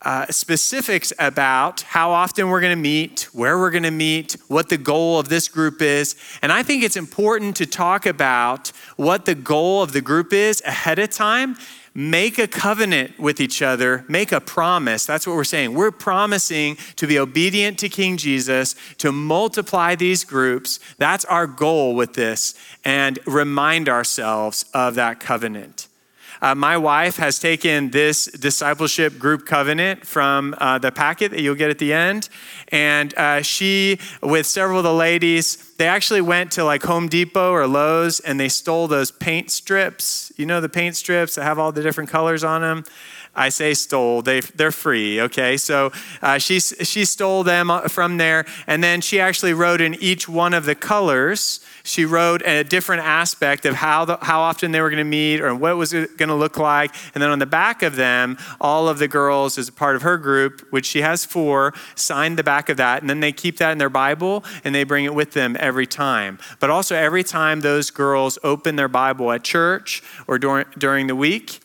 uh, 0.04 0.26
specifics 0.32 1.14
about 1.20 1.82
how 1.82 2.10
often 2.10 2.50
we're 2.50 2.60
going 2.60 2.76
to 2.76 2.82
meet, 2.82 3.30
where 3.34 3.60
we're 3.60 3.70
going 3.70 3.84
to 3.84 3.92
meet, 3.92 4.36
what 4.48 4.68
the 4.68 4.78
goal 4.78 5.20
of 5.20 5.30
this 5.30 5.48
group 5.48 5.80
is. 5.80 6.16
And 6.42 6.52
I 6.52 6.64
think 6.64 6.84
it's 6.84 6.98
important 6.98 7.56
to 7.58 7.68
talk 7.68 8.08
about 8.08 8.70
what 8.96 9.26
the 9.26 9.36
goal 9.36 9.84
of 9.84 9.94
the 9.94 10.02
group 10.02 10.34
is 10.34 10.62
ahead 10.66 10.98
of 10.98 11.12
time. 11.12 11.56
Make 11.94 12.40
a 12.40 12.48
covenant 12.48 13.20
with 13.20 13.42
each 13.42 13.62
other, 13.62 14.06
make 14.08 14.32
a 14.32 14.40
promise. 14.40 15.06
That's 15.06 15.28
what 15.28 15.36
we're 15.36 15.44
saying. 15.44 15.74
We're 15.74 15.92
promising 15.92 16.78
to 16.96 17.06
be 17.06 17.20
obedient 17.20 17.80
to 17.80 17.90
King 17.90 18.16
Jesus, 18.16 18.76
to 19.00 19.12
multiply 19.12 19.96
these 19.96 20.24
groups. 20.24 20.80
That's 20.98 21.26
our 21.26 21.48
goal 21.48 21.94
with 21.96 22.14
this, 22.14 22.56
and 22.86 23.20
remind 23.26 23.90
ourselves 23.90 24.64
of 24.74 24.96
that 24.96 25.20
covenant. 25.20 25.90
Uh, 26.42 26.56
my 26.56 26.76
wife 26.76 27.18
has 27.18 27.38
taken 27.38 27.92
this 27.92 28.26
discipleship 28.26 29.20
group 29.20 29.46
covenant 29.46 30.06
from 30.06 30.56
uh, 30.58 30.80
the 30.80 30.92
packet 30.92 31.32
that 31.32 31.42
you'll 31.42 31.56
get 31.56 31.70
at 31.70 31.78
the 31.78 31.94
end. 31.94 32.30
And 32.70 33.14
uh, 33.16 33.42
she, 33.44 34.00
with 34.24 34.48
several 34.48 34.80
of 34.80 34.84
the 34.84 34.94
ladies, 34.94 35.74
they 35.76 35.88
actually 35.88 36.22
went 36.22 36.52
to 36.54 36.64
like 36.64 36.84
Home 36.84 37.08
Depot 37.08 37.52
or 37.52 37.68
Lowe's 37.68 38.20
and 38.20 38.40
they 38.40 38.50
stole 38.50 38.88
those 38.88 39.12
paint 39.12 39.52
strips. 39.52 40.32
You 40.36 40.46
know, 40.46 40.62
the 40.62 40.70
paint 40.70 40.96
strips 40.96 41.36
that 41.36 41.44
have 41.44 41.60
all 41.60 41.72
the 41.72 41.84
different 41.84 42.10
colors 42.10 42.44
on 42.44 42.62
them? 42.62 42.86
I 43.36 43.50
say 43.50 43.74
stole, 43.74 44.22
they, 44.22 44.42
they're 44.42 44.74
free, 44.74 45.22
okay? 45.22 45.56
So 45.56 45.92
uh, 46.22 46.38
she, 46.38 46.60
she 46.60 47.06
stole 47.06 47.44
them 47.44 47.72
uh, 47.72 47.88
from 47.88 48.18
there, 48.18 48.46
and 48.68 48.84
then 48.84 49.00
she 49.00 49.22
actually 49.22 49.54
wrote 49.54 49.80
in 49.80 49.96
each 49.96 50.28
one 50.28 50.54
of 50.54 50.66
the 50.66 50.76
colors, 50.76 51.62
she 51.84 52.06
wrote 52.06 52.42
a 52.46 52.64
different 52.64 53.04
aspect 53.04 53.66
of 53.66 53.76
how, 53.76 54.06
the, 54.06 54.18
how 54.22 54.42
often 54.42 54.72
they 54.72 54.82
were 54.82 54.90
gonna 54.90 55.04
meet 55.04 55.42
or 55.42 55.54
what 55.56 55.78
was 55.78 55.94
it 55.94 56.18
gonna 56.18 56.36
look 56.36 56.58
like. 56.58 56.94
And 57.14 57.22
then 57.22 57.30
on 57.30 57.40
the 57.40 57.46
back 57.46 57.82
of 57.84 57.96
them, 57.96 58.38
all 58.60 58.88
of 58.88 59.00
the 59.00 59.08
girls, 59.08 59.58
as 59.58 59.70
a 59.70 59.72
part 59.74 59.96
of 59.96 60.02
her 60.02 60.18
group, 60.18 60.66
which 60.70 60.86
she 60.86 61.02
has 61.02 61.26
four, 61.26 61.74
signed 61.96 62.38
the 62.38 62.44
back 62.44 62.70
of 62.70 62.78
that, 62.78 63.02
and 63.02 63.10
then 63.10 63.20
they 63.20 63.32
keep 63.32 63.58
that 63.58 63.72
in 63.72 63.78
their 63.78 63.90
Bible 63.90 64.44
and 64.64 64.74
they 64.74 64.84
bring 64.84 65.06
it 65.06 65.14
with 65.14 65.32
them 65.34 65.58
every 65.60 65.88
time. 65.88 66.40
But 66.60 66.70
also, 66.70 66.96
every 66.96 67.24
time 67.24 67.62
those 67.62 67.90
girls 67.90 68.38
open 68.44 68.76
their 68.76 68.88
Bible 68.88 69.32
at 69.32 69.44
church 69.44 70.04
or 70.28 70.38
during, 70.38 70.66
during 70.78 71.08
the 71.08 71.16
week, 71.16 71.62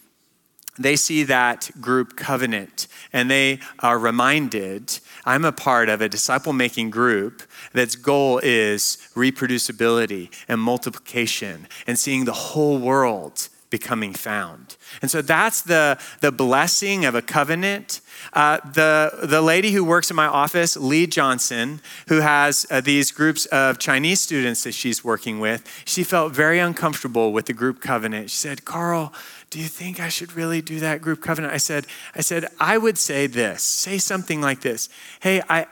they 0.79 0.97
see 0.97 1.23
that 1.25 1.71
group 1.81 2.17
covenant 2.17 2.87
and 3.13 3.31
they 3.31 3.61
are 3.81 3.99
reminded 3.99 4.99
I'm 5.25 5.45
a 5.45 5.53
part 5.53 5.89
of 5.89 6.01
a 6.01 6.09
disciple 6.09 6.53
making 6.53 6.91
group 6.91 7.43
that's 7.73 7.97
goal 7.97 8.41
is 8.43 8.99
reproducibility 9.15 10.31
and 10.49 10.61
multiplication 10.61 11.67
and 11.87 11.99
seeing 11.99 12.25
the 12.25 12.33
whole 12.33 12.79
world 12.79 13.49
becoming 13.71 14.13
found. 14.13 14.77
And 15.03 15.11
so 15.11 15.23
that's 15.23 15.63
the, 15.63 15.99
the 16.21 16.33
blessing 16.33 17.05
of 17.05 17.15
a 17.15 17.23
covenant. 17.23 18.01
Uh, 18.33 18.59
the, 18.65 19.11
the 19.23 19.43
lady 19.43 19.73
who 19.73 19.85
works 19.85 20.11
in 20.11 20.17
my 20.17 20.27
office, 20.27 20.77
Lee 20.77 21.07
Johnson, 21.07 21.81
who 22.09 22.21
has 22.21 22.67
uh, 22.71 22.81
these 22.81 23.11
groups 23.11 23.47
of 23.47 23.79
Chinese 23.79 24.21
students 24.21 24.63
that 24.65 24.73
she's 24.73 25.05
working 25.05 25.41
with, 25.41 25.67
she 25.85 26.05
felt 26.05 26.33
very 26.33 26.59
uncomfortable 26.59 27.33
with 27.33 27.47
the 27.47 27.53
group 27.53 27.81
covenant. 27.81 28.31
She 28.31 28.37
said, 28.37 28.65
Carl, 28.65 29.13
do 29.51 29.59
you 29.59 29.69
think 29.69 30.01
I 30.01 30.09
should 30.09 30.35
really 30.35 30.63
do 30.63 30.81
that 30.81 31.01
group 31.01 31.21
covenant? 31.21 31.53
I 31.53 31.59
said, 31.59 31.87
I 32.15 32.21
said, 32.21 32.47
I 32.61 32.79
would 32.79 32.99
say 32.99 33.27
this, 33.27 33.63
say 33.63 33.99
something 33.99 34.41
like 34.41 34.61
this. 34.61 34.89
Hey, 35.21 35.43
I, 35.49 35.67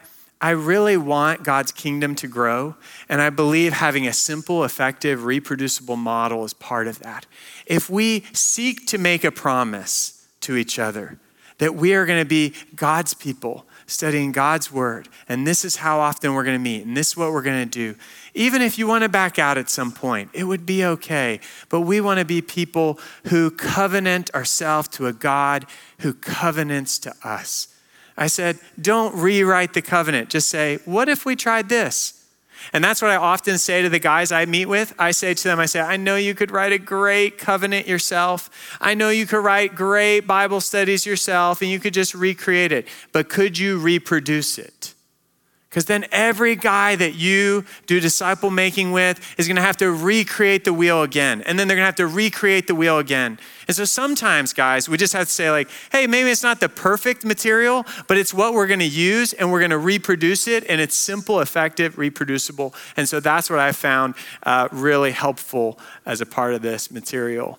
I 0.44 0.50
really 0.50 0.98
want 0.98 1.42
God's 1.42 1.72
kingdom 1.72 2.14
to 2.16 2.28
grow, 2.28 2.74
and 3.08 3.22
I 3.22 3.30
believe 3.30 3.72
having 3.72 4.06
a 4.06 4.12
simple, 4.12 4.62
effective, 4.62 5.24
reproducible 5.24 5.96
model 5.96 6.44
is 6.44 6.52
part 6.52 6.86
of 6.86 6.98
that. 6.98 7.24
If 7.64 7.88
we 7.88 8.26
seek 8.34 8.86
to 8.88 8.98
make 8.98 9.24
a 9.24 9.30
promise 9.30 10.28
to 10.42 10.54
each 10.54 10.78
other 10.78 11.18
that 11.56 11.74
we 11.74 11.94
are 11.94 12.04
going 12.04 12.20
to 12.20 12.28
be 12.28 12.52
God's 12.76 13.14
people, 13.14 13.64
studying 13.86 14.32
God's 14.32 14.70
word, 14.70 15.08
and 15.30 15.46
this 15.46 15.64
is 15.64 15.76
how 15.76 15.98
often 15.98 16.34
we're 16.34 16.44
going 16.44 16.58
to 16.58 16.62
meet, 16.62 16.84
and 16.84 16.94
this 16.94 17.12
is 17.12 17.16
what 17.16 17.32
we're 17.32 17.40
going 17.40 17.66
to 17.66 17.94
do. 17.94 17.98
Even 18.34 18.60
if 18.60 18.78
you 18.78 18.86
want 18.86 19.02
to 19.02 19.08
back 19.08 19.38
out 19.38 19.56
at 19.56 19.70
some 19.70 19.92
point, 19.92 20.28
it 20.34 20.44
would 20.44 20.66
be 20.66 20.84
okay. 20.84 21.40
But 21.70 21.80
we 21.82 22.02
want 22.02 22.18
to 22.18 22.26
be 22.26 22.42
people 22.42 22.98
who 23.28 23.50
covenant 23.50 24.30
ourselves 24.34 24.88
to 24.88 25.06
a 25.06 25.14
God 25.14 25.64
who 26.00 26.12
covenants 26.12 26.98
to 26.98 27.14
us. 27.24 27.68
I 28.16 28.28
said, 28.28 28.58
don't 28.80 29.14
rewrite 29.16 29.74
the 29.74 29.82
covenant. 29.82 30.28
Just 30.28 30.48
say, 30.48 30.78
what 30.84 31.08
if 31.08 31.26
we 31.26 31.34
tried 31.36 31.68
this? 31.68 32.24
And 32.72 32.82
that's 32.82 33.02
what 33.02 33.10
I 33.10 33.16
often 33.16 33.58
say 33.58 33.82
to 33.82 33.88
the 33.88 33.98
guys 33.98 34.32
I 34.32 34.46
meet 34.46 34.66
with. 34.66 34.94
I 34.98 35.10
say 35.10 35.34
to 35.34 35.44
them, 35.44 35.58
I 35.58 35.66
say, 35.66 35.80
I 35.80 35.96
know 35.96 36.16
you 36.16 36.34
could 36.34 36.50
write 36.50 36.72
a 36.72 36.78
great 36.78 37.36
covenant 37.36 37.86
yourself. 37.86 38.78
I 38.80 38.94
know 38.94 39.10
you 39.10 39.26
could 39.26 39.44
write 39.44 39.74
great 39.74 40.20
Bible 40.20 40.60
studies 40.60 41.04
yourself 41.04 41.60
and 41.60 41.70
you 41.70 41.78
could 41.78 41.92
just 41.92 42.14
recreate 42.14 42.72
it. 42.72 42.88
But 43.12 43.28
could 43.28 43.58
you 43.58 43.78
reproduce 43.78 44.58
it? 44.58 44.93
Because 45.74 45.86
then 45.86 46.06
every 46.12 46.54
guy 46.54 46.94
that 46.94 47.16
you 47.16 47.64
do 47.86 47.98
disciple 47.98 48.48
making 48.48 48.92
with 48.92 49.18
is 49.36 49.48
going 49.48 49.56
to 49.56 49.62
have 49.62 49.76
to 49.78 49.90
recreate 49.90 50.62
the 50.62 50.72
wheel 50.72 51.02
again. 51.02 51.42
And 51.42 51.58
then 51.58 51.66
they're 51.66 51.76
going 51.76 51.82
to 51.82 51.86
have 51.86 51.96
to 51.96 52.06
recreate 52.06 52.68
the 52.68 52.76
wheel 52.76 53.00
again. 53.00 53.40
And 53.66 53.76
so 53.76 53.84
sometimes, 53.84 54.52
guys, 54.52 54.88
we 54.88 54.96
just 54.96 55.12
have 55.14 55.26
to 55.26 55.32
say, 55.32 55.50
like, 55.50 55.68
hey, 55.90 56.06
maybe 56.06 56.30
it's 56.30 56.44
not 56.44 56.60
the 56.60 56.68
perfect 56.68 57.24
material, 57.24 57.84
but 58.06 58.16
it's 58.16 58.32
what 58.32 58.54
we're 58.54 58.68
going 58.68 58.78
to 58.78 58.86
use 58.86 59.32
and 59.32 59.50
we're 59.50 59.58
going 59.58 59.72
to 59.72 59.78
reproduce 59.78 60.46
it. 60.46 60.64
And 60.68 60.80
it's 60.80 60.94
simple, 60.94 61.40
effective, 61.40 61.98
reproducible. 61.98 62.72
And 62.96 63.08
so 63.08 63.18
that's 63.18 63.50
what 63.50 63.58
I 63.58 63.72
found 63.72 64.14
uh, 64.44 64.68
really 64.70 65.10
helpful 65.10 65.80
as 66.06 66.20
a 66.20 66.26
part 66.26 66.54
of 66.54 66.62
this 66.62 66.88
material. 66.92 67.58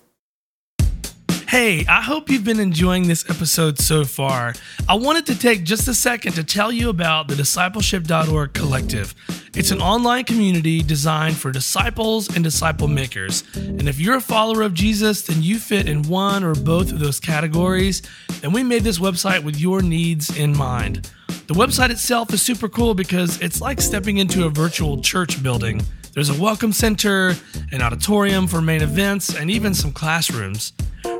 Hey, 1.48 1.86
I 1.86 2.02
hope 2.02 2.28
you've 2.28 2.42
been 2.42 2.58
enjoying 2.58 3.06
this 3.06 3.24
episode 3.30 3.78
so 3.78 4.04
far. 4.04 4.52
I 4.88 4.96
wanted 4.96 5.26
to 5.26 5.38
take 5.38 5.62
just 5.62 5.86
a 5.86 5.94
second 5.94 6.32
to 6.32 6.42
tell 6.42 6.72
you 6.72 6.88
about 6.88 7.28
the 7.28 7.36
discipleship.org 7.36 8.52
collective. 8.52 9.14
It's 9.54 9.70
an 9.70 9.80
online 9.80 10.24
community 10.24 10.82
designed 10.82 11.36
for 11.36 11.52
disciples 11.52 12.34
and 12.34 12.42
disciple 12.42 12.88
makers. 12.88 13.44
And 13.54 13.88
if 13.88 14.00
you're 14.00 14.16
a 14.16 14.20
follower 14.20 14.62
of 14.62 14.74
Jesus, 14.74 15.22
then 15.22 15.40
you 15.40 15.60
fit 15.60 15.88
in 15.88 16.02
one 16.02 16.42
or 16.42 16.56
both 16.56 16.90
of 16.90 16.98
those 16.98 17.20
categories. 17.20 18.02
And 18.42 18.52
we 18.52 18.64
made 18.64 18.82
this 18.82 18.98
website 18.98 19.44
with 19.44 19.56
your 19.56 19.82
needs 19.82 20.36
in 20.36 20.56
mind. 20.56 21.08
The 21.46 21.54
website 21.54 21.90
itself 21.90 22.34
is 22.34 22.42
super 22.42 22.68
cool 22.68 22.92
because 22.92 23.40
it's 23.40 23.60
like 23.60 23.80
stepping 23.80 24.16
into 24.16 24.46
a 24.46 24.50
virtual 24.50 25.00
church 25.00 25.40
building. 25.44 25.80
There's 26.16 26.30
a 26.30 26.40
welcome 26.40 26.72
center, 26.72 27.34
an 27.72 27.82
auditorium 27.82 28.46
for 28.46 28.62
main 28.62 28.80
events, 28.80 29.36
and 29.36 29.50
even 29.50 29.74
some 29.74 29.92
classrooms. 29.92 30.72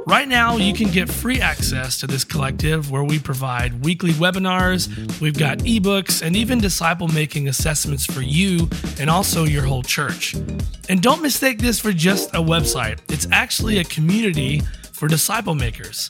Right 0.07 0.27
now, 0.27 0.57
you 0.57 0.73
can 0.73 0.91
get 0.91 1.11
free 1.11 1.39
access 1.39 2.01
to 2.01 2.07
this 2.07 2.25
collective 2.25 2.91
where 2.91 3.05
we 3.05 3.19
provide 3.19 3.85
weekly 3.85 4.13
webinars, 4.13 4.89
we've 5.21 5.39
got 5.39 5.59
ebooks, 5.59 6.23
and 6.23 6.35
even 6.35 6.61
disciple 6.61 7.09
making 7.09 7.47
assessments 7.47 8.07
for 8.07 8.23
you 8.23 8.71
and 8.99 9.11
also 9.11 9.45
your 9.45 9.65
whole 9.65 9.83
church. 9.83 10.35
And 10.89 11.03
don't 11.03 11.21
mistake 11.21 11.59
this 11.59 11.79
for 11.79 11.93
just 11.93 12.31
a 12.31 12.41
website, 12.41 13.01
it's 13.11 13.29
actually 13.31 13.77
a 13.77 13.85
community 13.85 14.63
for 14.97 15.09
disciple 15.09 15.55
makers. 15.55 16.09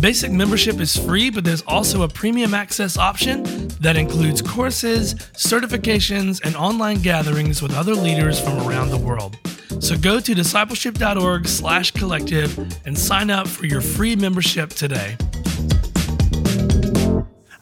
Basic 0.00 0.32
membership 0.32 0.80
is 0.80 0.96
free, 0.96 1.28
but 1.28 1.44
there's 1.44 1.62
also 1.62 2.02
a 2.02 2.08
premium 2.08 2.54
access 2.54 2.96
option 2.96 3.42
that 3.80 3.96
includes 3.96 4.40
courses, 4.40 5.14
certifications, 5.34 6.40
and 6.42 6.56
online 6.56 7.02
gatherings 7.02 7.60
with 7.60 7.76
other 7.76 7.94
leaders 7.94 8.40
from 8.40 8.58
around 8.66 8.88
the 8.88 8.96
world. 8.96 9.36
So 9.80 9.96
go 9.96 10.18
to 10.18 10.34
discipleship.org 10.34 11.46
slash 11.46 11.90
collective 11.90 12.58
and 12.86 12.98
sign 12.98 13.30
up 13.30 13.46
for 13.46 13.66
your 13.66 13.82
free 13.82 14.16
membership 14.16 14.70
today. 14.70 15.16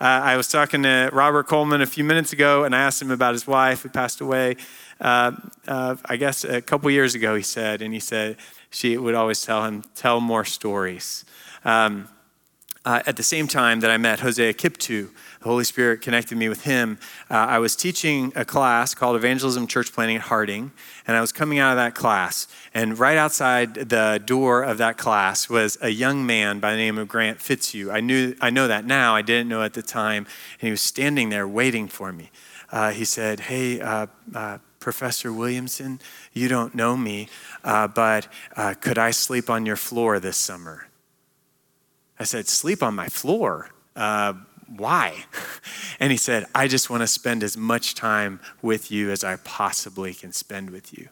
Uh, 0.01 0.05
I 0.23 0.37
was 0.39 0.49
talking 0.49 0.85
to 0.85 1.11
Robert 1.13 1.47
Coleman 1.47 1.83
a 1.83 1.87
few 1.87 2.05
minutes 2.05 2.33
ago, 2.33 2.65
and 2.65 2.75
I 2.75 2.81
asked 2.81 3.03
him 3.03 3.11
about 3.11 3.35
his 3.35 3.47
wife 3.47 3.83
who 3.83 3.91
passed 3.91 4.23
away. 4.23 4.57
Uh, 5.01 5.33
uh, 5.67 5.97
I 6.05 6.17
guess 6.17 6.45
a 6.45 6.61
couple 6.61 6.91
years 6.91 7.15
ago, 7.15 7.35
he 7.35 7.43
said, 7.43 7.83
and 7.83 7.95
he 7.95 8.01
said, 8.01 8.37
she 8.71 8.97
would 8.97 9.15
always 9.15 9.43
tell 9.43 9.65
him, 9.65 9.83
tell 9.95 10.21
more 10.21 10.45
stories. 10.45 11.25
Um, 11.65 12.09
uh, 12.85 13.03
at 13.07 13.17
the 13.17 13.23
same 13.23 13.47
time 13.47 13.81
that 13.81 13.91
I 13.91 13.99
met 13.99 14.21
Hosea 14.21 14.55
Kiptu, 14.55 15.11
the 15.41 15.45
Holy 15.45 15.65
Spirit 15.65 16.01
connected 16.01 16.39
me 16.39 16.49
with 16.49 16.65
him. 16.65 16.99
Uh, 17.31 17.35
I 17.35 17.59
was 17.59 17.77
teaching 17.77 18.33
a 18.35 18.45
class 18.45 18.95
called 18.95 19.17
Evangelism 19.17 19.67
Church 19.67 19.93
Planting 19.93 20.17
at 20.17 20.23
Harding, 20.23 20.73
and 21.07 21.15
I 21.15 21.21
was 21.21 21.31
coming 21.31 21.59
out 21.59 21.73
of 21.73 21.77
that 21.77 21.95
class. 21.95 22.49
And 22.73 22.99
right 22.99 23.19
outside 23.19 23.75
the 23.75 24.23
door 24.25 24.63
of 24.63 24.79
that 24.79 24.97
class 24.97 25.51
was 25.51 25.77
a 25.83 25.91
young 25.91 26.25
man 26.25 26.59
by 26.59 26.73
the 26.73 26.79
name 26.79 26.97
of 26.97 27.07
Grant 27.07 27.39
Fitzhugh. 27.41 27.91
I 27.91 28.01
knew 28.01 28.35
I 28.41 28.49
know 28.49 28.67
that 28.67 28.87
now. 28.87 29.15
I 29.15 29.23
didn't 29.23 29.49
know 29.49 29.63
at 29.63 29.75
the 29.75 29.83
time, 29.83 30.27
and 30.61 30.67
he 30.69 30.71
was 30.71 30.81
standing 30.81 31.29
there 31.29 31.47
waiting 31.47 31.87
for 31.87 32.13
me. 32.13 32.31
Uh, 32.73 32.93
he 32.93 33.05
said, 33.05 33.41
"Hey." 33.41 33.81
Uh, 33.81 34.07
uh 34.35 34.59
Professor 34.81 35.33
Williamson, 35.33 36.01
you 36.33 36.49
don't 36.49 36.75
know 36.75 36.97
me, 36.97 37.29
uh, 37.63 37.87
but 37.87 38.27
uh, 38.57 38.75
could 38.81 38.99
I 38.99 39.11
sleep 39.11 39.51
on 39.51 39.67
your 39.67 39.77
floor 39.77 40.19
this 40.19 40.37
summer? 40.37 40.89
I 42.19 42.25
said, 42.25 42.49
Sleep 42.49 42.83
on 42.83 42.95
my 42.95 43.09
floor? 43.09 43.71
Uh, 43.95 44.35
why? 44.77 45.25
And 46.03 46.11
he 46.11 46.17
said, 46.17 46.47
I 46.55 46.67
just 46.67 46.89
want 46.89 47.03
to 47.03 47.07
spend 47.07 47.43
as 47.43 47.59
much 47.59 47.95
time 47.95 48.41
with 48.63 48.91
you 48.91 49.11
as 49.11 49.23
I 49.23 49.37
possibly 49.37 50.15
can 50.15 50.33
spend 50.33 50.71
with 50.71 50.97
you. 50.97 51.11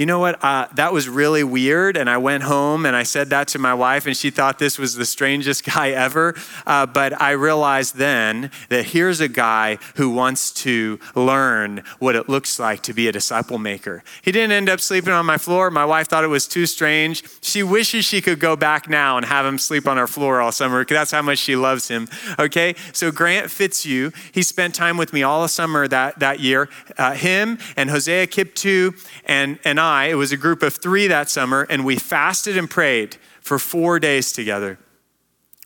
You 0.00 0.06
know 0.06 0.18
what? 0.18 0.42
Uh, 0.42 0.66
that 0.76 0.94
was 0.94 1.10
really 1.10 1.44
weird. 1.44 1.94
And 1.94 2.08
I 2.08 2.16
went 2.16 2.44
home 2.44 2.86
and 2.86 2.96
I 2.96 3.02
said 3.02 3.28
that 3.28 3.48
to 3.48 3.58
my 3.58 3.74
wife, 3.74 4.06
and 4.06 4.16
she 4.16 4.30
thought 4.30 4.58
this 4.58 4.78
was 4.78 4.94
the 4.94 5.04
strangest 5.04 5.62
guy 5.74 5.90
ever. 5.90 6.34
Uh, 6.66 6.86
but 6.86 7.20
I 7.20 7.32
realized 7.32 7.96
then 7.96 8.50
that 8.70 8.86
here's 8.86 9.20
a 9.20 9.28
guy 9.28 9.76
who 9.96 10.08
wants 10.08 10.52
to 10.52 10.98
learn 11.14 11.84
what 11.98 12.16
it 12.16 12.30
looks 12.30 12.58
like 12.58 12.80
to 12.84 12.94
be 12.94 13.08
a 13.08 13.12
disciple 13.12 13.58
maker. 13.58 14.02
He 14.22 14.32
didn't 14.32 14.52
end 14.52 14.70
up 14.70 14.80
sleeping 14.80 15.12
on 15.12 15.26
my 15.26 15.36
floor. 15.36 15.70
My 15.70 15.84
wife 15.84 16.08
thought 16.08 16.24
it 16.24 16.28
was 16.28 16.48
too 16.48 16.64
strange. 16.64 17.22
She 17.42 17.62
wishes 17.62 18.06
she 18.06 18.22
could 18.22 18.40
go 18.40 18.56
back 18.56 18.88
now 18.88 19.18
and 19.18 19.26
have 19.26 19.44
him 19.44 19.58
sleep 19.58 19.86
on 19.86 19.98
our 19.98 20.06
floor 20.06 20.40
all 20.40 20.50
summer 20.50 20.80
because 20.80 20.94
that's 20.94 21.10
how 21.10 21.20
much 21.20 21.36
she 21.36 21.56
loves 21.56 21.88
him. 21.88 22.08
Okay? 22.38 22.74
So 22.94 23.12
Grant 23.12 23.50
Fitzhugh, 23.50 24.12
he 24.32 24.42
spent 24.42 24.74
time 24.74 24.96
with 24.96 25.12
me 25.12 25.22
all 25.22 25.42
the 25.42 25.48
summer 25.48 25.86
that, 25.88 26.20
that 26.20 26.40
year. 26.40 26.70
Uh, 26.96 27.12
him 27.12 27.58
and 27.76 27.90
Hosea 27.90 28.28
Kiptu 28.28 28.94
and, 29.26 29.58
and 29.62 29.78
I, 29.78 29.89
it 30.10 30.14
was 30.14 30.32
a 30.32 30.36
group 30.36 30.62
of 30.62 30.74
three 30.74 31.06
that 31.06 31.28
summer, 31.28 31.66
and 31.68 31.84
we 31.84 31.96
fasted 31.96 32.56
and 32.56 32.68
prayed 32.68 33.16
for 33.40 33.58
four 33.58 33.98
days 33.98 34.32
together. 34.32 34.78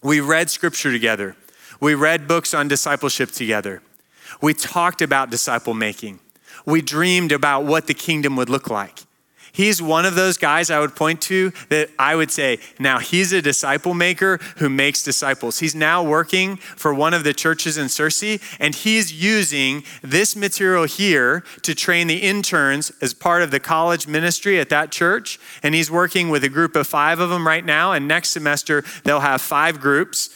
We 0.02 0.20
read 0.20 0.50
scripture 0.50 0.92
together. 0.92 1.36
We 1.80 1.94
read 1.94 2.28
books 2.28 2.54
on 2.54 2.68
discipleship 2.68 3.30
together. 3.30 3.82
We 4.40 4.54
talked 4.54 5.02
about 5.02 5.30
disciple 5.30 5.74
making. 5.74 6.20
We 6.66 6.82
dreamed 6.82 7.32
about 7.32 7.64
what 7.64 7.86
the 7.86 7.94
kingdom 7.94 8.36
would 8.36 8.48
look 8.48 8.70
like. 8.70 9.00
He's 9.54 9.80
one 9.80 10.04
of 10.04 10.16
those 10.16 10.36
guys 10.36 10.68
I 10.68 10.80
would 10.80 10.96
point 10.96 11.20
to 11.22 11.52
that 11.68 11.88
I 11.96 12.16
would 12.16 12.32
say, 12.32 12.58
now 12.80 12.98
he's 12.98 13.32
a 13.32 13.40
disciple 13.40 13.94
maker 13.94 14.38
who 14.56 14.68
makes 14.68 15.04
disciples. 15.04 15.60
He's 15.60 15.76
now 15.76 16.02
working 16.02 16.56
for 16.56 16.92
one 16.92 17.14
of 17.14 17.22
the 17.22 17.32
churches 17.32 17.78
in 17.78 17.86
Searcy, 17.86 18.42
and 18.58 18.74
he's 18.74 19.12
using 19.12 19.84
this 20.02 20.34
material 20.34 20.86
here 20.86 21.44
to 21.62 21.72
train 21.72 22.08
the 22.08 22.16
interns 22.16 22.90
as 23.00 23.14
part 23.14 23.42
of 23.42 23.52
the 23.52 23.60
college 23.60 24.08
ministry 24.08 24.58
at 24.58 24.70
that 24.70 24.90
church. 24.90 25.38
And 25.62 25.72
he's 25.72 25.88
working 25.88 26.30
with 26.30 26.42
a 26.42 26.48
group 26.48 26.74
of 26.74 26.88
five 26.88 27.20
of 27.20 27.30
them 27.30 27.46
right 27.46 27.64
now, 27.64 27.92
and 27.92 28.08
next 28.08 28.30
semester 28.30 28.82
they'll 29.04 29.20
have 29.20 29.40
five 29.40 29.78
groups. 29.78 30.30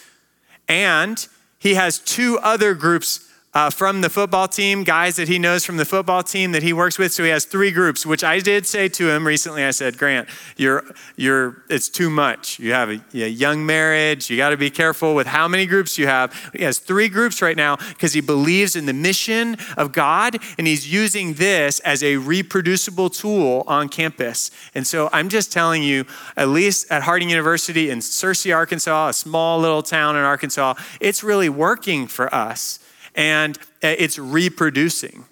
And 0.68 1.26
he 1.58 1.74
has 1.74 1.98
two 1.98 2.38
other 2.40 2.72
groups 2.72 3.27
uh, 3.54 3.70
from 3.70 4.02
the 4.02 4.10
football 4.10 4.46
team, 4.46 4.84
guys 4.84 5.16
that 5.16 5.26
he 5.26 5.38
knows 5.38 5.64
from 5.64 5.78
the 5.78 5.84
football 5.84 6.22
team 6.22 6.52
that 6.52 6.62
he 6.62 6.72
works 6.74 6.98
with. 6.98 7.12
So 7.12 7.24
he 7.24 7.30
has 7.30 7.46
three 7.46 7.70
groups, 7.70 8.04
which 8.04 8.22
I 8.22 8.40
did 8.40 8.66
say 8.66 8.88
to 8.90 9.08
him 9.08 9.26
recently. 9.26 9.64
I 9.64 9.70
said, 9.70 9.96
Grant, 9.96 10.28
you're, 10.58 10.84
you're, 11.16 11.62
it's 11.70 11.88
too 11.88 12.10
much. 12.10 12.58
You 12.58 12.72
have 12.72 12.90
a, 12.90 13.00
a 13.14 13.28
young 13.28 13.64
marriage. 13.64 14.28
You 14.28 14.36
got 14.36 14.50
to 14.50 14.58
be 14.58 14.68
careful 14.68 15.14
with 15.14 15.26
how 15.26 15.48
many 15.48 15.64
groups 15.64 15.98
you 15.98 16.06
have. 16.06 16.50
He 16.54 16.62
has 16.62 16.78
three 16.78 17.08
groups 17.08 17.40
right 17.40 17.56
now 17.56 17.76
because 17.76 18.12
he 18.12 18.20
believes 18.20 18.76
in 18.76 18.84
the 18.84 18.92
mission 18.92 19.56
of 19.78 19.92
God 19.92 20.36
and 20.58 20.66
he's 20.66 20.92
using 20.92 21.34
this 21.34 21.80
as 21.80 22.02
a 22.02 22.16
reproducible 22.16 23.08
tool 23.08 23.64
on 23.66 23.88
campus. 23.88 24.50
And 24.74 24.86
so 24.86 25.08
I'm 25.10 25.30
just 25.30 25.50
telling 25.50 25.82
you, 25.82 26.04
at 26.36 26.48
least 26.48 26.90
at 26.90 27.02
Harding 27.02 27.30
University 27.30 27.88
in 27.88 28.00
Searcy, 28.00 28.54
Arkansas, 28.54 29.08
a 29.08 29.12
small 29.14 29.58
little 29.58 29.82
town 29.82 30.16
in 30.16 30.22
Arkansas, 30.22 30.74
it's 31.00 31.24
really 31.24 31.48
working 31.48 32.06
for 32.06 32.32
us 32.34 32.78
and 33.18 33.58
uh, 33.58 33.94
it's 33.98 34.18
reproducing. 34.18 35.26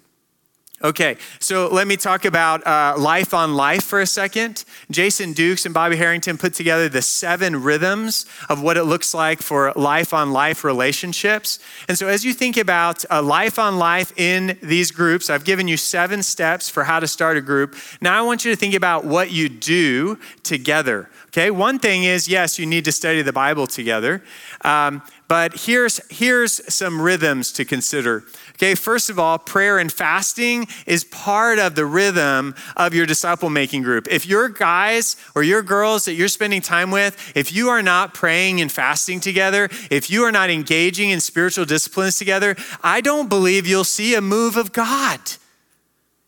Okay, 0.83 1.17
so 1.39 1.69
let 1.69 1.87
me 1.87 1.97
talk 1.97 2.23
about 2.23 2.65
uh, 2.67 2.93
life 2.99 3.33
on 3.33 3.55
life 3.55 3.83
for 3.83 3.99
a 3.99 4.05
second. 4.05 4.63
Jason 4.91 5.33
Dukes 5.33 5.65
and 5.65 5.73
Bobby 5.73 5.95
Harrington 5.95 6.37
put 6.37 6.53
together 6.53 6.87
the 6.87 7.01
seven 7.01 7.63
rhythms 7.63 8.27
of 8.47 8.61
what 8.61 8.77
it 8.77 8.83
looks 8.83 9.11
like 9.11 9.41
for 9.41 9.73
life 9.75 10.13
on 10.13 10.31
life 10.31 10.63
relationships. 10.63 11.57
And 11.87 11.97
so, 11.97 12.07
as 12.07 12.23
you 12.23 12.31
think 12.31 12.57
about 12.57 13.03
uh, 13.09 13.23
life 13.23 13.57
on 13.57 13.79
life 13.79 14.13
in 14.17 14.59
these 14.61 14.91
groups, 14.91 15.31
I've 15.31 15.45
given 15.45 15.67
you 15.67 15.77
seven 15.77 16.21
steps 16.21 16.69
for 16.69 16.83
how 16.83 16.99
to 16.99 17.07
start 17.07 17.37
a 17.37 17.41
group. 17.41 17.75
Now, 17.99 18.15
I 18.15 18.21
want 18.21 18.45
you 18.45 18.51
to 18.51 18.55
think 18.55 18.75
about 18.75 19.03
what 19.03 19.31
you 19.31 19.49
do 19.49 20.19
together. 20.43 21.09
Okay, 21.29 21.49
one 21.49 21.79
thing 21.79 22.03
is 22.03 22.27
yes, 22.27 22.59
you 22.59 22.67
need 22.67 22.85
to 22.85 22.91
study 22.91 23.23
the 23.23 23.33
Bible 23.33 23.65
together. 23.65 24.23
Um, 24.61 25.01
but 25.27 25.59
here's, 25.61 25.99
here's 26.09 26.73
some 26.73 27.01
rhythms 27.01 27.51
to 27.53 27.65
consider. 27.65 28.23
Okay, 28.53 28.75
first 28.75 29.09
of 29.09 29.19
all, 29.19 29.37
prayer 29.37 29.77
and 29.77 29.91
fasting 29.91 30.67
is 30.85 31.03
part 31.03 31.59
of 31.59 31.75
the 31.75 31.85
rhythm 31.85 32.55
of 32.77 32.93
your 32.93 33.05
disciple 33.05 33.49
making 33.49 33.83
group. 33.83 34.07
If 34.09 34.25
your 34.25 34.47
guys 34.47 35.17
or 35.35 35.43
your 35.43 35.61
girls 35.61 36.05
that 36.05 36.13
you're 36.13 36.29
spending 36.29 36.61
time 36.61 36.91
with, 36.91 37.33
if 37.35 37.51
you 37.51 37.67
are 37.69 37.83
not 37.83 38.13
praying 38.13 38.61
and 38.61 38.71
fasting 38.71 39.19
together, 39.19 39.69
if 39.91 40.09
you 40.09 40.23
are 40.23 40.31
not 40.31 40.49
engaging 40.49 41.09
in 41.09 41.19
spiritual 41.19 41.65
disciplines 41.65 42.17
together, 42.17 42.55
I 42.81 43.01
don't 43.01 43.27
believe 43.27 43.67
you'll 43.67 43.83
see 43.83 44.15
a 44.15 44.21
move 44.21 44.55
of 44.55 44.71
God. 44.71 45.19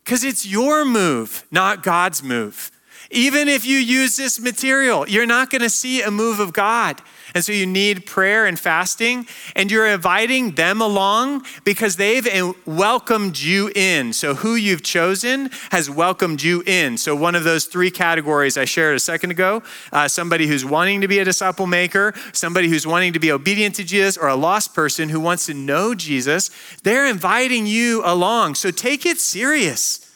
Because 0.03 0.23
it's 0.23 0.45
your 0.45 0.83
move, 0.85 1.45
not 1.51 1.83
God's 1.83 2.21
move. 2.21 2.71
Even 3.11 3.47
if 3.47 3.65
you 3.65 3.77
use 3.77 4.17
this 4.17 4.39
material, 4.39 5.07
you're 5.07 5.25
not 5.25 5.49
going 5.49 5.61
to 5.61 5.69
see 5.69 6.01
a 6.01 6.11
move 6.11 6.39
of 6.39 6.53
God. 6.53 7.01
And 7.33 7.43
so 7.43 7.51
you 7.51 7.65
need 7.65 8.05
prayer 8.05 8.45
and 8.45 8.59
fasting, 8.59 9.27
and 9.55 9.71
you're 9.71 9.87
inviting 9.87 10.51
them 10.51 10.81
along 10.81 11.45
because 11.63 11.95
they've 11.95 12.27
welcomed 12.65 13.39
you 13.39 13.71
in. 13.75 14.13
So 14.13 14.35
who 14.35 14.55
you've 14.55 14.83
chosen 14.83 15.49
has 15.71 15.89
welcomed 15.89 16.41
you 16.41 16.63
in. 16.65 16.97
So 16.97 17.15
one 17.15 17.35
of 17.35 17.43
those 17.43 17.65
three 17.65 17.91
categories 17.91 18.57
I 18.57 18.65
shared 18.65 18.95
a 18.95 18.99
second 18.99 19.31
ago 19.31 19.63
uh, 19.91 20.07
somebody 20.07 20.47
who's 20.47 20.65
wanting 20.65 21.01
to 21.01 21.07
be 21.07 21.19
a 21.19 21.25
disciple 21.25 21.67
maker, 21.67 22.13
somebody 22.33 22.67
who's 22.69 22.85
wanting 22.85 23.13
to 23.13 23.19
be 23.19 23.31
obedient 23.31 23.75
to 23.75 23.83
Jesus, 23.83 24.17
or 24.17 24.27
a 24.27 24.35
lost 24.35 24.73
person 24.73 25.09
who 25.09 25.19
wants 25.19 25.45
to 25.45 25.53
know 25.53 25.95
Jesus, 25.95 26.49
they're 26.83 27.07
inviting 27.07 27.65
you 27.65 28.01
along. 28.05 28.55
So 28.55 28.71
take 28.71 29.05
it 29.05 29.19
serious. 29.19 30.11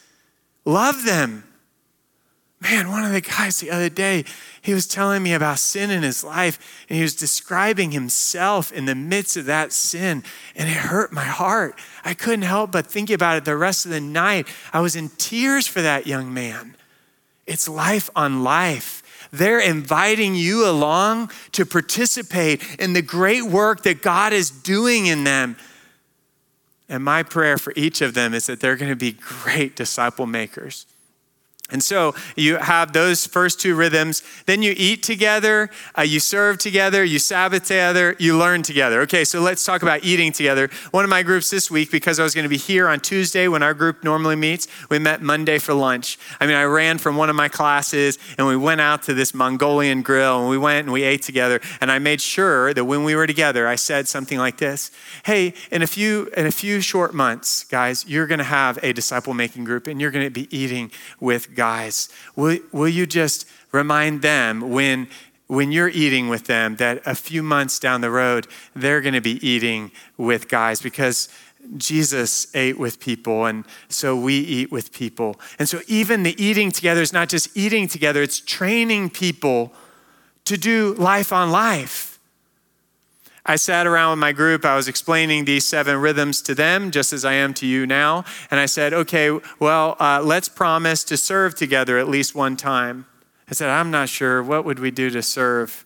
Love 0.66 1.06
them. 1.06 1.44
Man, 2.64 2.90
one 2.90 3.04
of 3.04 3.12
the 3.12 3.20
guys 3.20 3.60
the 3.60 3.72
other 3.72 3.90
day, 3.90 4.24
he 4.62 4.74
was 4.74 4.88
telling 4.88 5.22
me 5.22 5.34
about 5.34 5.60
sin 5.60 5.92
in 5.92 6.02
his 6.02 6.24
life, 6.24 6.86
and 6.88 6.96
he 6.96 7.02
was 7.02 7.14
describing 7.14 7.92
himself 7.92 8.72
in 8.72 8.86
the 8.86 8.96
midst 8.96 9.36
of 9.36 9.46
that 9.46 9.74
sin, 9.74 10.24
and 10.56 10.70
it 10.70 10.78
hurt 10.78 11.12
my 11.12 11.26
heart. 11.26 11.78
I 12.06 12.14
couldn't 12.14 12.44
help 12.44 12.72
but 12.72 12.88
think 12.88 13.10
about 13.10 13.36
it 13.36 13.44
the 13.44 13.58
rest 13.58 13.84
of 13.86 13.92
the 13.92 14.00
night. 14.00 14.48
I 14.72 14.80
was 14.80 14.96
in 14.96 15.10
tears 15.10 15.68
for 15.68 15.82
that 15.82 16.08
young 16.08 16.34
man. 16.34 16.78
It's 17.46 17.68
life 17.68 18.10
on 18.16 18.46
life. 18.46 19.28
They're 19.34 19.60
inviting 19.60 20.34
you 20.34 20.66
along 20.66 21.32
to 21.52 21.66
participate 21.66 22.64
in 22.80 22.94
the 22.94 23.02
great 23.02 23.44
work 23.44 23.84
that 23.84 24.02
God 24.02 24.32
is 24.32 24.50
doing 24.50 25.08
in 25.08 25.26
them. 25.26 25.58
And 26.88 27.04
my 27.04 27.24
prayer 27.24 27.58
for 27.58 27.74
each 27.76 28.02
of 28.02 28.14
them 28.14 28.34
is 28.34 28.46
that 28.46 28.62
they're 28.62 28.78
going 28.78 28.92
to 28.92 28.96
be 28.96 29.12
great 29.12 29.76
disciple 29.76 30.28
makers. 30.28 30.86
And 31.74 31.84
so 31.84 32.14
you 32.36 32.58
have 32.58 32.94
those 32.94 33.26
first 33.26 33.60
two 33.60 33.76
rhythms. 33.76 34.22
Then 34.46 34.62
you 34.62 34.76
eat 34.78 35.02
together, 35.02 35.72
uh, 35.98 36.04
you 36.04 36.20
serve 36.20 36.60
together, 36.60 37.04
you 37.04 37.18
Sabbath 37.18 37.64
together, 37.64 38.16
you 38.20 38.38
learn 38.38 38.62
together. 38.62 39.02
Okay, 39.02 39.26
so 39.26 39.42
let's 39.42 39.66
talk 39.66 39.82
about 39.82 40.04
eating 40.04 40.32
together. 40.32 40.70
One 40.92 41.04
of 41.04 41.10
my 41.10 41.24
groups 41.24 41.50
this 41.50 41.72
week, 41.72 41.90
because 41.90 42.20
I 42.20 42.24
was 42.24 42.36
going 42.36 42.44
to 42.44 42.50
be 42.50 42.58
here 42.58 42.88
on 42.88 43.00
Tuesday 43.00 43.48
when 43.48 43.64
our 43.64 43.74
group 43.74 44.04
normally 44.04 44.36
meets, 44.36 44.68
we 44.92 45.00
met 45.00 45.24
Monday 45.24 45.58
for 45.58 45.74
lunch. 45.74 46.20
I 46.40 46.46
mean, 46.46 46.56
I 46.56 46.64
ran 46.66 47.00
from 47.00 47.18
one 47.18 47.32
of 47.32 47.36
my 47.36 47.50
classes 47.50 48.20
and 48.38 48.46
we 48.46 48.56
went 48.56 48.80
out 48.80 49.02
to 49.04 49.16
this 49.16 49.34
Mongolian 49.34 50.04
grill 50.04 50.42
and 50.42 50.50
we 50.50 50.60
went 50.60 50.86
and 50.86 50.94
we 50.94 51.02
ate 51.02 51.24
together. 51.24 51.60
And 51.82 51.92
I 51.92 51.98
made 51.98 52.22
sure 52.22 52.72
that 52.76 52.86
when 52.86 53.04
we 53.04 53.16
were 53.16 53.26
together, 53.26 53.68
I 53.68 53.76
said 53.76 54.08
something 54.08 54.38
like 54.38 54.58
this 54.58 54.92
Hey, 55.26 55.56
in 55.72 55.82
a 55.82 55.88
few, 55.88 56.30
in 56.38 56.46
a 56.46 56.52
few 56.52 56.82
short 56.82 57.16
months, 57.16 57.64
guys, 57.64 58.06
you're 58.08 58.28
going 58.28 58.38
to 58.38 58.44
have 58.44 58.78
a 58.84 58.94
disciple 58.94 59.34
making 59.34 59.64
group 59.64 59.88
and 59.88 60.00
you're 60.00 60.12
going 60.12 60.26
to 60.26 60.30
be 60.30 60.56
eating 60.56 60.92
with 61.20 61.56
God 61.56 61.63
guys, 61.64 62.10
will, 62.36 62.58
will 62.74 62.90
you 62.90 63.06
just 63.06 63.48
remind 63.72 64.22
them 64.22 64.70
when, 64.70 65.08
when 65.48 65.72
you're 65.72 65.88
eating 66.04 66.28
with 66.28 66.46
them 66.46 66.76
that 66.76 67.02
a 67.06 67.16
few 67.16 67.42
months 67.42 67.80
down 67.80 68.02
the 68.02 68.10
road, 68.10 68.46
they're 68.76 69.00
going 69.00 69.14
to 69.14 69.22
be 69.22 69.40
eating 69.48 69.90
with 70.18 70.50
guys 70.50 70.82
because 70.82 71.30
Jesus 71.78 72.54
ate 72.54 72.78
with 72.78 73.00
people, 73.00 73.46
and 73.46 73.64
so 73.88 74.14
we 74.14 74.36
eat 74.58 74.74
with 74.74 74.92
people. 74.92 75.40
And 75.58 75.70
so, 75.70 75.80
even 75.88 76.24
the 76.24 76.36
eating 76.44 76.70
together 76.70 77.02
is 77.02 77.14
not 77.14 77.30
just 77.30 77.56
eating 77.56 77.88
together, 77.88 78.22
it's 78.22 78.42
training 78.42 79.12
people 79.12 79.72
to 80.44 80.58
do 80.58 80.96
life 80.96 81.32
on 81.32 81.50
life. 81.50 82.13
I 83.46 83.58
sat 83.58 83.86
around 83.86 84.12
with 84.12 84.20
my 84.20 84.32
group. 84.32 84.64
I 84.64 84.76
was 84.76 84.88
explaining 84.88 85.46
these 85.46 85.66
seven 85.66 85.98
rhythms 85.98 86.42
to 86.44 86.56
them, 86.56 86.92
just 86.92 87.12
as 87.12 87.26
I 87.26 87.34
am 87.34 87.54
to 87.56 87.66
you 87.66 87.86
now. 87.86 88.24
And 88.50 88.60
I 88.60 88.66
said, 88.66 88.94
okay, 88.94 89.38
well, 89.60 89.98
uh, 90.00 90.22
let's 90.24 90.48
promise 90.48 91.04
to 91.06 91.18
serve 91.18 91.54
together 91.56 91.98
at 91.98 92.08
least 92.08 92.36
one 92.36 92.56
time. 92.56 93.06
I 93.50 93.54
said, 93.54 93.70
I'm 93.70 93.92
not 93.92 94.08
sure. 94.08 94.42
What 94.42 94.64
would 94.64 94.80
we 94.80 94.92
do 94.92 95.10
to 95.10 95.22
serve? 95.22 95.86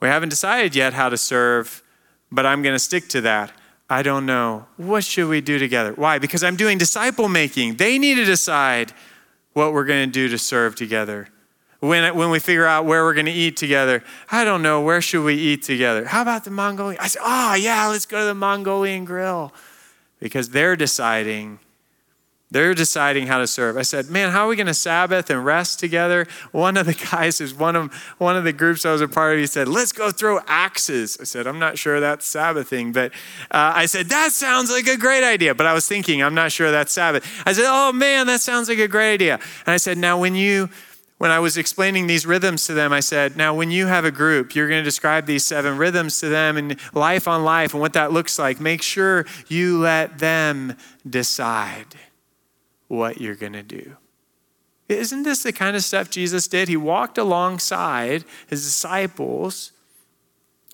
We 0.00 0.08
haven't 0.08 0.30
decided 0.30 0.74
yet 0.74 0.94
how 0.94 1.10
to 1.10 1.18
serve, 1.18 1.82
but 2.32 2.46
I'm 2.46 2.62
going 2.62 2.74
to 2.74 2.78
stick 2.78 3.08
to 3.10 3.20
that. 3.20 3.52
I 3.90 4.02
don't 4.02 4.24
know. 4.24 4.66
What 4.78 5.04
should 5.04 5.28
we 5.28 5.42
do 5.42 5.58
together? 5.58 5.92
Why? 5.92 6.18
Because 6.18 6.42
I'm 6.42 6.56
doing 6.56 6.78
disciple 6.78 7.28
making. 7.28 7.76
They 7.76 7.98
need 7.98 8.14
to 8.14 8.24
decide 8.24 8.92
what 9.52 9.74
we're 9.74 9.84
going 9.84 10.08
to 10.08 10.12
do 10.12 10.28
to 10.28 10.38
serve 10.38 10.74
together 10.74 11.28
when, 11.80 12.14
when 12.14 12.30
we 12.30 12.38
figure 12.38 12.66
out 12.66 12.84
where 12.84 13.04
we're 13.04 13.14
going 13.14 13.26
to 13.26 13.32
eat 13.32 13.56
together. 13.56 14.04
I 14.30 14.44
don't 14.44 14.62
know, 14.62 14.80
where 14.82 15.00
should 15.00 15.24
we 15.24 15.34
eat 15.34 15.62
together? 15.62 16.04
How 16.04 16.22
about 16.22 16.44
the 16.44 16.50
Mongolian? 16.50 17.00
I 17.00 17.08
said, 17.08 17.22
oh, 17.24 17.54
yeah, 17.54 17.86
let's 17.88 18.06
go 18.06 18.20
to 18.20 18.26
the 18.26 18.34
Mongolian 18.34 19.04
grill. 19.04 19.52
Because 20.20 20.50
they're 20.50 20.76
deciding 20.76 21.58
They're 22.52 22.74
deciding 22.74 23.28
how 23.28 23.38
to 23.38 23.46
serve. 23.46 23.76
I 23.76 23.82
said, 23.82 24.10
"Man, 24.10 24.32
how 24.32 24.46
are 24.46 24.48
we 24.48 24.56
going 24.56 24.66
to 24.66 24.74
Sabbath 24.74 25.30
and 25.30 25.44
rest 25.44 25.78
together?" 25.78 26.26
One 26.50 26.76
of 26.76 26.84
the 26.84 26.94
guys 27.12 27.40
is 27.40 27.54
one 27.54 27.76
of 27.76 27.94
one 28.18 28.36
of 28.36 28.42
the 28.42 28.52
groups 28.52 28.84
I 28.84 28.90
was 28.90 29.00
a 29.00 29.06
part 29.06 29.34
of. 29.34 29.38
He 29.38 29.46
said, 29.46 29.68
"Let's 29.68 29.92
go 29.92 30.10
throw 30.10 30.40
axes." 30.48 31.16
I 31.20 31.24
said, 31.24 31.46
"I'm 31.46 31.60
not 31.60 31.78
sure 31.78 32.00
that's 32.00 32.26
Sabbathing," 32.26 32.90
but 32.90 33.12
uh, 33.52 33.72
I 33.76 33.86
said 33.86 34.08
that 34.08 34.32
sounds 34.32 34.68
like 34.68 34.88
a 34.88 34.96
great 34.96 35.22
idea. 35.22 35.54
But 35.54 35.66
I 35.66 35.74
was 35.74 35.86
thinking, 35.86 36.24
I'm 36.24 36.34
not 36.34 36.50
sure 36.50 36.72
that's 36.72 36.92
Sabbath. 36.92 37.24
I 37.46 37.52
said, 37.52 37.66
"Oh 37.68 37.92
man, 37.92 38.26
that 38.26 38.40
sounds 38.40 38.68
like 38.68 38.80
a 38.80 38.88
great 38.88 39.14
idea." 39.14 39.34
And 39.64 39.72
I 39.72 39.76
said, 39.76 39.96
"Now, 39.96 40.18
when 40.18 40.34
you 40.34 40.70
when 41.20 41.30
I 41.30 41.38
was 41.38 41.58
explaining 41.58 42.06
these 42.06 42.24
rhythms 42.24 42.64
to 42.64 42.72
them, 42.72 42.94
I 42.94 43.00
said, 43.00 43.36
Now, 43.36 43.52
when 43.52 43.70
you 43.70 43.88
have 43.88 44.06
a 44.06 44.10
group, 44.10 44.54
you're 44.54 44.70
going 44.70 44.80
to 44.80 44.82
describe 44.82 45.26
these 45.26 45.44
seven 45.44 45.76
rhythms 45.76 46.18
to 46.20 46.30
them 46.30 46.56
and 46.56 46.80
life 46.94 47.28
on 47.28 47.44
life 47.44 47.74
and 47.74 47.80
what 47.82 47.92
that 47.92 48.10
looks 48.10 48.38
like. 48.38 48.58
Make 48.58 48.80
sure 48.80 49.26
you 49.46 49.78
let 49.80 50.18
them 50.18 50.78
decide 51.06 51.94
what 52.88 53.20
you're 53.20 53.34
going 53.34 53.52
to 53.52 53.62
do. 53.62 53.98
Isn't 54.88 55.24
this 55.24 55.42
the 55.42 55.52
kind 55.52 55.76
of 55.76 55.84
stuff 55.84 56.08
Jesus 56.08 56.48
did? 56.48 56.68
He 56.68 56.78
walked 56.78 57.18
alongside 57.18 58.24
his 58.46 58.64
disciples 58.64 59.72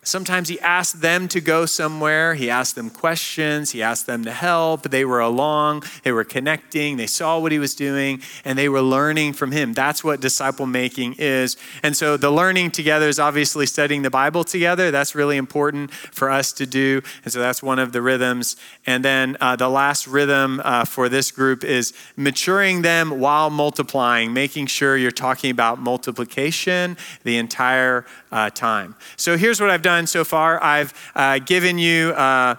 Sometimes 0.07 0.49
he 0.49 0.61
asked 0.61 1.01
them 1.01 1.27
to 1.27 1.41
go 1.41 1.67
somewhere. 1.67 2.35
He 2.35 2.49
asked 2.49 2.77
them 2.77 2.91
questions. 2.91 3.73
He 3.73 3.83
asked 3.83 4.07
them 4.07 4.23
to 4.23 4.31
help. 4.31 4.85
They 4.91 5.05
were 5.05 5.19
along. 5.19 5.83
They 6.05 6.13
were 6.13 6.23
connecting. 6.23 6.97
They 6.97 7.09
saw 7.09 7.41
what 7.41 7.51
he 7.51 7.59
was 7.59 7.75
doing 7.75 8.23
and 8.45 8.57
they 8.57 8.69
were 8.69 8.83
learning 8.83 9.33
from 9.33 9.51
him. 9.51 9.73
That's 9.73 10.05
what 10.05 10.21
disciple 10.21 10.67
making 10.67 11.17
is. 11.19 11.57
And 11.83 11.97
so 11.97 12.17
the 12.17 12.31
learning 12.31 12.71
together 12.71 13.09
is 13.09 13.19
obviously 13.19 13.67
studying 13.67 14.03
the 14.03 14.11
Bible 14.11 14.45
together. 14.45 14.93
That's 14.93 15.17
really 15.17 15.37
important 15.37 15.91
for 15.93 16.31
us 16.31 16.53
to 16.53 16.67
do. 16.67 17.03
And 17.25 17.33
so 17.33 17.41
that's 17.41 17.61
one 17.61 17.81
of 17.81 17.91
the 17.91 18.01
rhythms. 18.01 18.55
And 18.87 19.05
then 19.05 19.37
uh, 19.41 19.57
the 19.57 19.69
last 19.69 20.07
rhythm 20.07 20.61
uh, 20.65 20.85
for 20.85 21.09
this 21.09 21.33
group 21.33 21.65
is 21.65 21.93
maturing 22.15 22.83
them 22.83 23.19
while 23.19 23.51
multiplying, 23.51 24.33
making 24.33 24.67
sure 24.67 24.97
you're 24.97 25.11
talking 25.11 25.51
about 25.51 25.81
multiplication 25.81 26.97
the 27.25 27.39
entire 27.39 28.07
uh, 28.31 28.51
time. 28.51 28.95
So 29.17 29.37
here's 29.37 29.61
what 29.61 29.71
I've 29.71 29.83
done 29.83 29.96
so 30.05 30.25
far 30.25 30.63
I've 30.63 30.93
uh, 31.15 31.39
given 31.39 31.79
you 31.79 32.11
uh, 32.11 32.57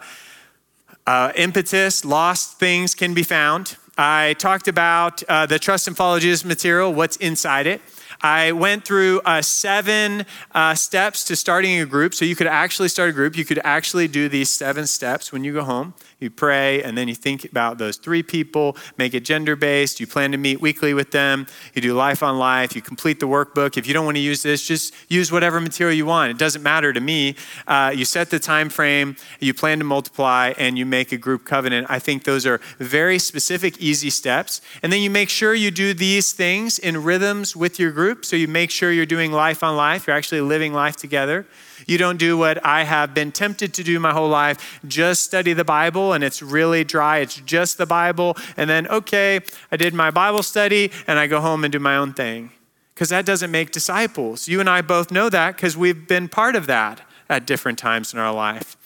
uh, 1.05 1.31
impetus, 1.35 2.03
lost 2.03 2.57
things 2.57 2.95
can 2.95 3.13
be 3.13 3.21
found. 3.21 3.77
I 3.97 4.35
talked 4.39 4.67
about 4.67 5.21
uh, 5.23 5.45
the 5.45 5.59
Trust 5.59 5.87
and 5.87 5.95
Follow 5.95 6.19
Jesus 6.19 6.43
material, 6.43 6.93
what's 6.93 7.17
inside 7.17 7.67
it. 7.67 7.81
I 8.21 8.51
went 8.51 8.85
through 8.85 9.21
uh, 9.25 9.41
seven 9.41 10.25
uh, 10.53 10.75
steps 10.75 11.23
to 11.25 11.35
starting 11.35 11.79
a 11.79 11.85
group. 11.85 12.13
So 12.13 12.25
you 12.25 12.35
could 12.35 12.47
actually 12.47 12.89
start 12.89 13.09
a 13.09 13.13
group. 13.13 13.37
You 13.37 13.45
could 13.45 13.59
actually 13.63 14.07
do 14.07 14.27
these 14.27 14.49
seven 14.49 14.87
steps 14.87 15.31
when 15.31 15.43
you 15.43 15.53
go 15.53 15.63
home 15.63 15.93
you 16.19 16.31
pray, 16.31 16.81
and 16.81 16.97
then 16.97 17.07
you 17.07 17.13
think 17.13 17.45
about 17.45 17.77
those 17.77 17.97
three 17.97 18.23
people, 18.23 18.75
make 18.97 19.13
it 19.13 19.21
gender 19.21 19.55
based. 19.55 19.99
You 19.99 20.07
plan 20.07 20.31
to 20.31 20.37
meet 20.37 20.59
weekly 20.59 20.95
with 20.95 21.11
them. 21.11 21.45
You 21.75 21.81
do 21.81 21.93
life 21.93 22.23
on 22.23 22.39
life. 22.39 22.75
You 22.75 22.81
complete 22.81 23.19
the 23.19 23.27
workbook. 23.27 23.77
If 23.77 23.85
you 23.85 23.93
don't 23.93 24.05
want 24.05 24.17
to 24.17 24.21
use 24.21 24.41
this, 24.41 24.65
just 24.65 24.95
use 25.09 25.31
whatever 25.31 25.61
material 25.61 25.95
you 25.95 26.07
want. 26.07 26.31
It 26.31 26.39
doesn't 26.39 26.63
matter 26.63 26.91
to 26.91 26.99
me. 26.99 27.35
Uh, 27.67 27.93
you 27.95 28.03
set 28.03 28.31
the 28.31 28.39
time 28.39 28.69
frame, 28.69 29.15
you 29.39 29.53
plan 29.53 29.77
to 29.77 29.85
multiply, 29.85 30.53
and 30.57 30.77
you 30.77 30.85
make 30.87 31.11
a 31.11 31.17
group 31.17 31.45
covenant. 31.45 31.85
I 31.89 31.99
think 31.99 32.23
those 32.23 32.47
are 32.47 32.59
very 32.79 33.19
specific, 33.19 33.77
easy 33.77 34.09
steps. 34.09 34.59
And 34.81 34.91
then 34.91 35.01
you 35.01 35.11
make 35.11 35.29
sure 35.29 35.53
you 35.53 35.69
do 35.69 35.93
these 35.93 36.33
things 36.33 36.79
in 36.79 37.03
rhythms 37.03 37.55
with 37.55 37.79
your 37.79 37.91
group. 37.91 38.25
So 38.25 38.35
you 38.35 38.47
make 38.47 38.71
sure 38.71 38.91
you're 38.91 39.05
doing 39.05 39.31
life 39.31 39.63
on 39.63 39.75
life, 39.75 40.07
you're 40.07 40.15
actually 40.15 40.41
living 40.41 40.73
life 40.73 40.95
together. 40.95 41.45
You 41.85 41.97
don't 41.97 42.17
do 42.17 42.37
what 42.37 42.63
I 42.65 42.83
have 42.83 43.13
been 43.13 43.31
tempted 43.31 43.73
to 43.75 43.83
do 43.83 43.99
my 43.99 44.13
whole 44.13 44.29
life 44.29 44.79
just 44.87 45.23
study 45.23 45.53
the 45.53 45.65
Bible 45.65 46.13
and 46.13 46.23
it's 46.23 46.41
really 46.41 46.83
dry. 46.83 47.19
It's 47.19 47.35
just 47.41 47.77
the 47.77 47.85
Bible. 47.85 48.37
And 48.55 48.69
then, 48.69 48.87
okay, 48.87 49.41
I 49.71 49.77
did 49.77 49.93
my 49.93 50.11
Bible 50.11 50.43
study 50.43 50.91
and 51.05 51.19
I 51.19 51.27
go 51.27 51.41
home 51.41 51.63
and 51.63 51.71
do 51.71 51.79
my 51.79 51.97
own 51.97 52.13
thing. 52.13 52.51
Because 52.93 53.09
that 53.09 53.25
doesn't 53.25 53.51
make 53.51 53.71
disciples. 53.71 54.47
You 54.47 54.59
and 54.59 54.69
I 54.69 54.81
both 54.81 55.11
know 55.11 55.29
that 55.29 55.55
because 55.55 55.77
we've 55.77 56.07
been 56.07 56.29
part 56.29 56.55
of 56.55 56.65
that 56.67 57.01
at 57.29 57.45
different 57.45 57.77
times 57.77 58.13
in 58.13 58.19
our 58.19 58.33
life. 58.33 58.76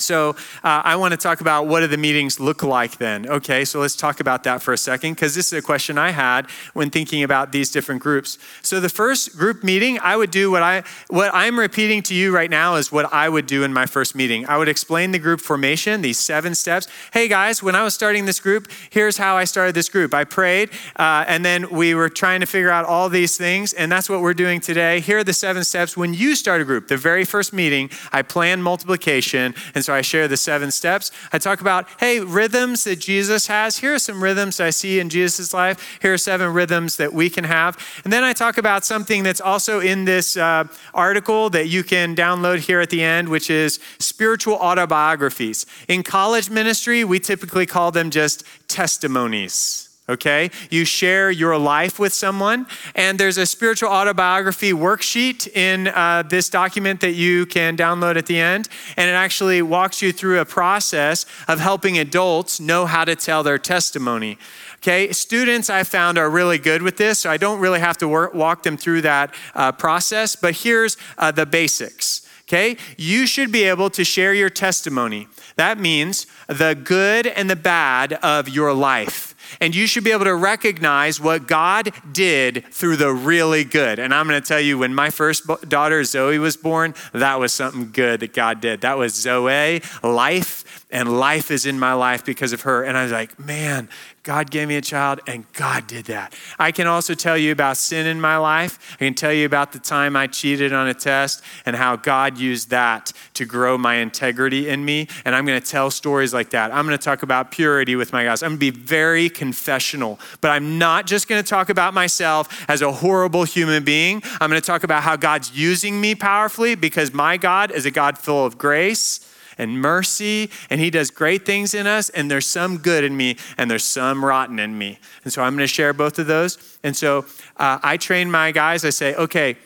So, 0.00 0.30
uh, 0.64 0.82
I 0.84 0.96
want 0.96 1.12
to 1.12 1.16
talk 1.16 1.40
about 1.40 1.66
what 1.66 1.80
do 1.80 1.86
the 1.86 1.98
meetings 1.98 2.40
look 2.40 2.62
like 2.62 2.98
then? 2.98 3.28
Okay, 3.28 3.64
so 3.64 3.80
let's 3.80 3.96
talk 3.96 4.20
about 4.20 4.44
that 4.44 4.62
for 4.62 4.72
a 4.72 4.78
second 4.78 5.14
because 5.14 5.34
this 5.34 5.52
is 5.52 5.58
a 5.58 5.62
question 5.62 5.98
I 5.98 6.10
had 6.10 6.48
when 6.72 6.90
thinking 6.90 7.22
about 7.22 7.52
these 7.52 7.70
different 7.70 8.02
groups. 8.02 8.38
So, 8.62 8.80
the 8.80 8.88
first 8.88 9.36
group 9.36 9.62
meeting, 9.62 9.98
I 10.00 10.16
would 10.16 10.30
do 10.30 10.50
what 10.50 10.62
I 10.62 10.84
what 11.08 11.30
I'm 11.34 11.58
repeating 11.58 12.02
to 12.04 12.14
you 12.14 12.34
right 12.34 12.50
now 12.50 12.76
is 12.76 12.90
what 12.90 13.12
I 13.12 13.28
would 13.28 13.46
do 13.46 13.64
in 13.64 13.72
my 13.72 13.86
first 13.86 14.14
meeting. 14.14 14.46
I 14.46 14.56
would 14.56 14.68
explain 14.68 15.12
the 15.12 15.18
group 15.18 15.40
formation, 15.40 16.02
these 16.02 16.18
seven 16.18 16.54
steps. 16.54 16.88
Hey 17.12 17.28
guys, 17.28 17.62
when 17.62 17.74
I 17.74 17.82
was 17.82 17.94
starting 17.94 18.24
this 18.24 18.40
group, 18.40 18.68
here's 18.90 19.16
how 19.16 19.36
I 19.36 19.44
started 19.44 19.74
this 19.74 19.88
group. 19.88 20.14
I 20.14 20.24
prayed, 20.24 20.70
uh, 20.96 21.24
and 21.26 21.44
then 21.44 21.70
we 21.70 21.94
were 21.94 22.08
trying 22.08 22.40
to 22.40 22.46
figure 22.46 22.70
out 22.70 22.84
all 22.84 23.08
these 23.08 23.36
things, 23.36 23.72
and 23.72 23.90
that's 23.90 24.08
what 24.08 24.20
we're 24.20 24.34
doing 24.34 24.60
today. 24.60 25.00
Here 25.00 25.18
are 25.18 25.24
the 25.24 25.32
seven 25.32 25.64
steps 25.64 25.96
when 25.96 26.14
you 26.14 26.34
start 26.34 26.60
a 26.60 26.64
group. 26.64 26.88
The 26.88 26.96
very 26.96 27.24
first 27.24 27.52
meeting, 27.52 27.90
I 28.12 28.22
plan 28.22 28.62
multiplication, 28.62 29.54
and 29.74 29.84
so 29.84 29.89
so 29.90 29.96
I 29.96 30.02
share 30.02 30.28
the 30.28 30.36
seven 30.36 30.70
steps. 30.70 31.10
I 31.32 31.38
talk 31.38 31.60
about, 31.60 31.84
hey, 31.98 32.20
rhythms 32.20 32.84
that 32.84 33.00
Jesus 33.00 33.48
has. 33.48 33.78
Here 33.78 33.94
are 33.94 33.98
some 33.98 34.22
rhythms 34.22 34.60
I 34.60 34.70
see 34.70 35.00
in 35.00 35.08
Jesus' 35.08 35.52
life. 35.52 35.98
Here 36.00 36.14
are 36.14 36.18
seven 36.18 36.52
rhythms 36.52 36.96
that 36.98 37.12
we 37.12 37.28
can 37.28 37.42
have. 37.42 37.76
And 38.04 38.12
then 38.12 38.22
I 38.22 38.32
talk 38.32 38.56
about 38.56 38.84
something 38.84 39.24
that's 39.24 39.40
also 39.40 39.80
in 39.80 40.04
this 40.04 40.36
uh, 40.36 40.68
article 40.94 41.50
that 41.50 41.66
you 41.66 41.82
can 41.82 42.14
download 42.14 42.60
here 42.60 42.78
at 42.78 42.90
the 42.90 43.02
end, 43.02 43.30
which 43.30 43.50
is 43.50 43.80
spiritual 43.98 44.54
autobiographies. 44.58 45.66
In 45.88 46.04
college 46.04 46.50
ministry, 46.50 47.02
we 47.02 47.18
typically 47.18 47.66
call 47.66 47.90
them 47.90 48.10
just 48.10 48.44
testimonies 48.68 49.89
okay? 50.10 50.50
You 50.70 50.84
share 50.84 51.30
your 51.30 51.56
life 51.56 51.98
with 51.98 52.12
someone, 52.12 52.66
and 52.94 53.18
there's 53.18 53.38
a 53.38 53.46
spiritual 53.46 53.88
autobiography 53.88 54.72
worksheet 54.72 55.48
in 55.48 55.88
uh, 55.88 56.22
this 56.28 56.50
document 56.50 57.00
that 57.00 57.12
you 57.12 57.46
can 57.46 57.76
download 57.76 58.16
at 58.16 58.26
the 58.26 58.38
end, 58.38 58.68
and 58.96 59.08
it 59.08 59.14
actually 59.14 59.62
walks 59.62 60.02
you 60.02 60.12
through 60.12 60.40
a 60.40 60.44
process 60.44 61.26
of 61.48 61.60
helping 61.60 61.98
adults 61.98 62.60
know 62.60 62.86
how 62.86 63.04
to 63.04 63.16
tell 63.16 63.42
their 63.42 63.58
testimony. 63.58 64.38
Okay, 64.76 65.12
students 65.12 65.68
I 65.68 65.82
found 65.84 66.16
are 66.18 66.30
really 66.30 66.58
good 66.58 66.82
with 66.82 66.96
this, 66.96 67.20
so 67.20 67.30
I 67.30 67.36
don't 67.36 67.60
really 67.60 67.80
have 67.80 67.98
to 67.98 68.08
work, 68.08 68.34
walk 68.34 68.62
them 68.62 68.76
through 68.76 69.02
that 69.02 69.34
uh, 69.54 69.72
process, 69.72 70.36
but 70.36 70.56
here's 70.56 70.96
uh, 71.18 71.30
the 71.30 71.46
basics. 71.46 72.26
Okay, 72.48 72.78
you 72.96 73.26
should 73.26 73.52
be 73.52 73.62
able 73.62 73.90
to 73.90 74.02
share 74.02 74.34
your 74.34 74.50
testimony. 74.50 75.28
That 75.54 75.78
means 75.78 76.26
the 76.48 76.74
good 76.74 77.28
and 77.28 77.48
the 77.48 77.54
bad 77.54 78.14
of 78.14 78.48
your 78.48 78.72
life 78.72 79.36
and 79.60 79.74
you 79.74 79.86
should 79.86 80.04
be 80.04 80.12
able 80.12 80.24
to 80.24 80.34
recognize 80.34 81.20
what 81.20 81.46
God 81.46 81.92
did 82.12 82.64
through 82.70 82.96
the 82.96 83.12
really 83.12 83.64
good. 83.64 83.98
And 83.98 84.14
I'm 84.14 84.28
going 84.28 84.40
to 84.40 84.46
tell 84.46 84.60
you, 84.60 84.78
when 84.78 84.94
my 84.94 85.10
first 85.10 85.46
daughter, 85.68 86.04
Zoe, 86.04 86.38
was 86.38 86.56
born, 86.56 86.94
that 87.12 87.40
was 87.40 87.52
something 87.52 87.90
good 87.90 88.20
that 88.20 88.32
God 88.32 88.60
did. 88.60 88.82
That 88.82 88.98
was 88.98 89.14
Zoe, 89.14 89.82
life, 90.02 90.59
and 90.90 91.18
life 91.18 91.50
is 91.50 91.66
in 91.66 91.78
my 91.78 91.92
life 91.92 92.24
because 92.24 92.52
of 92.52 92.62
her. 92.62 92.82
And 92.82 92.96
I 92.96 93.04
was 93.04 93.12
like, 93.12 93.38
man, 93.38 93.88
God 94.22 94.50
gave 94.50 94.68
me 94.68 94.76
a 94.76 94.82
child, 94.82 95.20
and 95.26 95.50
God 95.54 95.86
did 95.86 96.06
that. 96.06 96.34
I 96.58 96.72
can 96.72 96.86
also 96.86 97.14
tell 97.14 97.38
you 97.38 97.52
about 97.52 97.78
sin 97.78 98.06
in 98.06 98.20
my 98.20 98.36
life. 98.36 98.94
I 98.94 99.04
can 99.04 99.14
tell 99.14 99.32
you 99.32 99.46
about 99.46 99.72
the 99.72 99.78
time 99.78 100.14
I 100.14 100.26
cheated 100.26 100.72
on 100.72 100.88
a 100.88 100.94
test 100.94 101.42
and 101.64 101.74
how 101.74 101.96
God 101.96 102.36
used 102.36 102.70
that 102.70 103.12
to 103.34 103.46
grow 103.46 103.78
my 103.78 103.94
integrity 103.94 104.68
in 104.68 104.84
me. 104.84 105.08
And 105.24 105.34
I'm 105.34 105.46
going 105.46 105.60
to 105.60 105.66
tell 105.66 105.90
stories 105.90 106.34
like 106.34 106.50
that. 106.50 106.72
I'm 106.74 106.86
going 106.86 106.98
to 106.98 107.02
talk 107.02 107.22
about 107.22 107.50
purity 107.50 107.96
with 107.96 108.12
my 108.12 108.24
guys. 108.24 108.42
I'm 108.42 108.50
going 108.50 108.60
to 108.60 108.72
be 108.72 108.78
very 108.78 109.30
confessional, 109.30 110.20
but 110.40 110.50
I'm 110.50 110.78
not 110.78 111.06
just 111.06 111.26
going 111.26 111.42
to 111.42 111.48
talk 111.48 111.70
about 111.70 111.94
myself 111.94 112.64
as 112.68 112.82
a 112.82 112.92
horrible 112.92 113.44
human 113.44 113.84
being. 113.84 114.22
I'm 114.40 114.50
going 114.50 114.60
to 114.60 114.66
talk 114.66 114.84
about 114.84 115.02
how 115.02 115.16
God's 115.16 115.56
using 115.56 115.98
me 115.98 116.14
powerfully 116.14 116.74
because 116.74 117.14
my 117.14 117.38
God 117.38 117.70
is 117.70 117.86
a 117.86 117.90
God 117.90 118.18
full 118.18 118.44
of 118.44 118.58
grace 118.58 119.26
and 119.60 119.80
mercy, 119.80 120.50
and 120.70 120.80
He 120.80 120.90
does 120.90 121.10
great 121.10 121.44
things 121.44 121.74
in 121.74 121.86
us, 121.86 122.08
and 122.08 122.30
there's 122.30 122.46
some 122.46 122.78
good 122.78 123.04
in 123.04 123.16
me, 123.16 123.36
and 123.58 123.70
there's 123.70 123.84
some 123.84 124.24
rotten 124.24 124.58
in 124.58 124.76
me. 124.76 124.98
And 125.24 125.32
so 125.32 125.42
I'm 125.42 125.54
going 125.54 125.68
to 125.68 125.72
share 125.72 125.92
both 125.92 126.18
of 126.18 126.26
those. 126.26 126.78
And 126.82 126.96
so 126.96 127.26
uh, 127.56 127.78
I 127.82 127.96
train 127.96 128.30
my 128.30 128.52
guys, 128.52 128.84
I 128.84 128.90
say, 128.90 129.14
okay, 129.14 129.56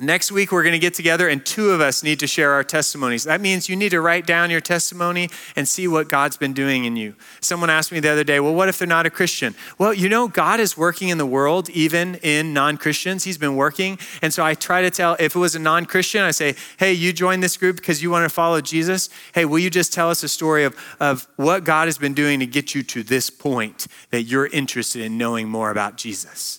Next 0.00 0.30
week, 0.30 0.52
we're 0.52 0.62
going 0.62 0.74
to 0.74 0.78
get 0.78 0.94
together, 0.94 1.28
and 1.28 1.44
two 1.44 1.72
of 1.72 1.80
us 1.80 2.04
need 2.04 2.20
to 2.20 2.28
share 2.28 2.52
our 2.52 2.62
testimonies. 2.62 3.24
That 3.24 3.40
means 3.40 3.68
you 3.68 3.74
need 3.74 3.88
to 3.88 4.00
write 4.00 4.26
down 4.26 4.48
your 4.48 4.60
testimony 4.60 5.28
and 5.56 5.66
see 5.66 5.88
what 5.88 6.08
God's 6.08 6.36
been 6.36 6.52
doing 6.52 6.84
in 6.84 6.94
you. 6.94 7.16
Someone 7.40 7.68
asked 7.68 7.90
me 7.90 7.98
the 7.98 8.10
other 8.10 8.22
day, 8.22 8.38
Well, 8.38 8.54
what 8.54 8.68
if 8.68 8.78
they're 8.78 8.86
not 8.86 9.06
a 9.06 9.10
Christian? 9.10 9.56
Well, 9.76 9.92
you 9.92 10.08
know, 10.08 10.28
God 10.28 10.60
is 10.60 10.76
working 10.76 11.08
in 11.08 11.18
the 11.18 11.26
world, 11.26 11.68
even 11.70 12.14
in 12.16 12.54
non 12.54 12.76
Christians. 12.76 13.24
He's 13.24 13.38
been 13.38 13.56
working. 13.56 13.98
And 14.22 14.32
so 14.32 14.44
I 14.44 14.54
try 14.54 14.82
to 14.82 14.90
tell, 14.90 15.16
if 15.18 15.34
it 15.34 15.38
was 15.40 15.56
a 15.56 15.58
non 15.58 15.84
Christian, 15.84 16.22
I 16.22 16.30
say, 16.30 16.54
Hey, 16.76 16.92
you 16.92 17.12
joined 17.12 17.42
this 17.42 17.56
group 17.56 17.74
because 17.74 18.00
you 18.00 18.08
want 18.08 18.24
to 18.24 18.32
follow 18.32 18.60
Jesus. 18.60 19.10
Hey, 19.34 19.46
will 19.46 19.58
you 19.58 19.68
just 19.68 19.92
tell 19.92 20.10
us 20.10 20.22
a 20.22 20.28
story 20.28 20.62
of, 20.62 20.76
of 21.00 21.26
what 21.34 21.64
God 21.64 21.88
has 21.88 21.98
been 21.98 22.14
doing 22.14 22.38
to 22.38 22.46
get 22.46 22.72
you 22.72 22.84
to 22.84 23.02
this 23.02 23.30
point 23.30 23.88
that 24.10 24.22
you're 24.22 24.46
interested 24.46 25.02
in 25.02 25.18
knowing 25.18 25.48
more 25.48 25.72
about 25.72 25.96
Jesus? 25.96 26.57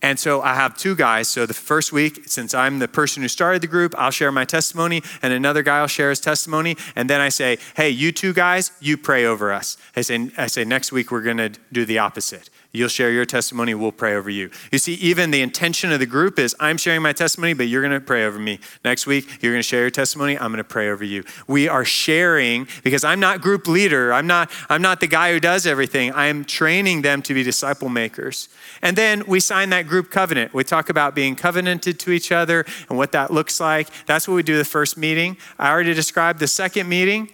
And 0.00 0.18
so 0.18 0.42
I 0.42 0.54
have 0.54 0.76
two 0.76 0.94
guys. 0.94 1.28
So 1.28 1.44
the 1.44 1.54
first 1.54 1.92
week, 1.92 2.28
since 2.28 2.54
I'm 2.54 2.78
the 2.78 2.86
person 2.86 3.22
who 3.22 3.28
started 3.28 3.62
the 3.62 3.66
group, 3.66 3.94
I'll 3.98 4.12
share 4.12 4.30
my 4.30 4.44
testimony, 4.44 5.02
and 5.22 5.32
another 5.32 5.62
guy 5.62 5.80
will 5.80 5.88
share 5.88 6.10
his 6.10 6.20
testimony. 6.20 6.76
And 6.94 7.10
then 7.10 7.20
I 7.20 7.30
say, 7.30 7.58
hey, 7.76 7.90
you 7.90 8.12
two 8.12 8.32
guys, 8.32 8.70
you 8.80 8.96
pray 8.96 9.24
over 9.24 9.52
us. 9.52 9.76
I 9.96 10.02
say, 10.02 10.30
I 10.36 10.46
say 10.46 10.64
next 10.64 10.92
week 10.92 11.10
we're 11.10 11.22
going 11.22 11.38
to 11.38 11.50
do 11.72 11.84
the 11.84 11.98
opposite. 11.98 12.48
You'll 12.78 12.88
share 12.88 13.10
your 13.10 13.24
testimony, 13.24 13.74
we'll 13.74 13.90
pray 13.90 14.14
over 14.14 14.30
you. 14.30 14.50
You 14.70 14.78
see, 14.78 14.94
even 14.94 15.32
the 15.32 15.42
intention 15.42 15.90
of 15.90 15.98
the 15.98 16.06
group 16.06 16.38
is 16.38 16.54
I'm 16.60 16.76
sharing 16.76 17.02
my 17.02 17.12
testimony, 17.12 17.52
but 17.54 17.64
you're 17.64 17.82
going 17.82 17.92
to 17.92 18.00
pray 18.00 18.24
over 18.24 18.38
me. 18.38 18.60
Next 18.84 19.04
week, 19.04 19.42
you're 19.42 19.52
going 19.52 19.62
to 19.62 19.68
share 19.68 19.80
your 19.80 19.90
testimony, 19.90 20.38
I'm 20.38 20.52
going 20.52 20.58
to 20.58 20.64
pray 20.64 20.88
over 20.88 21.04
you. 21.04 21.24
We 21.48 21.68
are 21.68 21.84
sharing 21.84 22.68
because 22.84 23.02
I'm 23.02 23.18
not 23.18 23.40
group 23.40 23.66
leader. 23.66 24.12
I'm 24.12 24.26
not 24.26 24.50
I'm 24.68 24.80
not 24.80 25.00
the 25.00 25.08
guy 25.08 25.32
who 25.32 25.40
does 25.40 25.66
everything. 25.66 26.12
I'm 26.14 26.44
training 26.44 27.02
them 27.02 27.22
to 27.22 27.34
be 27.34 27.42
disciple 27.42 27.88
makers. 27.88 28.48
And 28.80 28.96
then 28.96 29.24
we 29.26 29.40
sign 29.40 29.70
that 29.70 29.88
group 29.88 30.10
covenant. 30.10 30.54
We 30.54 30.62
talk 30.62 30.88
about 30.88 31.14
being 31.14 31.34
covenanted 31.34 31.98
to 32.00 32.12
each 32.12 32.30
other 32.30 32.64
and 32.88 32.96
what 32.96 33.12
that 33.12 33.32
looks 33.32 33.58
like. 33.58 33.88
That's 34.06 34.28
what 34.28 34.34
we 34.34 34.42
do 34.42 34.56
the 34.56 34.64
first 34.64 34.96
meeting. 34.96 35.36
I 35.58 35.70
already 35.70 35.94
described 35.94 36.38
the 36.38 36.46
second 36.46 36.88
meeting 36.88 37.30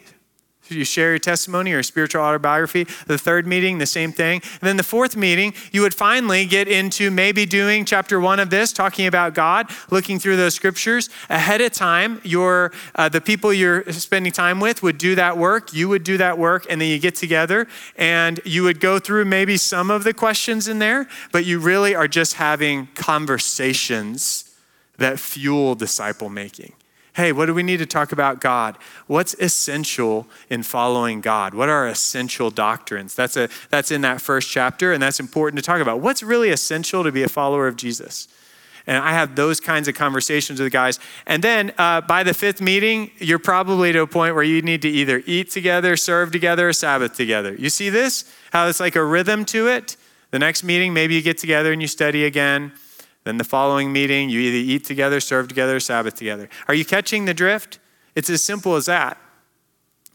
you 0.68 0.84
share 0.84 1.10
your 1.10 1.18
testimony 1.18 1.72
or 1.72 1.82
spiritual 1.82 2.22
autobiography. 2.22 2.84
The 3.06 3.18
third 3.18 3.46
meeting, 3.46 3.78
the 3.78 3.86
same 3.86 4.12
thing. 4.12 4.40
And 4.42 4.60
then 4.62 4.76
the 4.76 4.82
fourth 4.82 5.16
meeting, 5.16 5.54
you 5.72 5.82
would 5.82 5.94
finally 5.94 6.46
get 6.46 6.68
into 6.68 7.10
maybe 7.10 7.46
doing 7.46 7.84
chapter 7.84 8.18
one 8.18 8.40
of 8.40 8.50
this, 8.50 8.72
talking 8.72 9.06
about 9.06 9.34
God, 9.34 9.70
looking 9.90 10.18
through 10.18 10.36
those 10.36 10.54
scriptures 10.54 11.10
ahead 11.28 11.60
of 11.60 11.72
time. 11.72 12.20
Your 12.24 12.72
uh, 12.94 13.08
the 13.08 13.20
people 13.20 13.52
you're 13.52 13.90
spending 13.92 14.32
time 14.32 14.60
with 14.60 14.82
would 14.82 14.98
do 14.98 15.14
that 15.14 15.36
work. 15.36 15.72
You 15.72 15.88
would 15.88 16.04
do 16.04 16.16
that 16.18 16.38
work, 16.38 16.66
and 16.68 16.80
then 16.80 16.88
you 16.88 16.98
get 16.98 17.14
together 17.14 17.66
and 17.96 18.40
you 18.44 18.62
would 18.62 18.80
go 18.80 18.98
through 18.98 19.24
maybe 19.24 19.56
some 19.56 19.90
of 19.90 20.04
the 20.04 20.14
questions 20.14 20.68
in 20.68 20.78
there, 20.78 21.08
but 21.32 21.44
you 21.44 21.58
really 21.58 21.94
are 21.94 22.08
just 22.08 22.34
having 22.34 22.88
conversations 22.94 24.50
that 24.98 25.18
fuel 25.18 25.74
disciple 25.74 26.28
making. 26.28 26.72
Hey, 27.14 27.30
what 27.30 27.46
do 27.46 27.54
we 27.54 27.62
need 27.62 27.76
to 27.76 27.86
talk 27.86 28.10
about 28.10 28.40
God? 28.40 28.76
What's 29.06 29.34
essential 29.34 30.26
in 30.50 30.64
following 30.64 31.20
God? 31.20 31.54
What 31.54 31.68
are 31.68 31.86
essential 31.86 32.50
doctrines? 32.50 33.14
That's, 33.14 33.36
a, 33.36 33.48
that's 33.70 33.92
in 33.92 34.00
that 34.00 34.20
first 34.20 34.50
chapter, 34.50 34.92
and 34.92 35.00
that's 35.00 35.20
important 35.20 35.62
to 35.62 35.64
talk 35.64 35.80
about. 35.80 36.00
What's 36.00 36.24
really 36.24 36.50
essential 36.50 37.04
to 37.04 37.12
be 37.12 37.22
a 37.22 37.28
follower 37.28 37.68
of 37.68 37.76
Jesus? 37.76 38.26
And 38.86 38.98
I 38.98 39.12
have 39.12 39.36
those 39.36 39.60
kinds 39.60 39.86
of 39.86 39.94
conversations 39.94 40.60
with 40.60 40.72
guys. 40.72 40.98
And 41.24 41.42
then 41.42 41.72
uh, 41.78 42.00
by 42.00 42.24
the 42.24 42.34
fifth 42.34 42.60
meeting, 42.60 43.12
you're 43.18 43.38
probably 43.38 43.92
to 43.92 44.00
a 44.00 44.06
point 44.08 44.34
where 44.34 44.44
you 44.44 44.60
need 44.60 44.82
to 44.82 44.90
either 44.90 45.22
eat 45.24 45.50
together, 45.50 45.96
serve 45.96 46.32
together, 46.32 46.68
or 46.68 46.72
Sabbath 46.72 47.14
together. 47.14 47.54
You 47.54 47.70
see 47.70 47.90
this? 47.90 48.30
How 48.52 48.66
it's 48.66 48.80
like 48.80 48.96
a 48.96 49.04
rhythm 49.04 49.44
to 49.46 49.68
it? 49.68 49.96
The 50.32 50.40
next 50.40 50.64
meeting, 50.64 50.92
maybe 50.92 51.14
you 51.14 51.22
get 51.22 51.38
together 51.38 51.72
and 51.72 51.80
you 51.80 51.86
study 51.86 52.24
again. 52.24 52.72
Then 53.24 53.38
the 53.38 53.44
following 53.44 53.92
meeting, 53.92 54.28
you 54.28 54.40
either 54.40 54.56
eat 54.56 54.84
together, 54.84 55.18
serve 55.20 55.48
together, 55.48 55.80
Sabbath 55.80 56.14
together. 56.14 56.48
Are 56.68 56.74
you 56.74 56.84
catching 56.84 57.24
the 57.24 57.34
drift? 57.34 57.78
It's 58.14 58.30
as 58.30 58.42
simple 58.42 58.76
as 58.76 58.86
that. 58.86 59.18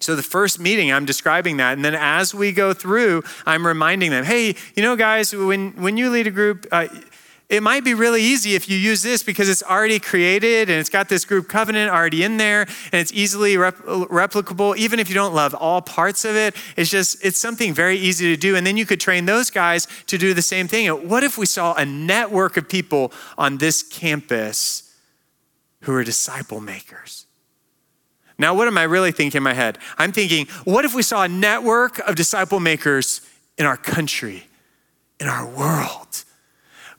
So, 0.02 0.16
the 0.16 0.24
first 0.24 0.60
meeting, 0.60 0.94
I'm 0.94 1.06
describing 1.06 1.58
that. 1.58 1.74
And 1.74 1.84
then 1.84 1.96
as 1.96 2.34
we 2.34 2.54
go 2.54 2.72
through, 2.72 3.24
I'm 3.46 3.68
reminding 3.68 4.12
them 4.12 4.24
hey, 4.24 4.56
you 4.76 4.84
know, 4.84 4.96
guys, 4.96 5.36
when, 5.36 5.72
when 5.72 5.98
you 5.98 6.10
lead 6.10 6.28
a 6.28 6.32
group, 6.32 6.66
uh, 6.72 6.88
it 7.50 7.64
might 7.64 7.84
be 7.84 7.96
really 7.96 8.22
easy 8.22 8.54
if 8.54 8.70
you 8.70 8.78
use 8.78 9.02
this 9.02 9.24
because 9.24 9.50
it's 9.50 9.64
already 9.64 10.00
created 10.00 10.70
and 10.70 10.80
it's 10.80 10.90
got 10.90 11.10
this 11.10 11.26
group 11.26 11.48
covenant 11.48 11.92
already 11.92 12.24
in 12.24 12.38
there 12.38 12.62
and 12.62 13.02
it's 13.02 13.12
easily 13.12 13.58
rep- 13.58 13.78
replicable 13.78 14.78
even 14.78 15.00
if 15.00 15.10
you 15.10 15.16
don't 15.16 15.34
love 15.34 15.56
all 15.56 15.82
parts 15.82 16.26
of 16.26 16.36
it. 16.36 16.56
It's 16.78 16.92
just 16.92 17.26
it's 17.26 17.40
something 17.40 17.74
very 17.74 17.98
easy 17.98 18.28
to 18.28 18.38
do. 18.40 18.56
And 18.56 18.68
then 18.68 18.78
you 18.78 18.86
could 18.86 19.00
train 19.00 19.26
those 19.26 19.50
guys 19.50 19.88
to 20.06 20.18
do 20.20 20.36
the 20.36 20.44
same 20.44 20.68
thing. 20.68 20.90
What 21.10 21.24
if 21.24 21.40
we 21.40 21.48
saw 21.48 21.74
a 21.74 21.86
network 21.86 22.56
of 22.56 22.70
people 22.70 23.12
on 23.36 23.58
this 23.58 23.82
campus 23.82 24.96
who 25.82 25.96
are 25.96 26.04
disciple 26.04 26.62
makers? 26.62 27.26
Now 28.38 28.54
what 28.54 28.68
am 28.68 28.78
i 28.78 28.84
really 28.84 29.12
thinking 29.12 29.40
in 29.40 29.44
my 29.44 29.56
head? 29.56 29.80
I'm 29.98 30.12
thinking 30.12 30.46
what 30.66 30.86
if 30.86 30.94
we 30.94 31.02
saw 31.02 31.24
a 31.24 31.28
network 31.28 31.98
of 32.08 32.16
disciple 32.16 32.60
makers 32.60 33.22
in 33.58 33.66
our 33.66 33.76
country 33.76 34.44
in 35.20 35.28
our 35.28 35.48
world 35.48 36.26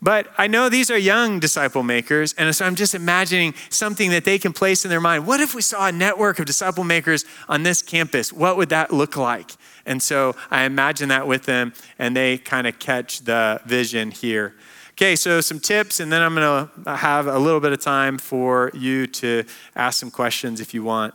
but 0.03 0.29
I 0.39 0.47
know 0.47 0.69
these 0.69 0.91
are 0.91 0.99
young 0.99 1.41
disciple 1.41 1.83
makers, 1.83 2.33
and 2.35 2.55
so 2.55 2.65
I'm 2.65 2.75
just 2.75 2.95
imagining 2.95 3.55
something 3.69 4.11
that 4.11 4.25
they 4.25 4.39
can 4.39 4.53
place 4.53 4.85
in 4.85 4.91
their 4.91 5.01
mind. 5.01 5.27
What 5.27 5.41
if 5.41 5.55
we 5.55 5.63
saw 5.63 5.89
a 5.89 5.93
network 5.93 6.39
of 6.39 6.47
disciple 6.47 6.85
makers 6.85 7.25
on 7.49 7.63
this 7.63 7.83
campus? 7.83 8.33
What 8.33 8.57
would 8.57 8.71
that 8.71 8.93
look 8.93 9.17
like? 9.17 9.53
And 9.85 10.03
so 10.03 10.37
I 10.51 10.65
imagine 10.65 11.09
that 11.11 11.27
with 11.27 11.45
them, 11.45 11.73
and 11.99 12.17
they 12.17 12.39
kind 12.39 12.67
of 12.67 12.79
catch 12.79 13.21
the 13.21 13.61
vision 13.67 14.11
here. 14.11 14.55
Okay, 14.93 15.17
so 15.17 15.41
some 15.41 15.61
tips, 15.61 16.01
and 16.01 16.13
then 16.13 16.21
I'm 16.23 16.35
going 16.35 16.69
to 16.85 16.97
have 16.97 17.27
a 17.27 17.39
little 17.39 17.61
bit 17.61 17.73
of 17.73 17.81
time 17.81 18.19
for 18.19 18.71
you 18.75 19.07
to 19.07 19.45
ask 19.75 19.99
some 19.99 20.11
questions 20.11 20.61
if 20.61 20.75
you 20.75 20.83
want. 20.83 21.15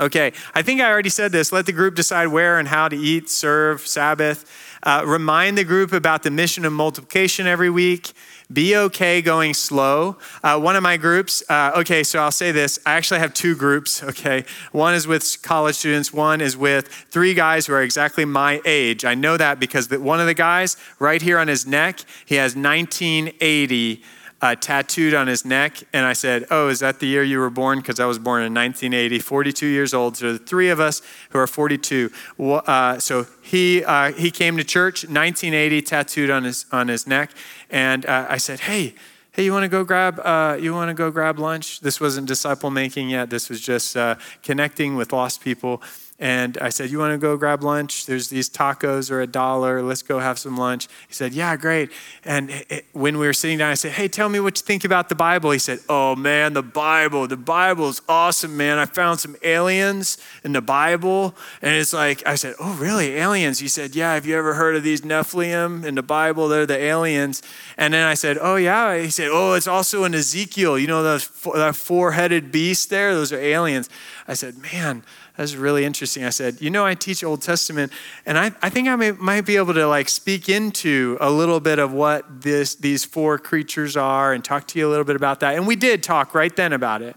Okay, 0.00 0.32
I 0.54 0.62
think 0.62 0.80
I 0.80 0.90
already 0.90 1.08
said 1.08 1.30
this. 1.30 1.52
Let 1.52 1.66
the 1.66 1.72
group 1.72 1.94
decide 1.94 2.26
where 2.26 2.58
and 2.58 2.66
how 2.66 2.88
to 2.88 2.96
eat, 2.96 3.30
serve, 3.30 3.86
Sabbath. 3.86 4.44
Uh, 4.82 5.04
remind 5.06 5.56
the 5.56 5.62
group 5.62 5.92
about 5.92 6.24
the 6.24 6.32
mission 6.32 6.64
of 6.64 6.72
multiplication 6.72 7.46
every 7.46 7.70
week. 7.70 8.12
Be 8.52 8.76
okay 8.76 9.22
going 9.22 9.54
slow. 9.54 10.16
Uh, 10.42 10.58
one 10.58 10.74
of 10.74 10.82
my 10.82 10.96
groups, 10.96 11.42
uh, 11.48 11.72
okay, 11.76 12.02
so 12.02 12.18
I'll 12.18 12.32
say 12.32 12.50
this. 12.50 12.78
I 12.84 12.94
actually 12.94 13.20
have 13.20 13.32
two 13.32 13.54
groups, 13.54 14.02
okay? 14.02 14.44
One 14.72 14.94
is 14.94 15.06
with 15.06 15.40
college 15.42 15.76
students, 15.76 16.12
one 16.12 16.40
is 16.40 16.56
with 16.56 16.88
three 16.88 17.32
guys 17.32 17.66
who 17.66 17.72
are 17.74 17.82
exactly 17.82 18.24
my 18.24 18.60
age. 18.64 19.04
I 19.04 19.14
know 19.14 19.36
that 19.36 19.60
because 19.60 19.88
one 19.90 20.20
of 20.20 20.26
the 20.26 20.34
guys, 20.34 20.76
right 20.98 21.22
here 21.22 21.38
on 21.38 21.46
his 21.46 21.66
neck, 21.66 22.00
he 22.26 22.34
has 22.34 22.56
1980 22.56 24.02
uh, 24.44 24.54
tattooed 24.54 25.14
on 25.14 25.26
his 25.26 25.46
neck. 25.46 25.78
And 25.94 26.04
I 26.04 26.12
said, 26.12 26.44
Oh, 26.50 26.68
is 26.68 26.80
that 26.80 27.00
the 27.00 27.06
year 27.06 27.22
you 27.22 27.38
were 27.38 27.48
born? 27.48 27.78
Because 27.78 27.98
I 27.98 28.04
was 28.04 28.18
born 28.18 28.42
in 28.42 28.52
1980, 28.52 29.18
42 29.20 29.66
years 29.66 29.94
old. 29.94 30.18
So 30.18 30.34
the 30.34 30.38
three 30.38 30.68
of 30.68 30.80
us 30.80 31.00
who 31.30 31.38
are 31.38 31.46
42. 31.46 32.10
Uh, 32.38 32.98
so 32.98 33.26
he, 33.40 33.82
uh, 33.82 34.12
he 34.12 34.30
came 34.30 34.58
to 34.58 34.64
church, 34.64 35.04
1980, 35.04 35.80
tattooed 35.80 36.28
on 36.28 36.44
his, 36.44 36.66
on 36.70 36.88
his 36.88 37.06
neck. 37.06 37.30
And 37.70 38.04
uh, 38.04 38.26
I 38.28 38.36
said, 38.36 38.60
Hey, 38.60 38.94
hey, 39.32 39.46
you 39.46 39.52
want 39.52 39.64
to 39.64 39.68
go 39.68 39.82
grab 39.82 40.20
uh, 40.20 40.58
you 40.60 40.74
want 40.74 40.90
to 40.90 40.94
go 40.94 41.10
grab 41.10 41.38
lunch? 41.38 41.80
This 41.80 41.98
wasn't 41.98 42.28
disciple 42.28 42.70
making 42.70 43.08
yet. 43.08 43.30
This 43.30 43.48
was 43.48 43.62
just 43.62 43.96
uh, 43.96 44.16
connecting 44.42 44.94
with 44.94 45.10
lost 45.10 45.40
people. 45.40 45.80
And 46.20 46.56
I 46.58 46.68
said, 46.68 46.90
You 46.90 47.00
want 47.00 47.12
to 47.12 47.18
go 47.18 47.36
grab 47.36 47.64
lunch? 47.64 48.06
There's 48.06 48.28
these 48.28 48.48
tacos 48.48 49.10
are 49.10 49.20
a 49.20 49.26
dollar. 49.26 49.82
Let's 49.82 50.02
go 50.02 50.20
have 50.20 50.38
some 50.38 50.56
lunch. 50.56 50.86
He 51.08 51.14
said, 51.14 51.34
Yeah, 51.34 51.56
great. 51.56 51.90
And 52.24 52.50
it, 52.50 52.86
when 52.92 53.18
we 53.18 53.26
were 53.26 53.32
sitting 53.32 53.58
down, 53.58 53.72
I 53.72 53.74
said, 53.74 53.92
Hey, 53.92 54.06
tell 54.06 54.28
me 54.28 54.38
what 54.38 54.56
you 54.56 54.64
think 54.64 54.84
about 54.84 55.08
the 55.08 55.16
Bible. 55.16 55.50
He 55.50 55.58
said, 55.58 55.80
Oh, 55.88 56.14
man, 56.14 56.52
the 56.52 56.62
Bible. 56.62 57.26
The 57.26 57.36
Bible 57.36 57.88
is 57.88 58.00
awesome, 58.08 58.56
man. 58.56 58.78
I 58.78 58.86
found 58.86 59.18
some 59.18 59.34
aliens 59.42 60.18
in 60.44 60.52
the 60.52 60.62
Bible. 60.62 61.34
And 61.60 61.74
it's 61.74 61.92
like, 61.92 62.24
I 62.24 62.36
said, 62.36 62.54
Oh, 62.60 62.74
really? 62.76 63.16
Aliens? 63.16 63.58
He 63.58 63.68
said, 63.68 63.96
Yeah, 63.96 64.14
have 64.14 64.24
you 64.24 64.36
ever 64.36 64.54
heard 64.54 64.76
of 64.76 64.84
these 64.84 65.00
Nephilim 65.00 65.84
in 65.84 65.96
the 65.96 66.02
Bible? 66.02 66.46
They're 66.46 66.64
the 66.64 66.78
aliens. 66.78 67.42
And 67.76 67.92
then 67.92 68.06
I 68.06 68.14
said, 68.14 68.38
Oh, 68.40 68.54
yeah. 68.54 68.96
He 68.98 69.10
said, 69.10 69.30
Oh, 69.32 69.54
it's 69.54 69.66
also 69.66 70.04
in 70.04 70.14
Ezekiel. 70.14 70.78
You 70.78 70.86
know, 70.86 71.02
that 71.02 71.74
four 71.74 72.12
headed 72.12 72.52
beast 72.52 72.90
there? 72.90 73.14
Those 73.14 73.32
are 73.32 73.40
aliens. 73.40 73.90
I 74.28 74.34
said, 74.34 74.58
Man, 74.58 75.02
that's 75.36 75.56
really 75.56 75.84
interesting. 75.84 76.24
I 76.24 76.30
said, 76.30 76.60
you 76.60 76.70
know, 76.70 76.86
I 76.86 76.94
teach 76.94 77.24
Old 77.24 77.42
Testament, 77.42 77.92
and 78.24 78.38
I, 78.38 78.52
I 78.62 78.70
think 78.70 78.86
I 78.86 78.94
may, 78.94 79.12
might 79.12 79.44
be 79.44 79.56
able 79.56 79.74
to 79.74 79.86
like 79.86 80.08
speak 80.08 80.48
into 80.48 81.18
a 81.20 81.30
little 81.30 81.58
bit 81.58 81.80
of 81.80 81.92
what 81.92 82.42
this, 82.42 82.76
these 82.76 83.04
four 83.04 83.38
creatures 83.38 83.96
are 83.96 84.32
and 84.32 84.44
talk 84.44 84.68
to 84.68 84.78
you 84.78 84.86
a 84.86 84.90
little 84.90 85.04
bit 85.04 85.16
about 85.16 85.40
that. 85.40 85.56
And 85.56 85.66
we 85.66 85.74
did 85.74 86.02
talk 86.04 86.34
right 86.34 86.54
then 86.54 86.72
about 86.72 87.02
it. 87.02 87.16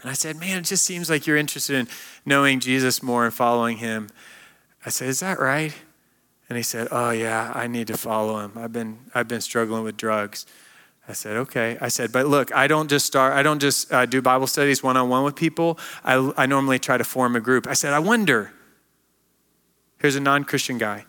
And 0.00 0.10
I 0.10 0.14
said, 0.14 0.36
man, 0.36 0.58
it 0.58 0.64
just 0.64 0.84
seems 0.84 1.10
like 1.10 1.26
you're 1.26 1.36
interested 1.36 1.76
in 1.76 1.88
knowing 2.24 2.60
Jesus 2.60 3.02
more 3.02 3.24
and 3.24 3.34
following 3.34 3.78
him. 3.78 4.08
I 4.86 4.90
said, 4.90 5.08
is 5.08 5.20
that 5.20 5.38
right? 5.38 5.74
And 6.48 6.56
he 6.56 6.62
said, 6.62 6.88
oh 6.90 7.10
yeah, 7.10 7.52
I 7.54 7.66
need 7.66 7.88
to 7.88 7.98
follow 7.98 8.38
him. 8.38 8.52
I've 8.56 8.72
been, 8.72 9.00
I've 9.14 9.28
been 9.28 9.42
struggling 9.42 9.84
with 9.84 9.98
drugs. 9.98 10.46
I 11.08 11.14
said, 11.14 11.38
okay. 11.38 11.78
I 11.80 11.88
said, 11.88 12.12
but 12.12 12.26
look, 12.26 12.54
I 12.54 12.66
don't 12.66 12.90
just 12.90 13.06
start, 13.06 13.32
I 13.32 13.42
don't 13.42 13.60
just 13.60 13.90
uh, 13.90 14.04
do 14.04 14.20
Bible 14.20 14.46
studies 14.46 14.82
one 14.82 14.98
on 14.98 15.08
one 15.08 15.24
with 15.24 15.36
people. 15.36 15.78
I, 16.04 16.32
I 16.36 16.44
normally 16.44 16.78
try 16.78 16.98
to 16.98 17.04
form 17.04 17.34
a 17.34 17.40
group. 17.40 17.66
I 17.66 17.72
said, 17.72 17.94
I 17.94 17.98
wonder, 17.98 18.52
here's 20.00 20.16
a 20.16 20.20
non 20.20 20.44
Christian 20.44 20.76
guy. 20.76 21.06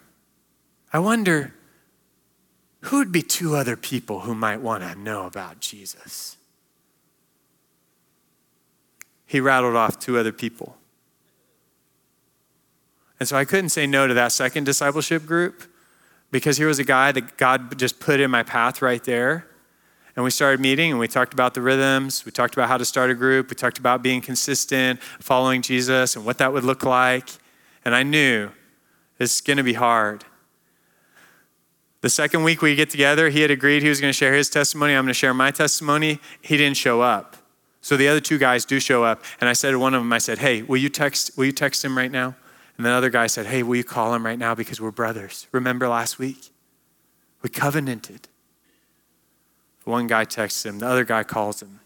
I 0.93 0.99
wonder 0.99 1.53
who 2.83 2.99
would 2.99 3.11
be 3.11 3.21
two 3.21 3.57
other 3.57 3.75
people 3.75 4.21
who 4.21 4.33
might 4.33 4.61
want 4.61 4.83
to 4.83 4.95
know 4.95 5.25
about 5.25 5.59
Jesus? 5.59 6.37
He 9.25 9.41
rattled 9.41 9.75
off 9.75 9.99
two 9.99 10.17
other 10.17 10.31
people. 10.31 10.77
And 13.19 13.27
so 13.27 13.35
I 13.35 13.43
couldn't 13.43 13.69
say 13.69 13.85
no 13.85 14.07
to 14.07 14.13
that 14.13 14.31
second 14.31 14.63
discipleship 14.63 15.25
group 15.25 15.63
because 16.31 16.55
here 16.55 16.67
was 16.67 16.79
a 16.79 16.85
guy 16.85 17.11
that 17.11 17.35
God 17.35 17.77
just 17.77 17.99
put 17.99 18.21
in 18.21 18.31
my 18.31 18.43
path 18.43 18.81
right 18.81 19.03
there 19.03 19.45
and 20.19 20.25
we 20.25 20.31
started 20.31 20.59
meeting 20.59 20.91
and 20.91 20.99
we 20.99 21.07
talked 21.07 21.31
about 21.31 21.53
the 21.53 21.61
rhythms. 21.61 22.25
We 22.25 22.33
talked 22.33 22.53
about 22.53 22.67
how 22.67 22.75
to 22.75 22.83
start 22.83 23.09
a 23.09 23.15
group. 23.15 23.49
We 23.49 23.55
talked 23.55 23.77
about 23.77 24.03
being 24.03 24.19
consistent, 24.19 25.01
following 25.01 25.61
Jesus, 25.61 26.17
and 26.17 26.25
what 26.25 26.39
that 26.39 26.51
would 26.51 26.65
look 26.65 26.83
like. 26.83 27.29
And 27.85 27.95
I 27.95 28.03
knew 28.03 28.49
it's 29.17 29.39
going 29.39 29.55
to 29.55 29.63
be 29.63 29.75
hard. 29.75 30.25
The 32.01 32.09
second 32.09 32.43
week 32.43 32.61
we 32.61 32.75
get 32.75 32.89
together, 32.89 33.29
he 33.29 33.39
had 33.39 33.49
agreed 33.49 33.81
he 33.81 33.87
was 33.87 34.01
going 34.01 34.09
to 34.09 34.17
share 34.17 34.33
his 34.33 34.49
testimony. 34.49 34.91
I'm 34.91 35.05
going 35.05 35.07
to 35.07 35.13
share 35.13 35.33
my 35.33 35.51
testimony. 35.51 36.19
He 36.41 36.57
didn't 36.57 36.75
show 36.75 36.99
up. 36.99 37.37
So 37.79 37.95
the 37.95 38.09
other 38.09 38.19
two 38.19 38.37
guys 38.37 38.65
do 38.65 38.81
show 38.81 39.05
up. 39.05 39.23
And 39.39 39.49
I 39.49 39.53
said 39.53 39.71
to 39.71 39.79
one 39.79 39.93
of 39.93 40.01
them, 40.01 40.11
I 40.11 40.17
said, 40.17 40.39
Hey, 40.39 40.63
will 40.63 40.75
you 40.75 40.89
text, 40.89 41.37
will 41.37 41.45
you 41.45 41.53
text 41.53 41.85
him 41.85 41.97
right 41.97 42.11
now? 42.11 42.35
And 42.75 42.85
the 42.85 42.89
other 42.89 43.09
guy 43.09 43.27
said, 43.27 43.45
Hey, 43.45 43.63
will 43.63 43.77
you 43.77 43.85
call 43.85 44.13
him 44.13 44.25
right 44.25 44.37
now 44.37 44.53
because 44.53 44.81
we're 44.81 44.91
brothers? 44.91 45.47
Remember 45.53 45.87
last 45.87 46.19
week? 46.19 46.49
We 47.41 47.49
covenanted. 47.49 48.27
One 49.89 50.05
guy 50.05 50.23
texts 50.23 50.67
him, 50.67 50.77
the 50.77 50.87
other 50.87 51.03
guy 51.03 51.23
calls 51.23 51.63
him. 51.63 51.79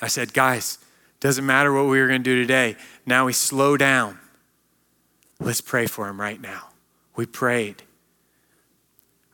I 0.00 0.08
said, 0.08 0.32
Guys, 0.32 0.78
doesn't 1.20 1.44
matter 1.44 1.74
what 1.74 1.86
we 1.86 2.00
were 2.00 2.08
going 2.08 2.22
to 2.22 2.24
do 2.24 2.40
today. 2.40 2.76
Now 3.04 3.26
we 3.26 3.34
slow 3.34 3.76
down. 3.76 4.18
Let's 5.38 5.60
pray 5.60 5.86
for 5.86 6.08
him 6.08 6.18
right 6.18 6.40
now. 6.40 6.70
We 7.16 7.26
prayed. 7.26 7.82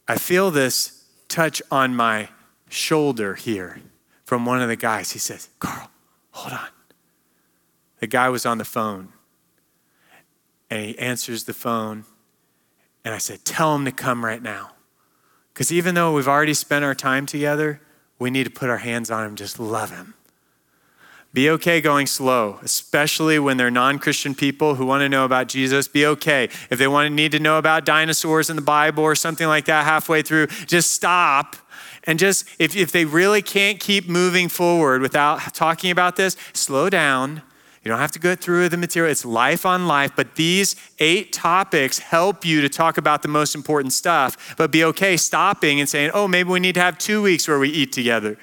I 0.09 0.17
feel 0.17 0.51
this 0.51 1.05
touch 1.29 1.63
on 1.71 1.95
my 1.95 2.31
shoulder 2.69 3.37
here 3.37 3.81
from 4.25 4.45
one 4.45 4.61
of 4.61 4.69
the 4.69 4.77
guys. 4.77 5.13
He 5.13 5.21
says, 5.21 5.49
Carl, 5.61 5.89
hold 6.33 6.53
on. 6.53 6.69
The 8.01 8.09
guy 8.09 8.29
was 8.29 8.45
on 8.45 8.59
the 8.59 8.65
phone 8.65 9.13
and 10.69 10.85
he 10.85 10.99
answers 10.99 11.45
the 11.45 11.55
phone. 11.55 12.07
And 13.05 13.15
I 13.15 13.19
said, 13.19 13.45
Tell 13.45 13.73
him 13.77 13.85
to 13.85 13.93
come 13.93 14.25
right 14.25 14.43
now. 14.43 14.73
Because 15.53 15.71
even 15.71 15.95
though 15.95 16.13
we've 16.13 16.27
already 16.27 16.55
spent 16.55 16.85
our 16.85 16.97
time 16.97 17.27
together, 17.27 17.81
we 18.19 18.31
need 18.31 18.45
to 18.45 18.51
put 18.51 18.71
our 18.71 18.79
hands 18.79 19.11
on 19.11 19.25
him, 19.25 19.37
just 19.37 19.59
love 19.59 19.91
him. 19.91 20.15
Be 21.35 21.51
okay 21.51 21.81
going 21.81 22.07
slow, 22.07 22.61
especially 22.63 23.41
when 23.41 23.57
they're 23.57 23.71
non 23.71 23.99
Christian 23.99 24.37
people 24.37 24.77
who 24.77 24.87
want 24.87 25.01
to 25.01 25.09
know 25.09 25.25
about 25.25 25.49
Jesus. 25.49 25.89
Be 25.89 26.07
okay. 26.07 26.45
If 26.71 26.79
they 26.79 26.87
want 26.87 27.09
to 27.09 27.15
need 27.15 27.33
to 27.33 27.41
know 27.41 27.59
about 27.59 27.85
dinosaurs 27.85 28.51
in 28.51 28.57
the 28.57 28.63
Bible 28.63 29.03
or 29.03 29.17
something 29.17 29.49
like 29.49 29.65
that 29.65 29.85
halfway 29.85 30.23
through, 30.23 30.47
just 30.47 30.93
stop. 30.93 31.57
And 32.05 32.21
just, 32.21 32.47
if, 32.61 32.77
if 32.77 32.93
they 32.93 33.05
really 33.05 33.43
can't 33.43 33.81
keep 33.81 34.09
moving 34.09 34.49
forward 34.49 35.03
without 35.03 35.55
talking 35.55 35.91
about 35.91 36.15
this, 36.15 36.37
slow 36.53 36.89
down. 36.89 37.43
You 37.85 37.91
don't 37.91 37.99
have 37.99 38.13
to 38.13 38.19
go 38.19 38.35
through 38.35 38.71
the 38.71 38.79
material, 38.79 39.13
it's 39.13 39.27
life 39.27 39.67
on 39.67 39.87
life. 39.87 40.13
But 40.17 40.37
these 40.37 40.75
eight 40.99 41.35
topics 41.35 41.99
help 41.99 42.45
you 42.45 42.63
to 42.63 42.69
talk 42.71 42.97
about 42.97 43.21
the 43.21 43.29
most 43.29 43.55
important 43.55 43.93
stuff. 43.93 44.57
But 44.57 44.71
be 44.71 44.83
okay 44.85 45.19
stopping 45.19 45.81
and 45.81 45.89
saying, 45.89 46.11
oh, 46.15 46.27
maybe 46.27 46.49
we 46.49 46.61
need 46.61 46.75
to 46.77 46.81
have 46.81 46.97
two 46.97 47.23
weeks 47.23 47.47
where 47.47 47.59
we 47.59 47.69
eat 47.69 47.93
together. 47.93 48.39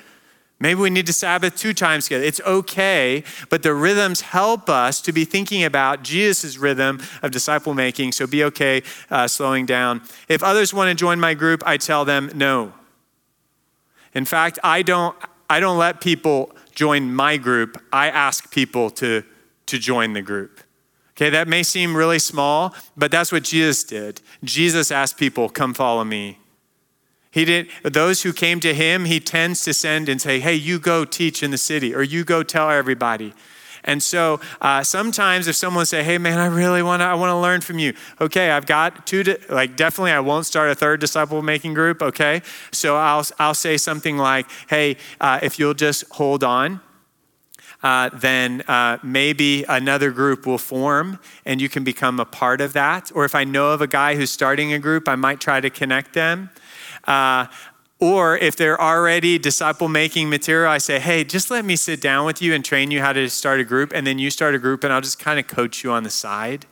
Maybe 0.60 0.80
we 0.80 0.92
need 0.92 1.08
to 1.08 1.14
Sabbath 1.14 1.56
two 1.56 1.74
times 1.74 2.04
together. 2.04 2.24
It's 2.24 2.40
okay, 2.42 3.24
but 3.50 3.64
the 3.64 3.74
rhythms 3.74 4.22
help 4.22 4.70
us 4.70 5.02
to 5.02 5.12
be 5.12 5.26
thinking 5.26 5.64
about 5.64 6.04
Jesus' 6.04 6.60
rhythm 6.60 7.02
of 7.24 7.32
disciple 7.32 7.74
making. 7.74 8.12
So 8.12 8.28
be 8.28 8.44
okay 8.44 8.84
uh, 9.10 9.28
slowing 9.28 9.66
down. 9.66 10.04
If 10.30 10.44
others 10.44 10.72
want 10.72 10.90
to 10.90 10.94
join 10.94 11.20
my 11.20 11.34
group, 11.34 11.64
I 11.66 11.78
tell 11.78 12.06
them 12.06 12.30
no. 12.36 12.74
In 14.14 14.24
fact, 14.24 14.60
I 14.64 14.84
don't, 14.84 15.16
I 15.50 15.60
don't 15.60 15.80
let 15.80 16.00
people 16.00 16.52
join 16.76 17.12
my 17.12 17.38
group. 17.38 17.82
I 17.92 18.10
ask 18.10 18.52
people 18.52 18.92
to, 18.92 19.24
to 19.72 19.80
join 19.80 20.14
the 20.14 20.22
group. 20.22 20.62
Okay, 21.12 21.30
that 21.30 21.48
may 21.48 21.64
seem 21.64 21.96
really 21.96 22.20
small, 22.20 22.76
but 22.96 23.12
that's 23.12 23.32
what 23.32 23.44
Jesus 23.44 23.84
did. 23.84 24.22
Jesus 24.44 24.92
asked 24.92 25.18
people, 25.18 25.50
Come 25.50 25.74
follow 25.74 26.04
me. 26.04 26.40
He 27.32 27.46
did 27.46 27.70
those 27.84 28.24
who 28.24 28.34
came 28.34 28.60
to 28.60 28.74
him, 28.74 29.06
he 29.06 29.22
tends 29.22 29.64
to 29.64 29.74
send 29.74 30.10
and 30.10 30.22
say, 30.22 30.42
"Hey, 30.42 30.56
you 30.56 30.80
go 30.80 31.06
teach 31.06 31.42
in 31.42 31.52
the 31.52 31.58
city, 31.58 31.96
or 31.96 32.04
you 32.04 32.26
go 32.26 32.44
tell 32.44 32.70
everybody." 32.70 33.34
And 33.86 34.04
so 34.04 34.42
uh, 34.60 34.84
sometimes 34.84 35.48
if 35.48 35.56
someone 35.56 35.86
say, 35.86 36.04
"Hey, 36.04 36.18
man, 36.18 36.40
I 36.40 36.48
really 36.48 36.84
want 36.84 37.00
to, 37.00 37.06
I 37.06 37.14
want 37.14 37.30
to 37.30 37.38
learn 37.38 37.62
from 37.62 37.80
you," 37.80 37.94
okay, 38.20 38.52
I've 38.52 38.66
got 38.66 39.08
two. 39.08 39.24
Di- 39.24 39.38
like 39.48 39.78
definitely, 39.78 40.12
I 40.12 40.20
won't 40.20 40.46
start 40.46 40.70
a 40.72 40.76
third 40.76 41.00
disciple 41.00 41.42
making 41.42 41.74
group. 41.74 42.02
Okay, 42.02 42.42
so 42.74 42.98
I'll 42.98 43.26
I'll 43.40 43.54
say 43.54 43.78
something 43.78 44.18
like, 44.18 44.48
"Hey, 44.68 44.98
uh, 45.22 45.40
if 45.42 45.58
you'll 45.58 45.74
just 45.74 46.04
hold 46.12 46.44
on." 46.44 46.82
Uh, 47.84 48.10
then 48.14 48.62
uh, 48.68 48.98
maybe 49.02 49.64
another 49.68 50.12
group 50.12 50.46
will 50.46 50.58
form 50.58 51.20
and 51.46 51.60
you 51.60 51.68
can 51.68 51.84
become 51.84 52.20
a 52.20 52.26
part 52.26 52.62
of 52.62 52.74
that. 52.74 53.12
Or 53.16 53.26
if 53.26 53.34
I 53.34 53.44
know 53.44 53.72
of 53.72 53.82
a 53.82 53.88
guy 53.88 54.16
who's 54.16 54.30
starting 54.30 54.72
a 54.74 54.80
group, 54.80 55.08
I 55.08 55.16
might 55.16 55.40
try 55.40 55.60
to 55.62 55.70
connect 55.70 56.14
them. 56.14 56.52
Uh, 57.06 57.48
or 58.00 58.38
if 58.38 58.56
they're 58.56 58.82
already 58.82 59.38
disciple 59.38 59.88
making 59.88 60.30
material, 60.30 60.72
I 60.72 60.80
say, 60.80 61.00
hey, 61.00 61.24
just 61.24 61.52
let 61.52 61.64
me 61.66 61.76
sit 61.76 62.02
down 62.02 62.26
with 62.26 62.42
you 62.42 62.54
and 62.54 62.66
train 62.66 62.90
you 62.90 63.00
how 63.00 63.14
to 63.14 63.30
start 63.30 63.60
a 63.60 63.64
group. 63.64 63.92
And 63.94 64.06
then 64.06 64.18
you 64.18 64.32
start 64.32 64.56
a 64.56 64.60
group 64.60 64.84
and 64.84 64.92
I'll 64.92 65.02
just 65.02 65.20
kind 65.20 65.40
of 65.40 65.48
coach 65.48 65.84
you 65.84 65.92
on 65.92 66.04
the 66.04 66.10
side. 66.10 66.66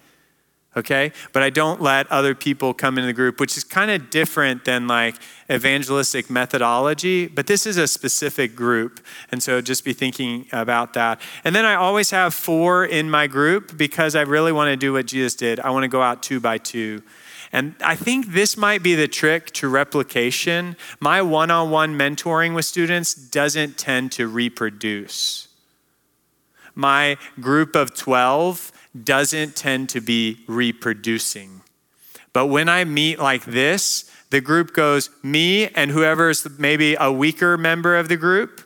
Okay? 0.78 1.12
But 1.34 1.42
I 1.42 1.50
don't 1.50 1.82
let 1.82 2.10
other 2.12 2.36
people 2.36 2.74
come 2.74 2.98
into 2.98 3.08
the 3.08 3.14
group, 3.14 3.40
which 3.40 3.58
is 3.58 3.64
kind 3.64 3.90
of 3.90 4.10
different 4.10 4.66
than 4.66 4.88
like 4.88 5.16
evangelistic 5.52 6.30
methodology. 6.30 7.28
But 7.28 7.48
this 7.48 7.66
is 7.66 7.78
a 7.78 7.88
specific 7.88 8.56
group. 8.56 9.00
And 9.32 9.42
so 9.42 9.62
just 9.62 9.84
be 9.84 9.94
thinking 9.94 10.46
about 10.52 10.94
that. 10.94 11.20
And 11.44 11.56
then 11.56 11.66
I 11.66 11.76
always 11.76 12.12
have 12.12 12.34
four 12.34 12.86
in 12.86 13.10
my 13.10 13.28
group 13.28 13.78
because 13.78 14.16
I 14.16 14.22
really 14.22 14.52
want 14.52 14.70
to 14.70 14.78
do 14.78 14.94
what 14.94 15.08
Jesus 15.08 15.36
did. 15.36 15.60
I 15.60 15.72
want 15.72 15.84
to 15.84 15.90
go 15.90 16.02
out 16.02 16.22
two 16.22 16.40
by 16.40 16.60
two. 16.60 17.02
And 17.52 17.76
I 17.84 17.96
think 17.96 18.28
this 18.28 18.56
might 18.56 18.84
be 18.84 18.94
the 18.94 19.08
trick 19.08 19.52
to 19.54 19.68
replication. 19.68 20.76
My 21.00 21.22
one 21.22 21.50
on 21.50 21.72
one 21.72 21.98
mentoring 21.98 22.54
with 22.54 22.66
students 22.66 23.16
doesn't 23.16 23.78
tend 23.78 24.12
to 24.14 24.28
reproduce. 24.28 25.48
My 26.76 27.18
group 27.42 27.76
of 27.76 27.96
12 27.96 28.72
doesn't 29.04 29.56
tend 29.56 29.90
to 29.90 30.02
be 30.02 30.44
reproducing. 30.48 31.62
But 32.34 32.48
when 32.48 32.70
I 32.70 32.84
meet 32.84 33.20
like 33.20 33.46
this, 33.46 34.10
the 34.30 34.42
group 34.42 34.74
goes 34.74 35.10
me 35.24 35.68
and 35.70 35.92
whoever's 35.92 36.48
maybe 36.60 36.96
a 37.00 37.12
weaker 37.12 37.58
member 37.58 37.98
of 37.98 38.10
the 38.10 38.18
group, 38.18 38.62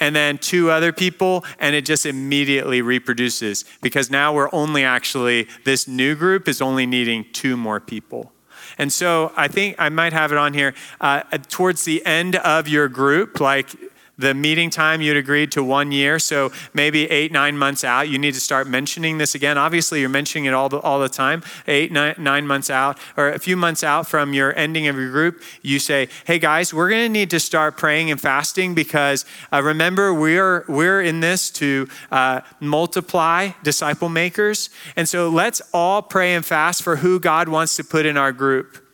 and 0.00 0.14
then 0.14 0.38
two 0.38 0.70
other 0.70 0.92
people, 0.92 1.44
and 1.58 1.74
it 1.74 1.84
just 1.84 2.06
immediately 2.06 2.82
reproduces 2.82 3.64
because 3.82 4.10
now 4.10 4.32
we're 4.32 4.48
only 4.52 4.84
actually, 4.84 5.48
this 5.64 5.88
new 5.88 6.14
group 6.14 6.46
is 6.46 6.62
only 6.62 6.86
needing 6.86 7.26
two 7.32 7.56
more 7.56 7.80
people. 7.80 8.32
And 8.76 8.92
so 8.92 9.32
I 9.36 9.48
think 9.48 9.74
I 9.78 9.88
might 9.88 10.12
have 10.12 10.30
it 10.30 10.38
on 10.38 10.54
here. 10.54 10.74
Uh, 11.00 11.22
towards 11.48 11.84
the 11.84 12.04
end 12.06 12.36
of 12.36 12.68
your 12.68 12.88
group, 12.88 13.40
like 13.40 13.74
the 14.18 14.34
meeting 14.34 14.68
time 14.68 15.00
you'd 15.00 15.16
agreed 15.16 15.52
to 15.52 15.62
one 15.62 15.92
year. 15.92 16.18
So 16.18 16.52
maybe 16.74 17.08
eight 17.10 17.32
nine 17.32 17.56
months 17.56 17.84
out 17.84 18.08
you 18.08 18.18
need 18.18 18.34
to 18.34 18.40
start 18.40 18.66
mentioning 18.66 19.18
this 19.18 19.34
again. 19.34 19.56
Obviously 19.56 20.00
you're 20.00 20.08
mentioning 20.08 20.46
it 20.46 20.54
all 20.54 20.68
the, 20.68 20.78
all 20.80 20.98
the 20.98 21.08
time. 21.08 21.42
Eight 21.66 21.92
nine, 21.92 22.14
nine 22.18 22.46
months 22.46 22.70
out 22.70 22.98
or 23.16 23.28
a 23.28 23.38
few 23.38 23.56
months 23.56 23.84
out 23.84 24.08
from 24.08 24.34
your 24.34 24.56
ending 24.58 24.88
of 24.88 24.96
your 24.96 25.10
group 25.10 25.42
you 25.62 25.78
say 25.78 26.08
hey 26.26 26.38
guys 26.38 26.74
we're 26.74 26.88
going 26.88 27.04
to 27.04 27.08
need 27.08 27.30
to 27.30 27.40
start 27.40 27.76
praying 27.76 28.10
and 28.10 28.20
fasting 28.20 28.74
because 28.74 29.24
uh, 29.52 29.62
remember 29.62 30.12
we're 30.12 30.64
we're 30.68 31.00
in 31.00 31.20
this 31.20 31.50
to 31.50 31.88
uh, 32.10 32.40
multiply 32.60 33.50
disciple 33.62 34.08
makers. 34.08 34.70
And 34.96 35.08
so 35.08 35.28
let's 35.28 35.62
all 35.72 36.02
pray 36.02 36.34
and 36.34 36.44
fast 36.44 36.82
for 36.82 36.96
who 36.96 37.20
god 37.20 37.48
wants 37.48 37.76
to 37.76 37.84
put 37.84 38.06
in 38.06 38.16
our 38.16 38.32
group 38.32 38.87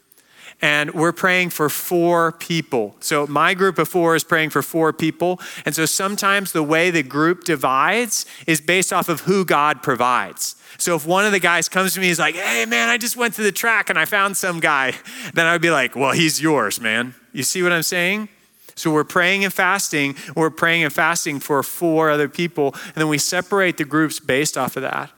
and 0.65 0.95
we're 0.95 1.12
praying 1.12 1.51
for 1.51 1.69
four 1.69 2.33
people. 2.33 2.97
So 3.01 3.27
my 3.27 3.53
group 3.53 3.79
of 3.79 3.87
four 3.87 4.17
is 4.17 4.25
praying 4.25 4.49
for 4.49 4.62
four 4.62 4.95
people. 4.95 5.39
And 5.67 5.75
so 5.75 5.85
sometimes 5.85 6.53
the 6.53 6.62
way 6.62 6.91
the 6.91 7.03
group 7.03 7.45
divides 7.45 8.25
is 8.47 8.62
based 8.62 8.91
off 8.91 9.11
of 9.11 9.21
who 9.21 9.45
God 9.45 9.83
provides. 9.83 10.57
So 10.79 10.97
if 10.97 11.07
one 11.07 11.27
of 11.27 11.33
the 11.33 11.39
guys 11.39 11.69
comes 11.69 11.93
to 11.95 12.01
me, 12.01 12.07
he's 12.07 12.19
like, 12.19 12.35
hey, 12.35 12.65
man, 12.65 12.89
I 12.89 12.97
just 12.97 13.15
went 13.15 13.35
to 13.35 13.43
the 13.43 13.53
track 13.53 13.91
and 13.91 13.99
I 13.99 14.07
found 14.07 14.39
some 14.39 14.59
guy, 14.59 14.95
then 15.35 15.45
I 15.45 15.53
would 15.53 15.61
be 15.61 15.71
like, 15.71 15.95
well, 15.95 16.12
he's 16.12 16.41
yours, 16.41 16.81
man. 16.81 17.15
You 17.35 17.43
see 17.43 17.62
what 17.62 17.73
I'm 17.73 17.83
saying? 17.83 18.31
So 18.75 18.91
we're 18.91 19.05
praying 19.05 19.45
and 19.45 19.53
fasting. 19.53 20.17
We're 20.35 20.49
praying 20.49 20.83
and 20.83 20.93
fasting 20.93 21.41
for 21.41 21.62
four 21.62 22.09
other 22.09 22.31
people. 22.31 22.75
And 22.87 22.95
then 22.95 23.09
we 23.09 23.19
separate 23.19 23.77
the 23.77 23.85
groups 23.85 24.19
based 24.19 24.57
off 24.57 24.77
of 24.77 24.83
that. 24.83 25.11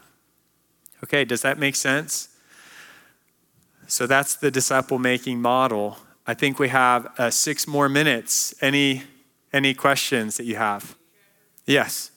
Okay, 1.05 1.25
does 1.25 1.43
that 1.43 1.57
make 1.57 1.77
sense? 1.77 2.36
So 3.87 4.07
that's 4.07 4.37
the 4.37 4.51
disciple 4.51 4.99
making 4.99 5.41
model. 5.41 5.99
I 6.27 6.35
think 6.35 6.59
we 6.59 6.69
have 6.69 7.07
uh, 7.19 7.31
six 7.31 7.67
more 7.67 7.89
minutes. 7.89 8.55
Any, 8.61 9.05
any 9.53 9.75
questions 9.75 10.37
that 10.39 10.45
you 10.45 10.57
have? 10.57 10.97
Yes. 11.67 12.11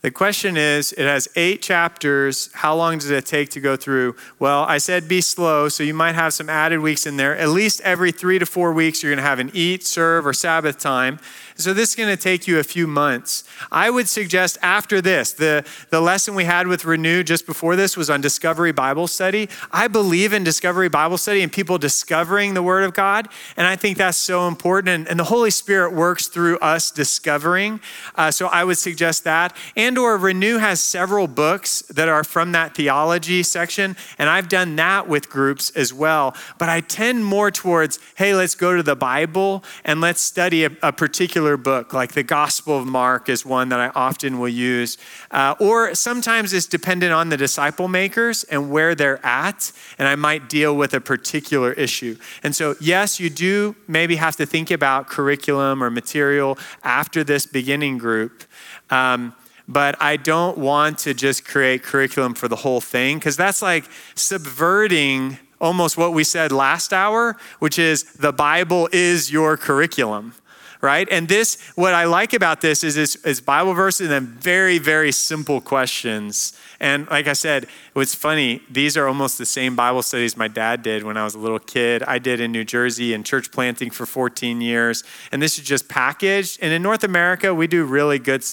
The 0.00 0.12
question 0.12 0.56
is 0.56 0.92
it 0.92 1.06
has 1.06 1.26
eight 1.34 1.60
chapters. 1.60 2.50
How 2.54 2.76
long 2.76 2.98
does 2.98 3.10
it 3.10 3.26
take 3.26 3.48
to 3.50 3.60
go 3.60 3.74
through? 3.74 4.14
Well, 4.38 4.62
I 4.62 4.78
said 4.78 5.08
be 5.08 5.20
slow, 5.20 5.68
so 5.68 5.82
you 5.82 5.92
might 5.92 6.14
have 6.14 6.32
some 6.32 6.48
added 6.48 6.78
weeks 6.78 7.04
in 7.04 7.16
there. 7.16 7.36
At 7.36 7.48
least 7.48 7.80
every 7.80 8.12
three 8.12 8.38
to 8.38 8.46
four 8.46 8.72
weeks, 8.72 9.02
you're 9.02 9.10
going 9.10 9.16
to 9.16 9.28
have 9.28 9.40
an 9.40 9.50
eat, 9.54 9.84
serve, 9.84 10.24
or 10.24 10.32
Sabbath 10.32 10.78
time. 10.78 11.18
So 11.58 11.74
this 11.74 11.90
is 11.90 11.96
going 11.96 12.08
to 12.08 12.16
take 12.16 12.46
you 12.46 12.60
a 12.60 12.62
few 12.62 12.86
months. 12.86 13.42
I 13.72 13.90
would 13.90 14.08
suggest 14.08 14.58
after 14.62 15.00
this, 15.00 15.32
the, 15.32 15.66
the 15.90 16.00
lesson 16.00 16.36
we 16.36 16.44
had 16.44 16.68
with 16.68 16.84
Renew 16.84 17.24
just 17.24 17.46
before 17.46 17.74
this 17.74 17.96
was 17.96 18.08
on 18.08 18.20
Discovery 18.20 18.70
Bible 18.70 19.08
Study. 19.08 19.48
I 19.72 19.88
believe 19.88 20.32
in 20.32 20.44
Discovery 20.44 20.88
Bible 20.88 21.18
Study 21.18 21.42
and 21.42 21.52
people 21.52 21.76
discovering 21.76 22.54
the 22.54 22.62
Word 22.62 22.84
of 22.84 22.94
God. 22.94 23.28
And 23.56 23.66
I 23.66 23.74
think 23.74 23.98
that's 23.98 24.16
so 24.16 24.46
important. 24.46 24.88
And, 24.88 25.08
and 25.08 25.18
the 25.18 25.24
Holy 25.24 25.50
Spirit 25.50 25.92
works 25.92 26.28
through 26.28 26.58
us 26.60 26.92
discovering. 26.92 27.80
Uh, 28.14 28.30
so 28.30 28.46
I 28.46 28.62
would 28.62 28.78
suggest 28.78 29.24
that. 29.24 29.56
And 29.76 29.98
or 29.98 30.16
Renew 30.16 30.58
has 30.58 30.80
several 30.80 31.26
books 31.26 31.82
that 31.90 32.08
are 32.08 32.22
from 32.22 32.52
that 32.52 32.76
theology 32.76 33.42
section, 33.42 33.96
and 34.16 34.28
I've 34.28 34.48
done 34.48 34.76
that 34.76 35.08
with 35.08 35.28
groups 35.28 35.70
as 35.70 35.92
well. 35.92 36.36
But 36.58 36.68
I 36.68 36.82
tend 36.82 37.24
more 37.24 37.50
towards, 37.50 37.98
hey, 38.14 38.32
let's 38.32 38.54
go 38.54 38.76
to 38.76 38.82
the 38.84 38.94
Bible 38.94 39.64
and 39.84 40.00
let's 40.00 40.20
study 40.20 40.64
a, 40.64 40.70
a 40.82 40.92
particular 40.92 41.47
book, 41.56 41.92
like 41.92 42.12
the 42.12 42.22
Gospel 42.22 42.78
of 42.78 42.86
Mark 42.86 43.28
is 43.28 43.46
one 43.46 43.68
that 43.70 43.80
I 43.80 43.88
often 43.94 44.38
will 44.38 44.48
use. 44.48 44.98
Uh, 45.30 45.54
or 45.58 45.94
sometimes 45.94 46.52
it's 46.52 46.66
dependent 46.66 47.12
on 47.12 47.28
the 47.28 47.36
disciple 47.36 47.88
makers 47.88 48.44
and 48.44 48.70
where 48.70 48.94
they're 48.94 49.24
at, 49.24 49.72
and 49.98 50.06
I 50.06 50.16
might 50.16 50.48
deal 50.48 50.76
with 50.76 50.94
a 50.94 51.00
particular 51.00 51.72
issue. 51.72 52.16
And 52.42 52.54
so, 52.54 52.76
yes, 52.80 53.18
you 53.18 53.30
do 53.30 53.76
maybe 53.86 54.16
have 54.16 54.36
to 54.36 54.46
think 54.46 54.70
about 54.70 55.08
curriculum 55.08 55.82
or 55.82 55.90
material 55.90 56.58
after 56.82 57.24
this 57.24 57.46
beginning 57.46 57.98
group. 57.98 58.44
Um, 58.90 59.34
but 59.68 60.00
I 60.00 60.16
don't 60.16 60.56
want 60.56 60.98
to 61.00 61.12
just 61.12 61.44
create 61.44 61.82
curriculum 61.82 62.34
for 62.34 62.48
the 62.48 62.56
whole 62.56 62.80
thing 62.80 63.18
because 63.18 63.36
that's 63.36 63.60
like 63.60 63.84
subverting 64.14 65.38
almost 65.60 65.98
what 65.98 66.12
we 66.12 66.24
said 66.24 66.52
last 66.52 66.92
hour, 66.92 67.36
which 67.58 67.78
is 67.78 68.04
the 68.14 68.32
Bible 68.32 68.88
is 68.92 69.30
your 69.30 69.56
curriculum 69.56 70.34
right? 70.80 71.08
And 71.10 71.28
this, 71.28 71.60
what 71.74 71.94
I 71.94 72.04
like 72.04 72.32
about 72.32 72.60
this 72.60 72.84
is, 72.84 72.96
is, 72.96 73.40
Bible 73.40 73.74
verses 73.74 74.02
and 74.02 74.10
then 74.10 74.26
very, 74.26 74.78
very 74.78 75.10
simple 75.10 75.60
questions. 75.60 76.52
And 76.80 77.08
like 77.08 77.26
I 77.26 77.32
said, 77.32 77.66
what's 77.94 78.14
funny, 78.14 78.62
these 78.70 78.96
are 78.96 79.08
almost 79.08 79.38
the 79.38 79.46
same 79.46 79.74
Bible 79.74 80.02
studies 80.02 80.36
my 80.36 80.48
dad 80.48 80.82
did 80.82 81.02
when 81.02 81.16
I 81.16 81.24
was 81.24 81.34
a 81.34 81.38
little 81.38 81.58
kid. 81.58 82.02
I 82.02 82.18
did 82.18 82.40
in 82.40 82.52
New 82.52 82.64
Jersey 82.64 83.14
in 83.14 83.24
church 83.24 83.50
planting 83.50 83.90
for 83.90 84.06
14 84.06 84.60
years. 84.60 85.02
And 85.32 85.42
this 85.42 85.58
is 85.58 85.64
just 85.64 85.88
packaged. 85.88 86.58
And 86.62 86.72
in 86.72 86.82
North 86.82 87.04
America, 87.04 87.54
we 87.54 87.66
do 87.66 87.84
really 87.84 88.18
good 88.18 88.44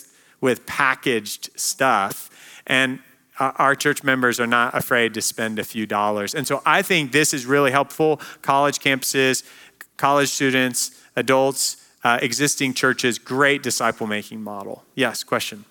with 0.41 0.65
packaged 0.65 1.49
stuff. 1.59 2.29
And 2.65 2.99
uh, 3.37 3.51
our 3.57 3.75
church 3.75 4.03
members 4.03 4.39
are 4.39 4.47
not 4.47 4.75
afraid 4.75 5.13
to 5.13 5.21
spend 5.21 5.59
a 5.59 5.63
few 5.63 5.85
dollars. 5.85 6.33
And 6.33 6.47
so 6.47 6.61
I 6.65 6.81
think 6.81 7.11
this 7.11 7.33
is 7.33 7.45
really 7.45 7.71
helpful. 7.71 8.21
College 8.41 8.79
campuses, 8.79 9.43
college 9.97 10.29
students, 10.29 10.91
adults, 11.15 11.84
uh, 12.05 12.19
existing 12.21 12.75
churches, 12.75 13.17
great 13.17 13.63
disciple 13.63 14.05
making 14.05 14.41
model. 14.41 14.83
Yes, 14.93 15.23
question. 15.23 15.65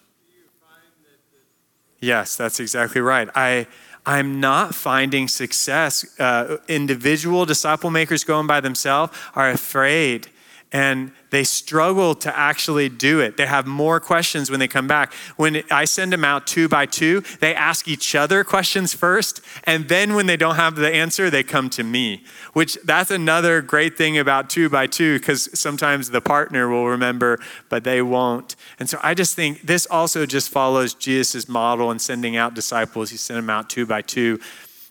Yes, 2.00 2.36
that's 2.36 2.58
exactly 2.58 3.00
right. 3.00 3.28
I, 3.36 3.68
I'm 4.04 4.40
not 4.40 4.74
finding 4.74 5.28
success. 5.28 6.04
Uh, 6.20 6.58
individual 6.68 7.46
disciple 7.46 7.88
makers 7.88 8.24
going 8.24 8.48
by 8.48 8.60
themselves 8.60 9.16
are 9.36 9.48
afraid 9.48 10.26
and 10.74 11.12
they 11.30 11.44
struggle 11.44 12.16
to 12.16 12.36
actually 12.36 12.88
do 12.88 13.20
it. 13.20 13.36
They 13.36 13.46
have 13.46 13.64
more 13.64 14.00
questions 14.00 14.50
when 14.50 14.58
they 14.58 14.66
come 14.66 14.88
back. 14.88 15.12
When 15.36 15.62
I 15.70 15.84
send 15.84 16.12
them 16.12 16.24
out 16.24 16.48
two 16.48 16.68
by 16.68 16.86
two, 16.86 17.22
they 17.40 17.54
ask 17.54 17.86
each 17.86 18.16
other 18.16 18.42
questions 18.42 18.92
first, 18.92 19.40
and 19.64 19.88
then 19.88 20.14
when 20.14 20.26
they 20.26 20.36
don't 20.36 20.56
have 20.56 20.74
the 20.74 20.92
answer, 20.92 21.30
they 21.30 21.44
come 21.44 21.70
to 21.70 21.84
me. 21.84 22.24
Which 22.54 22.76
that's 22.84 23.12
another 23.12 23.62
great 23.62 23.96
thing 23.96 24.18
about 24.18 24.50
two 24.50 24.68
by 24.68 24.88
two, 24.88 25.18
because 25.18 25.48
sometimes 25.58 26.10
the 26.10 26.20
partner 26.20 26.68
will 26.68 26.88
remember, 26.88 27.38
but 27.68 27.84
they 27.84 28.02
won't. 28.02 28.56
And 28.80 28.90
so 28.90 28.98
I 29.00 29.14
just 29.14 29.36
think 29.36 29.62
this 29.62 29.86
also 29.86 30.26
just 30.26 30.50
follows 30.50 30.92
Jesus' 30.92 31.48
model 31.48 31.92
in 31.92 32.00
sending 32.00 32.36
out 32.36 32.54
disciples. 32.54 33.10
He 33.10 33.16
sent 33.16 33.38
them 33.38 33.48
out 33.48 33.70
two 33.70 33.86
by 33.86 34.02
two. 34.02 34.40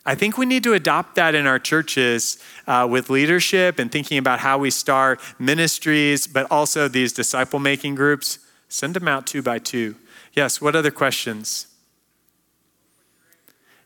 I 0.05 0.15
think 0.15 0.37
we 0.37 0.45
need 0.45 0.63
to 0.63 0.73
adopt 0.73 1.15
that 1.15 1.33
in 1.33 1.47
our 1.47 1.59
churches 1.59 2.37
uh, 2.67 2.85
with 2.89 3.09
leadership 3.09 3.79
and 3.79 3.89
thinking 3.89 4.17
about 4.17 4.39
how 4.39 4.57
we 4.57 4.69
start 4.69 5.21
ministries, 5.39 6.27
but 6.27 6.45
also 6.51 6.89
these 6.89 7.13
disciple 7.13 7.59
making 7.59 7.95
groups. 7.95 8.39
Send 8.67 8.95
them 8.95 9.07
out 9.07 9.25
two 9.25 9.41
by 9.41 9.59
two. 9.59 9.95
Yes, 10.33 10.59
what 10.59 10.75
other 10.75 10.91
questions? 10.91 11.67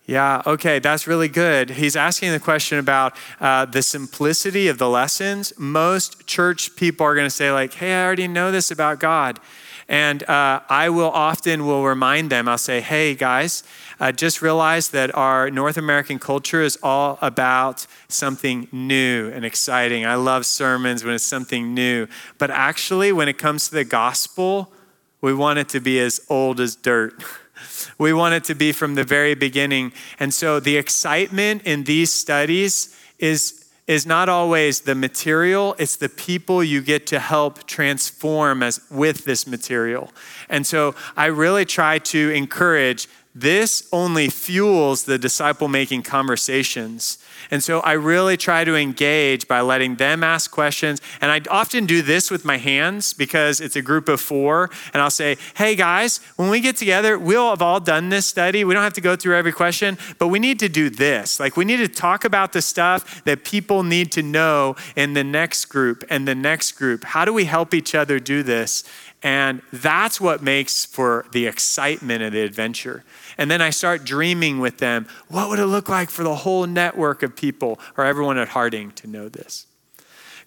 Yeah, 0.07 0.41
okay, 0.47 0.79
that's 0.79 1.05
really 1.05 1.27
good. 1.27 1.71
He's 1.71 1.97
asking 1.97 2.31
the 2.31 2.39
question 2.39 2.79
about 2.79 3.13
uh, 3.41 3.65
the 3.65 3.81
simplicity 3.81 4.69
of 4.69 4.77
the 4.77 4.89
lessons. 4.89 5.51
Most 5.57 6.25
church 6.25 6.77
people 6.77 7.05
are 7.05 7.13
going 7.13 7.25
to 7.25 7.29
say, 7.29 7.51
like, 7.51 7.73
hey, 7.73 7.93
I 7.93 8.05
already 8.05 8.29
know 8.29 8.49
this 8.49 8.71
about 8.71 9.01
God. 9.01 9.41
And 9.89 10.23
uh, 10.29 10.59
I 10.67 10.89
will 10.89 11.11
often 11.11 11.65
will 11.65 11.85
remind 11.85 12.29
them, 12.29 12.49
I'll 12.49 12.57
say, 12.57 12.81
hey, 12.81 13.15
guys, 13.15 13.63
uh, 13.99 14.11
just 14.11 14.41
realize 14.41 14.89
that 14.89 15.15
our 15.15 15.49
North 15.49 15.77
American 15.77 16.19
culture 16.19 16.61
is 16.61 16.77
all 16.83 17.17
about 17.21 17.87
something 18.09 18.67
new 18.71 19.29
and 19.29 19.45
exciting. 19.45 20.05
I 20.05 20.15
love 20.15 20.45
sermons 20.45 21.05
when 21.05 21.15
it's 21.15 21.23
something 21.23 21.73
new. 21.73 22.07
But 22.37 22.51
actually, 22.51 23.13
when 23.13 23.29
it 23.29 23.37
comes 23.37 23.69
to 23.69 23.75
the 23.75 23.85
gospel, 23.85 24.73
we 25.21 25.33
want 25.33 25.59
it 25.59 25.69
to 25.69 25.79
be 25.79 25.99
as 25.99 26.19
old 26.29 26.59
as 26.59 26.75
dirt. 26.75 27.23
we 27.97 28.11
want 28.11 28.35
it 28.35 28.43
to 28.45 28.55
be 28.55 28.73
from 28.73 28.95
the 28.95 29.05
very 29.05 29.35
beginning. 29.35 29.93
And 30.19 30.33
so 30.33 30.59
the 30.59 30.75
excitement 30.75 31.63
in 31.63 31.85
these 31.85 32.11
studies 32.11 32.93
is 33.19 33.66
is 33.87 34.05
not 34.05 34.27
always 34.27 34.81
the 34.81 34.95
material, 34.95 35.75
it's 35.79 35.95
the 35.95 36.09
people 36.09 36.61
you 36.61 36.81
get 36.81 37.07
to 37.07 37.19
help 37.19 37.65
transform 37.65 38.61
as 38.61 38.81
with 38.91 39.23
this 39.23 39.47
material. 39.47 40.11
And 40.49 40.67
so 40.67 40.93
I 41.15 41.27
really 41.27 41.63
try 41.63 41.99
to 41.99 42.31
encourage 42.31 43.07
this 43.39 43.87
only 43.91 44.29
fuels 44.29 45.03
the 45.03 45.19
disciple 45.19 45.67
making 45.67 46.01
conversations. 46.01 47.19
And 47.51 47.63
so 47.63 47.81
I 47.81 47.93
really 47.93 48.35
try 48.35 48.63
to 48.63 48.75
engage 48.75 49.47
by 49.47 49.61
letting 49.61 49.95
them 49.95 50.23
ask 50.23 50.49
questions. 50.49 51.01
And 51.21 51.31
I 51.31 51.41
often 51.49 51.85
do 51.85 52.01
this 52.01 52.31
with 52.31 52.43
my 52.43 52.57
hands 52.57 53.13
because 53.13 53.61
it's 53.61 53.75
a 53.75 53.81
group 53.81 54.09
of 54.09 54.19
four. 54.19 54.71
And 54.91 55.01
I'll 55.01 55.11
say, 55.11 55.37
hey 55.55 55.75
guys, 55.75 56.19
when 56.35 56.49
we 56.49 56.59
get 56.59 56.77
together, 56.77 57.19
we'll 57.19 57.51
have 57.51 57.61
all 57.61 57.79
done 57.79 58.09
this 58.09 58.25
study. 58.25 58.63
We 58.63 58.73
don't 58.73 58.83
have 58.83 58.93
to 58.93 59.01
go 59.01 59.15
through 59.15 59.35
every 59.37 59.53
question, 59.53 59.99
but 60.17 60.29
we 60.29 60.39
need 60.39 60.59
to 60.59 60.69
do 60.69 60.89
this. 60.89 61.39
Like 61.39 61.55
we 61.55 61.63
need 61.63 61.77
to 61.77 61.87
talk 61.87 62.25
about 62.25 62.53
the 62.53 62.61
stuff 62.61 63.23
that 63.25 63.43
people 63.43 63.83
need 63.83 64.11
to 64.13 64.23
know 64.23 64.75
in 64.95 65.13
the 65.13 65.23
next 65.23 65.65
group 65.65 66.03
and 66.09 66.27
the 66.27 66.35
next 66.35 66.71
group. 66.71 67.03
How 67.03 67.23
do 67.23 67.33
we 67.33 67.45
help 67.45 67.73
each 67.73 67.93
other 67.93 68.19
do 68.19 68.41
this? 68.41 68.83
And 69.23 69.61
that's 69.73 70.21
what 70.21 70.43
makes 70.43 70.85
for 70.85 71.25
the 71.31 71.47
excitement 71.47 72.21
of 72.21 72.33
the 72.33 72.41
adventure. 72.41 73.03
And 73.37 73.51
then 73.51 73.61
I 73.61 73.69
start 73.69 74.03
dreaming 74.03 74.59
with 74.59 74.79
them 74.79 75.07
what 75.27 75.49
would 75.49 75.59
it 75.59 75.65
look 75.65 75.89
like 75.89 76.09
for 76.09 76.23
the 76.23 76.35
whole 76.35 76.65
network 76.65 77.23
of 77.23 77.35
people 77.35 77.79
or 77.97 78.05
everyone 78.05 78.37
at 78.37 78.49
Harding 78.49 78.91
to 78.91 79.07
know 79.07 79.29
this? 79.29 79.67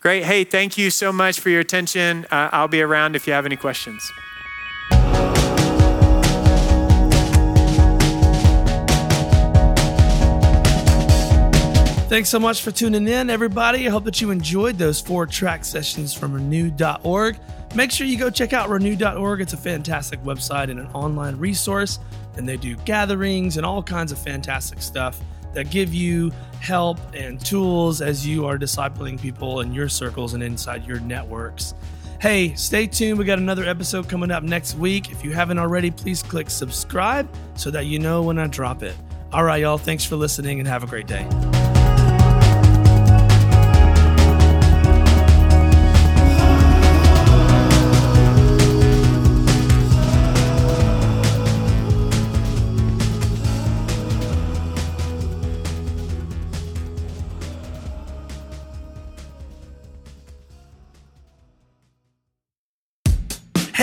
Great. 0.00 0.24
Hey, 0.24 0.44
thank 0.44 0.78
you 0.78 0.90
so 0.90 1.12
much 1.12 1.40
for 1.40 1.50
your 1.50 1.60
attention. 1.60 2.26
Uh, 2.30 2.48
I'll 2.52 2.68
be 2.68 2.80
around 2.80 3.16
if 3.16 3.26
you 3.26 3.34
have 3.34 3.44
any 3.44 3.56
questions. 3.56 4.10
Thanks 12.10 12.28
so 12.28 12.40
much 12.40 12.62
for 12.62 12.72
tuning 12.72 13.06
in, 13.06 13.30
everybody. 13.30 13.86
I 13.86 13.90
hope 13.90 14.02
that 14.02 14.20
you 14.20 14.32
enjoyed 14.32 14.78
those 14.78 15.00
four 15.00 15.26
track 15.26 15.64
sessions 15.64 16.12
from 16.12 16.32
renew.org. 16.32 17.38
Make 17.76 17.92
sure 17.92 18.04
you 18.04 18.18
go 18.18 18.30
check 18.30 18.52
out 18.52 18.68
renew.org. 18.68 19.40
It's 19.40 19.52
a 19.52 19.56
fantastic 19.56 20.20
website 20.24 20.70
and 20.70 20.80
an 20.80 20.88
online 20.88 21.36
resource, 21.36 22.00
and 22.36 22.48
they 22.48 22.56
do 22.56 22.76
gatherings 22.76 23.56
and 23.56 23.66
all 23.66 23.82
kinds 23.82 24.12
of 24.12 24.18
fantastic 24.18 24.82
stuff 24.82 25.20
that 25.52 25.70
give 25.70 25.92
you 25.92 26.30
help 26.60 26.98
and 27.14 27.44
tools 27.44 28.00
as 28.00 28.26
you 28.26 28.46
are 28.46 28.58
discipling 28.58 29.20
people 29.20 29.60
in 29.60 29.72
your 29.72 29.88
circles 29.88 30.34
and 30.34 30.42
inside 30.42 30.86
your 30.86 31.00
networks. 31.00 31.74
Hey, 32.20 32.54
stay 32.54 32.86
tuned. 32.86 33.18
We 33.18 33.24
got 33.24 33.38
another 33.38 33.64
episode 33.64 34.08
coming 34.08 34.30
up 34.30 34.42
next 34.42 34.76
week. 34.76 35.10
If 35.10 35.24
you 35.24 35.32
haven't 35.32 35.58
already, 35.58 35.90
please 35.90 36.22
click 36.22 36.50
subscribe 36.50 37.28
so 37.54 37.70
that 37.70 37.86
you 37.86 37.98
know 37.98 38.22
when 38.22 38.38
I 38.38 38.46
drop 38.46 38.82
it. 38.82 38.94
All 39.32 39.44
right, 39.44 39.62
y'all. 39.62 39.78
Thanks 39.78 40.04
for 40.04 40.16
listening 40.16 40.58
and 40.58 40.68
have 40.68 40.84
a 40.84 40.86
great 40.86 41.06
day. 41.06 41.49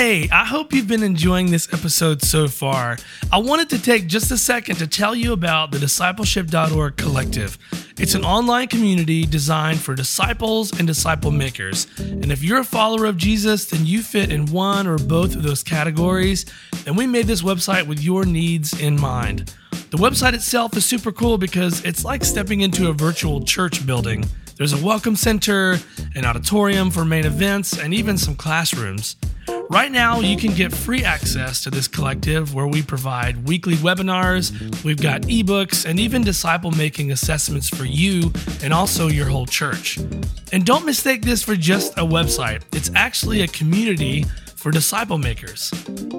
Hey, 0.07 0.29
I 0.31 0.45
hope 0.45 0.71
you've 0.71 0.87
been 0.87 1.03
enjoying 1.03 1.51
this 1.51 1.67
episode 1.73 2.21
so 2.21 2.47
far. 2.47 2.97
I 3.29 3.39
wanted 3.39 3.69
to 3.71 3.81
take 3.81 4.07
just 4.07 4.31
a 4.31 4.37
second 4.37 4.77
to 4.77 4.87
tell 4.87 5.13
you 5.13 5.33
about 5.33 5.71
the 5.71 5.79
discipleship.org 5.79 6.95
collective. 6.95 7.57
It's 7.99 8.15
an 8.15 8.23
online 8.23 8.69
community 8.69 9.25
designed 9.25 9.81
for 9.81 9.95
disciples 9.95 10.71
and 10.79 10.87
disciple 10.87 11.31
makers. 11.31 11.87
And 11.97 12.31
if 12.31 12.41
you're 12.41 12.61
a 12.61 12.63
follower 12.63 13.03
of 13.03 13.17
Jesus, 13.17 13.65
then 13.65 13.85
you 13.85 14.01
fit 14.01 14.31
in 14.31 14.45
one 14.45 14.87
or 14.87 14.97
both 14.97 15.35
of 15.35 15.43
those 15.43 15.61
categories. 15.61 16.45
And 16.85 16.95
we 16.95 17.05
made 17.05 17.27
this 17.27 17.41
website 17.41 17.85
with 17.85 17.99
your 17.99 18.23
needs 18.23 18.79
in 18.79 18.97
mind. 18.97 19.53
The 19.91 19.97
website 19.97 20.31
itself 20.31 20.77
is 20.77 20.85
super 20.85 21.11
cool 21.11 21.37
because 21.37 21.83
it's 21.83 22.05
like 22.05 22.23
stepping 22.23 22.61
into 22.61 22.87
a 22.87 22.93
virtual 22.93 23.43
church 23.43 23.85
building. 23.85 24.23
There's 24.55 24.71
a 24.71 24.81
welcome 24.81 25.17
center, 25.17 25.79
an 26.15 26.23
auditorium 26.23 26.91
for 26.91 27.03
main 27.03 27.25
events, 27.25 27.77
and 27.77 27.93
even 27.93 28.17
some 28.17 28.35
classrooms. 28.35 29.17
Right 29.69 29.91
now, 29.91 30.21
you 30.21 30.37
can 30.37 30.53
get 30.53 30.71
free 30.71 31.03
access 31.03 31.61
to 31.63 31.69
this 31.69 31.89
collective 31.89 32.53
where 32.53 32.67
we 32.67 32.81
provide 32.81 33.45
weekly 33.45 33.75
webinars, 33.75 34.51
we've 34.85 35.01
got 35.01 35.23
ebooks, 35.23 35.85
and 35.85 35.99
even 35.99 36.23
disciple 36.23 36.71
making 36.71 37.11
assessments 37.11 37.67
for 37.67 37.83
you 37.83 38.31
and 38.63 38.73
also 38.73 39.07
your 39.07 39.25
whole 39.25 39.45
church. 39.45 39.97
And 40.53 40.65
don't 40.65 40.85
mistake 40.85 41.23
this 41.23 41.43
for 41.43 41.57
just 41.57 41.91
a 41.97 42.01
website, 42.01 42.63
it's 42.73 42.89
actually 42.95 43.41
a 43.41 43.47
community 43.47 44.23
for 44.55 44.71
disciple 44.71 45.17
makers. 45.17 45.69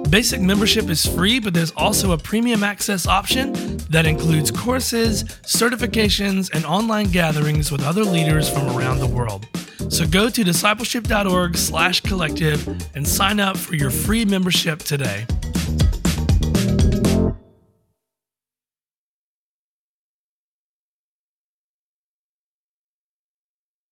Basic 0.09 0.41
membership 0.41 0.87
is 0.87 1.05
free, 1.05 1.39
but 1.39 1.53
there's 1.53 1.71
also 1.71 2.11
a 2.11 2.17
premium 2.19 2.63
access 2.63 3.07
option 3.07 3.77
that 3.89 4.05
includes 4.05 4.51
courses, 4.51 5.23
certifications, 5.23 6.53
and 6.53 6.65
online 6.65 7.07
gatherings 7.07 7.71
with 7.71 7.83
other 7.83 8.03
leaders 8.03 8.47
from 8.47 8.67
around 8.77 8.99
the 8.99 9.07
world. 9.07 9.47
So 9.87 10.05
go 10.05 10.29
to 10.29 10.43
discipleship.org 10.43 11.55
slash 11.55 12.01
collective 12.01 12.67
and 12.95 13.07
sign 13.07 13.39
up 13.39 13.55
for 13.55 13.75
your 13.75 13.89
free 13.89 14.25
membership 14.25 14.79
today. 14.79 15.25